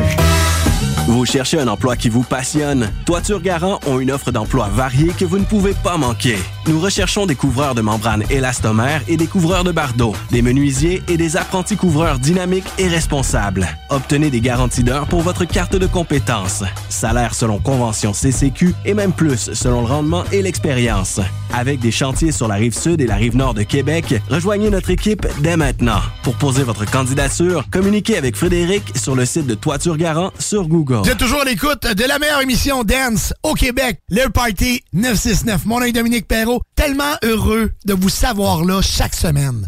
Vous 1.07 1.23
cherchez 1.23 1.59
un 1.59 1.67
emploi 1.67 1.95
qui 1.95 2.09
vous 2.09 2.23
passionne? 2.23 2.89
Toiture 3.05 3.39
Garant 3.39 3.79
ont 3.85 3.99
une 3.99 4.09
offre 4.09 4.31
d'emploi 4.31 4.69
variée 4.69 5.11
que 5.15 5.23
vous 5.23 5.37
ne 5.37 5.43
pouvez 5.43 5.73
pas 5.73 5.97
manquer. 5.97 6.35
Nous 6.65 6.79
recherchons 6.79 7.27
des 7.27 7.35
couvreurs 7.35 7.75
de 7.75 7.81
membranes 7.81 8.23
élastomères 8.31 9.03
et 9.07 9.15
des 9.15 9.27
couvreurs 9.27 9.63
de 9.63 9.71
bardeaux, 9.71 10.15
des 10.31 10.41
menuisiers 10.41 11.03
et 11.07 11.15
des 11.15 11.37
apprentis 11.37 11.77
couvreurs 11.77 12.17
dynamiques 12.17 12.65
et 12.79 12.87
responsables. 12.87 13.67
Obtenez 13.91 14.31
des 14.31 14.41
garanties 14.41 14.83
d'heure 14.83 15.05
pour 15.05 15.21
votre 15.21 15.45
carte 15.45 15.75
de 15.75 15.85
compétences. 15.85 16.63
Salaire 16.89 17.35
selon 17.35 17.59
convention 17.59 18.11
CCQ 18.11 18.73
et 18.83 18.95
même 18.95 19.13
plus 19.13 19.53
selon 19.53 19.81
le 19.81 19.87
rendement 19.87 20.23
et 20.31 20.41
l'expérience. 20.41 21.21
Avec 21.53 21.79
des 21.79 21.91
chantiers 21.91 22.31
sur 22.31 22.47
la 22.47 22.55
rive 22.55 22.75
sud 22.75 22.99
et 22.99 23.05
la 23.05 23.15
rive 23.15 23.37
nord 23.37 23.53
de 23.53 23.61
Québec, 23.61 24.15
rejoignez 24.27 24.71
notre 24.71 24.89
équipe 24.89 25.27
dès 25.41 25.55
maintenant. 25.55 26.01
Pour 26.23 26.33
poser 26.35 26.63
votre 26.63 26.89
candidature, 26.89 27.63
communiquez 27.69 28.17
avec 28.17 28.35
Frédéric 28.35 28.83
sur 28.97 29.15
le 29.15 29.25
site 29.25 29.45
de 29.45 29.53
Toiture 29.53 29.97
Garant 29.97 30.31
sur 30.39 30.67
Google. 30.67 30.94
Êtes 31.03 31.17
toujours 31.17 31.41
à 31.41 31.45
l'écoute 31.45 31.83
de 31.83 32.03
la 32.05 32.19
meilleure 32.19 32.41
émission 32.41 32.83
Dance 32.83 33.33
au 33.43 33.53
Québec, 33.53 33.99
le 34.09 34.29
Party 34.29 34.81
969. 34.93 35.65
Mon 35.65 35.79
nom 35.79 35.85
est 35.85 35.91
Dominique 35.91 36.27
Perrault. 36.27 36.61
Tellement 36.75 37.15
heureux 37.23 37.71
de 37.85 37.93
vous 37.93 38.09
savoir 38.09 38.63
là 38.63 38.81
chaque 38.81 39.15
semaine. 39.15 39.67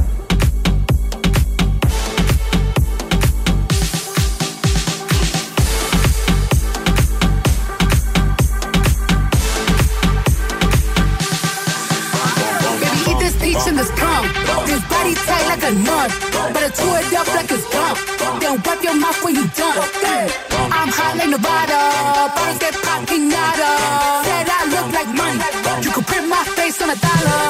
This 13.53 13.63
peach 13.63 13.67
in 13.67 13.75
this 13.75 13.91
body 14.87 15.13
tight 15.15 15.45
like 15.47 15.63
a 15.63 15.71
nun. 15.71 16.09
Better 16.53 16.71
chew 16.75 16.95
it 16.95 17.13
up 17.13 17.27
like 17.35 17.51
it's 17.51 17.67
gum. 17.71 17.97
Then 18.39 18.61
wipe 18.63 18.83
your 18.83 18.95
mouth 18.95 19.23
when 19.23 19.35
you 19.35 19.47
done. 19.49 19.77
I'm 20.71 20.89
hot 20.89 21.17
like 21.17 21.29
Nevada. 21.29 21.79
Bottles 22.35 22.59
get 22.59 22.75
popping 22.81 23.29
nada. 23.29 23.71
Said 24.25 24.47
I 24.49 24.65
look 24.73 24.87
like 24.93 25.09
money. 25.15 25.39
You 25.83 25.91
could 25.91 26.07
print 26.07 26.27
my 26.27 26.43
face 26.55 26.81
on 26.81 26.89
a 26.89 26.95
dollar. 26.95 27.41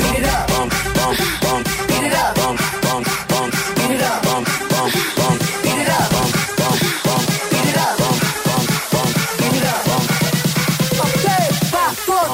Beat 0.00 0.18
it 0.20 0.26
up. 0.26 0.48
Beat 1.88 2.04
it 2.08 2.14
up. 2.14 2.34
Beat 3.76 3.96
it 3.96 4.02
up. 4.02 4.22
Beat 5.60 5.80
it 5.80 5.88
up. 5.88 6.12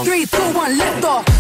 Three, 0.04 0.26
two, 0.26 0.52
one, 0.52 0.76
lift 0.76 1.04
off. 1.04 1.31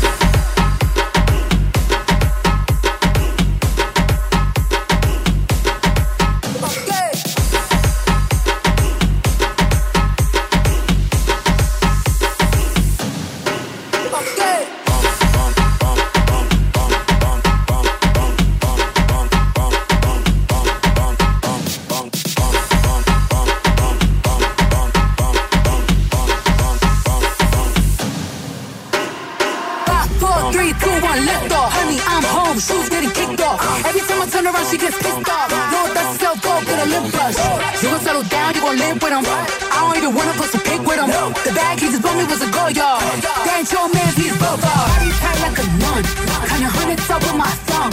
Shoes 32.62 32.88
getting 32.88 33.10
kicked 33.10 33.42
off. 33.42 33.58
Every 33.82 34.02
time 34.06 34.22
I 34.22 34.26
turn 34.30 34.46
around, 34.46 34.66
she 34.70 34.78
gets 34.78 34.94
pissed 34.94 35.26
off. 35.26 35.50
No, 35.50 35.82
that's 35.90 36.14
self 36.22 36.38
go 36.46 36.62
get 36.62 36.78
a 36.78 36.86
lip 36.86 37.10
brush. 37.10 37.34
You 37.82 37.90
gon' 37.90 38.00
settle 38.06 38.22
down, 38.30 38.54
you 38.54 38.60
gon' 38.62 38.78
live 38.78 39.02
with 39.02 39.10
him. 39.10 39.24
I 39.26 39.82
don't 39.82 39.98
even 39.98 40.14
wanna 40.14 40.30
put 40.38 40.46
some 40.54 40.62
pick 40.62 40.78
with 40.86 41.02
him. 41.02 41.10
The 41.42 41.50
bag 41.58 41.82
he 41.82 41.90
just 41.90 42.02
bought 42.06 42.14
me 42.14 42.22
was 42.22 42.38
a 42.38 42.46
go 42.54 42.70
yard. 42.70 43.02
That 43.18 43.66
your 43.66 43.90
man, 43.90 44.14
he's 44.14 44.36
both 44.38 44.62
Body 44.62 45.10
tight 45.18 45.38
like 45.42 45.58
a 45.58 45.66
nun. 45.82 46.02
Kinda 46.46 46.70
hundred 46.70 46.98
top 47.02 47.20
with 47.26 47.34
my 47.34 47.50
thumb. 47.66 47.90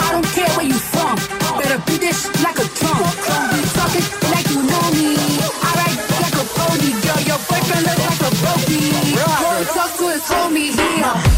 I 0.00 0.08
don't 0.16 0.28
care 0.32 0.48
where 0.56 0.64
you 0.64 0.80
from. 0.80 1.20
Better 1.60 1.76
beat 1.84 2.00
this 2.00 2.24
like 2.40 2.56
a 2.56 2.66
drum. 2.80 3.04
Talking 3.76 4.06
like 4.32 4.48
you 4.48 4.64
know 4.64 4.86
me. 4.96 5.12
I 5.60 5.70
ride 5.76 6.00
like 6.24 6.36
a 6.40 6.44
pony, 6.56 6.90
girl. 7.04 7.20
Your 7.28 7.40
boyfriend 7.44 7.84
look 7.84 8.00
like 8.00 8.22
a 8.24 8.32
brokey. 8.40 8.96
Talk 9.76 9.92
to 10.00 10.04
his 10.08 10.24
homie 10.24 10.72
here. 10.72 11.29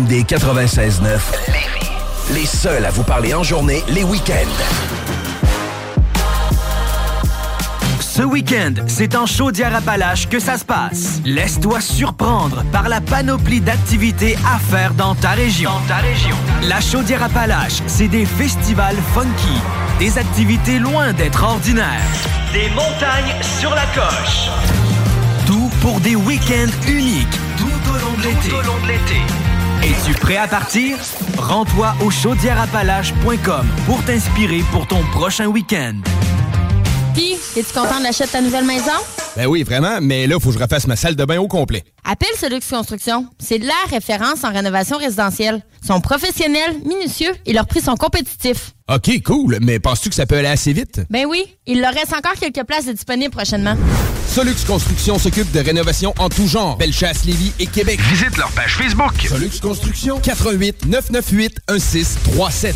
CJMD 0.00 0.24
96.9 0.24 1.20
Lévis. 1.48 1.90
Les 2.34 2.46
seuls 2.46 2.84
à 2.84 2.90
vous 2.90 3.02
parler 3.02 3.34
en 3.34 3.42
journée, 3.42 3.82
les 3.88 4.04
week-ends. 4.04 4.34
Ce 8.00 8.22
week-end, 8.22 8.74
c'est 8.86 9.14
en 9.14 9.26
Chaudière-Appalaches 9.26 10.28
que 10.28 10.38
ça 10.38 10.58
se 10.58 10.64
passe. 10.64 11.20
Laisse-toi 11.24 11.80
surprendre 11.80 12.64
par 12.72 12.88
la 12.88 13.00
panoplie 13.00 13.60
d'activités 13.60 14.36
à 14.46 14.58
faire 14.58 14.94
dans 14.94 15.14
ta 15.14 15.30
région. 15.30 15.70
Dans 15.70 15.94
ta 15.94 15.96
région. 15.96 16.36
La 16.68 16.80
Chaudière-Appalaches, 16.80 17.82
c'est 17.86 18.08
des 18.08 18.26
festivals 18.26 18.98
funky, 19.14 19.60
des 19.98 20.18
activités 20.18 20.78
loin 20.78 21.12
d'être 21.12 21.42
ordinaires, 21.42 22.00
des 22.52 22.68
montagnes 22.70 23.34
sur 23.58 23.74
la 23.74 23.86
coche. 23.94 24.50
Tout 25.46 25.70
pour 25.80 26.00
des 26.00 26.16
week-ends 26.16 26.70
uniques 26.88 27.26
tout 27.56 27.90
au 27.90 27.98
long 27.98 28.16
de 28.16 28.88
l'été. 28.88 29.49
Es-tu 29.82 30.12
prêt 30.12 30.36
à 30.36 30.46
partir? 30.46 30.98
Rends-toi 31.38 31.94
au 32.04 32.10
chaudièreappalaches.com 32.10 33.66
pour 33.86 34.04
t'inspirer 34.04 34.62
pour 34.70 34.86
ton 34.86 35.02
prochain 35.12 35.46
week-end. 35.46 35.94
Pis, 37.14 37.38
es-tu 37.56 37.72
content 37.72 37.98
de 37.98 38.04
l'achat 38.04 38.26
de 38.26 38.30
ta 38.30 38.42
nouvelle 38.42 38.66
maison? 38.66 38.92
Ben 39.36 39.46
oui, 39.46 39.62
vraiment, 39.62 40.00
mais 40.02 40.26
là, 40.26 40.40
faut 40.40 40.50
que 40.50 40.58
je 40.58 40.62
refasse 40.62 40.86
ma 40.88 40.96
salle 40.96 41.14
de 41.14 41.24
bain 41.24 41.38
au 41.38 41.46
complet. 41.46 41.84
Appelle 42.04 42.28
Solux 42.36 42.60
Construction. 42.68 43.26
C'est 43.38 43.58
de 43.60 43.66
la 43.66 43.74
référence 43.88 44.42
en 44.42 44.52
rénovation 44.52 44.96
résidentielle. 44.96 45.62
Ils 45.82 45.86
sont 45.86 46.00
professionnels, 46.00 46.78
minutieux 46.84 47.32
et 47.46 47.52
leurs 47.52 47.66
prix 47.66 47.80
sont 47.80 47.94
compétitifs. 47.94 48.72
OK, 48.92 49.22
cool, 49.22 49.58
mais 49.62 49.78
penses-tu 49.78 50.08
que 50.08 50.16
ça 50.16 50.26
peut 50.26 50.36
aller 50.36 50.48
assez 50.48 50.72
vite? 50.72 51.02
Ben 51.10 51.26
oui, 51.28 51.44
il 51.66 51.80
leur 51.80 51.94
reste 51.94 52.12
encore 52.12 52.34
quelques 52.40 52.66
places 52.66 52.86
de 52.86 52.92
disponibles 52.92 53.30
prochainement. 53.30 53.76
Solux 54.26 54.54
Construction 54.66 55.18
s'occupe 55.18 55.50
de 55.52 55.60
rénovation 55.60 56.12
en 56.18 56.28
tout 56.28 56.48
genre. 56.48 56.76
Bellechasse, 56.76 57.24
Lévis 57.24 57.52
et 57.60 57.66
Québec. 57.66 58.00
Visite 58.10 58.36
leur 58.36 58.50
page 58.50 58.76
Facebook. 58.76 59.14
Solux 59.28 59.60
Construction, 59.60 60.18
88 60.18 60.86
998 60.86 61.60
1637. 61.70 62.74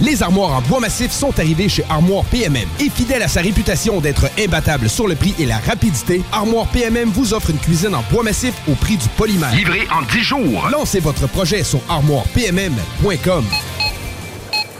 Les 0.00 0.22
armoires 0.22 0.52
en 0.52 0.60
bois 0.60 0.80
massif 0.80 1.10
sont 1.10 1.38
arrivées 1.38 1.68
chez 1.68 1.84
Armoire 1.88 2.24
PMM. 2.26 2.68
Et 2.80 2.90
fidèle 2.90 3.22
à 3.22 3.28
sa 3.28 3.40
réputation 3.40 4.00
d'être 4.00 4.28
imbattable 4.38 4.90
sur 4.90 5.08
le 5.08 5.14
prix 5.14 5.34
et 5.38 5.46
la 5.46 5.58
rapidité, 5.58 6.22
Armoire 6.32 6.66
PMM 6.66 7.08
vous 7.08 7.32
offre 7.32 7.50
une 7.50 7.58
cuisine 7.58 7.94
en 7.94 8.02
bois 8.10 8.22
massif 8.22 8.54
au 8.68 8.74
prix 8.74 8.96
du 8.96 9.08
polymère. 9.16 9.54
Livré 9.54 9.86
en 9.90 10.02
10 10.02 10.20
jours. 10.20 10.68
Lancez 10.70 11.00
votre 11.00 11.26
projet 11.26 11.64
sur 11.64 11.80
armoirepmm.com. 11.88 13.44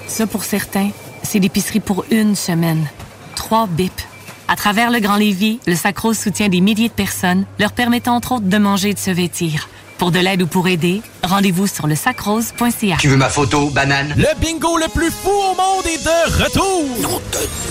Ça, 0.07 0.27
pour 0.27 0.45
certains, 0.45 0.91
c'est 1.23 1.39
l'épicerie 1.39 1.81
pour 1.81 2.05
une 2.11 2.37
semaine. 2.37 2.87
Trois 3.35 3.67
bips. 3.67 4.07
À 4.49 4.55
travers 4.55 4.91
le 4.91 5.01
Grand 5.01 5.17
Lévis, 5.17 5.61
le 5.67 5.75
Sacro 5.75 6.15
soutient 6.15 6.49
des 6.49 6.61
milliers 6.61 6.89
de 6.89 6.95
personnes, 6.95 7.47
leur 7.59 7.73
permettant 7.73 8.15
entre 8.15 8.33
autres 8.33 8.47
de 8.47 8.59
manger 8.59 8.91
et 8.91 8.95
de 8.95 8.99
se 8.99 9.11
vêtir. 9.11 9.69
Pour 9.99 10.11
de 10.11 10.19
l'aide 10.19 10.43
ou 10.43 10.47
pour 10.47 10.69
aider, 10.69 11.01
rendez-vous 11.23 11.67
sur 11.67 11.87
le 11.87 11.95
sacrose.ca. 11.95 12.97
Tu 13.01 13.09
veux 13.09 13.17
ma 13.17 13.31
photo, 13.31 13.71
banane? 13.71 14.15
Le 14.17 14.29
bingo 14.39 14.77
le 14.77 14.89
plus 14.89 15.11
fou 15.11 15.31
au 15.31 15.55
monde 15.55 15.87
est 15.87 16.05
de 16.05 16.45
retour! 16.45 17.23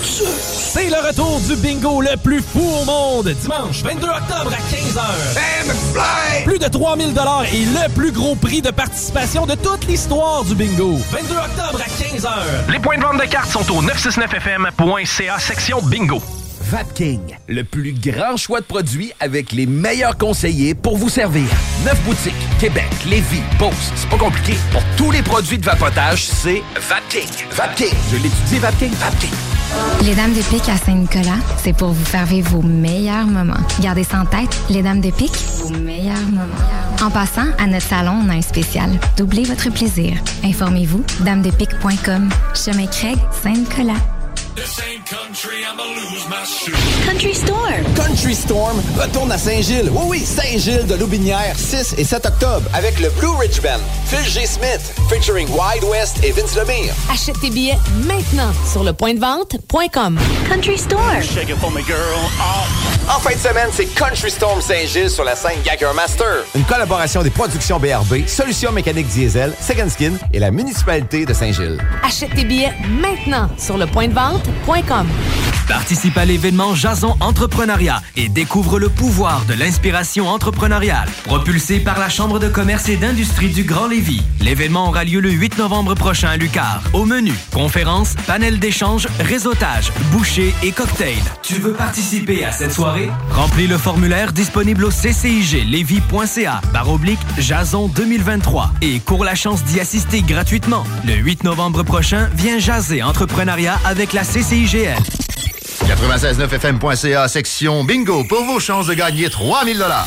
C'est 0.02 0.90
le 0.90 1.06
retour 1.06 1.40
du 1.40 1.54
bingo 1.56 2.00
le 2.00 2.16
plus 2.16 2.42
fou 2.42 2.60
au 2.60 2.84
monde! 2.84 3.28
Dimanche 3.28 3.82
22 3.82 4.08
octobre 4.08 4.52
à 4.52 4.74
15h. 4.74 6.44
Plus 6.44 6.58
de 6.58 6.66
3000 6.66 7.14
et 7.52 7.64
le 7.64 7.88
plus 7.94 8.10
gros 8.10 8.34
prix 8.34 8.60
de 8.60 8.70
participation 8.70 9.46
de 9.46 9.54
toute 9.54 9.86
l'histoire 9.86 10.42
du 10.44 10.56
bingo. 10.56 10.98
22 11.12 11.34
octobre 11.36 11.80
à 11.80 11.88
15h. 12.02 12.72
Les 12.72 12.80
points 12.80 12.98
de 12.98 13.02
vente 13.02 13.20
de 13.20 13.26
cartes 13.26 13.50
sont 13.52 13.70
au 13.72 13.82
969fm.ca 13.82 15.38
section 15.38 15.80
bingo. 15.82 16.20
Vapking, 16.70 17.20
le 17.46 17.62
plus 17.62 17.92
grand 17.92 18.36
choix 18.36 18.60
de 18.60 18.64
produits 18.64 19.12
avec 19.20 19.52
les 19.52 19.66
meilleurs 19.66 20.18
conseillers 20.18 20.74
pour 20.74 20.96
vous 20.96 21.08
servir. 21.08 21.44
Neuf 21.84 22.02
boutiques, 22.04 22.34
Québec, 22.58 22.88
Lévis, 23.08 23.42
Beauce, 23.56 23.92
c'est 23.94 24.08
pas 24.08 24.18
compliqué. 24.18 24.54
Pour 24.72 24.82
tous 24.96 25.12
les 25.12 25.22
produits 25.22 25.58
de 25.58 25.64
vapotage, 25.64 26.24
c'est 26.24 26.62
Vapking. 26.74 27.28
Vapking, 27.52 27.94
je 28.10 28.16
l'étudie, 28.16 28.58
Vapking, 28.58 28.90
Vapking. 28.94 29.30
Les 30.02 30.16
Dames 30.16 30.32
de 30.32 30.42
Pique 30.42 30.68
à 30.68 30.76
Saint-Nicolas, 30.76 31.38
c'est 31.62 31.76
pour 31.76 31.90
vous 31.90 32.04
faire 32.04 32.26
vos 32.26 32.62
meilleurs 32.62 33.26
moments. 33.26 33.54
Gardez 33.80 34.02
ça 34.02 34.20
en 34.20 34.24
tête, 34.24 34.58
les 34.68 34.82
Dames 34.82 35.00
de 35.00 35.10
Pique, 35.10 35.36
vos 35.60 35.70
meilleurs 35.70 36.16
moments. 36.28 37.00
En 37.00 37.10
passant, 37.10 37.46
à 37.58 37.66
notre 37.68 37.86
salon, 37.86 38.22
on 38.26 38.28
a 38.28 38.34
un 38.34 38.42
spécial. 38.42 38.90
Doublez 39.16 39.44
votre 39.44 39.70
plaisir. 39.70 40.14
Informez-vous, 40.42 41.04
damedepique.com. 41.20 42.28
Chemin 42.54 42.86
Craig, 42.86 43.18
Saint-Nicolas. 43.42 44.15
Country 47.04 47.34
Storm. 47.34 47.94
Country 47.94 48.34
Storm 48.34 48.80
retourne 48.98 49.30
à 49.30 49.36
Saint-Gilles. 49.36 49.90
Oui, 49.92 50.04
oui, 50.06 50.20
Saint-Gilles 50.20 50.86
de 50.86 50.94
Loubinière, 50.94 51.58
6 51.58 51.96
et 51.98 52.04
7 52.04 52.24
octobre, 52.24 52.62
avec 52.72 52.98
le 53.00 53.10
Blue 53.10 53.36
Ridge 53.38 53.60
Band. 53.60 53.80
Phil 54.06 54.24
G. 54.24 54.46
Smith, 54.46 54.94
featuring 55.10 55.46
Wide 55.50 55.84
West 55.84 56.24
et 56.24 56.32
Vince 56.32 56.56
Lemire. 56.56 56.94
Achète 57.12 57.38
tes 57.38 57.50
billets 57.50 57.76
maintenant 58.06 58.50
sur 58.70 58.82
le 58.82 58.94
point 58.94 59.12
de 59.12 59.20
vente.com. 59.20 60.18
Country 60.48 60.78
Storm. 60.78 61.02
En 63.08 63.20
fin 63.20 63.34
de 63.34 63.38
semaine, 63.38 63.68
c'est 63.72 63.86
Country 63.94 64.30
Storm 64.30 64.60
Saint-Gilles 64.62 65.10
sur 65.10 65.24
la 65.24 65.36
scène 65.36 65.60
Gagger 65.64 65.92
Master. 65.94 66.44
Une 66.54 66.64
collaboration 66.64 67.22
des 67.22 67.30
productions 67.30 67.78
BRB, 67.78 68.26
Solutions 68.26 68.72
mécaniques 68.72 69.08
diesel, 69.08 69.52
Second 69.60 69.88
Skin 69.90 70.14
et 70.32 70.38
la 70.38 70.50
municipalité 70.50 71.26
de 71.26 71.34
Saint-Gilles. 71.34 71.78
Achète 72.02 72.34
tes 72.34 72.44
billets 72.44 72.72
maintenant 72.88 73.48
sur 73.58 73.76
le 73.76 73.86
point 73.86 74.08
de 74.08 74.14
Participe 75.68 76.16
à 76.16 76.24
l'événement 76.24 76.76
Jason 76.76 77.16
Entrepreneuriat 77.18 78.00
et 78.16 78.28
découvre 78.28 78.78
le 78.78 78.88
pouvoir 78.88 79.44
de 79.46 79.54
l'inspiration 79.54 80.28
entrepreneuriale. 80.28 81.08
Propulsé 81.24 81.80
par 81.80 81.98
la 81.98 82.08
Chambre 82.08 82.38
de 82.38 82.48
commerce 82.48 82.88
et 82.88 82.96
d'industrie 82.96 83.48
du 83.48 83.64
Grand 83.64 83.88
Lévis. 83.88 84.22
L'événement 84.40 84.88
aura 84.88 85.02
lieu 85.02 85.18
le 85.18 85.30
8 85.30 85.58
novembre 85.58 85.94
prochain 85.94 86.28
à 86.28 86.36
Lucar. 86.36 86.82
Au 86.92 87.04
menu, 87.04 87.32
conférences, 87.52 88.14
panel 88.26 88.60
d'échange, 88.60 89.08
réseautage, 89.18 89.90
bouchées 90.12 90.54
et 90.62 90.70
cocktails. 90.70 91.16
Tu 91.42 91.54
veux 91.54 91.72
participer 91.72 92.44
à 92.44 92.52
cette 92.52 92.72
soirée? 92.72 93.10
Remplis 93.30 93.66
le 93.66 93.76
formulaire 93.78 94.32
disponible 94.32 94.84
au 94.84 94.90
cciglevy.ca 94.90 96.60
barre 96.72 96.90
oblique 96.90 97.18
Jason 97.38 97.88
2023 97.88 98.70
et 98.82 99.00
cours 99.00 99.24
la 99.24 99.34
chance 99.34 99.64
d'y 99.64 99.80
assister 99.80 100.22
gratuitement. 100.22 100.84
Le 101.04 101.14
8 101.14 101.42
novembre 101.42 101.82
prochain, 101.82 102.30
viens 102.36 102.60
jaser 102.60 103.02
entrepreneuriat 103.02 103.78
avec 103.84 104.12
la 104.12 104.22
CCIGL. 104.36 104.98
969fm.ca, 105.86 107.26
section 107.26 107.84
bingo, 107.84 108.22
pour 108.24 108.44
vos 108.44 108.60
chances 108.60 108.86
de 108.86 108.92
gagner 108.92 109.30
3000 109.30 109.78
dollars. 109.78 110.06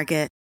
Target. 0.01 0.40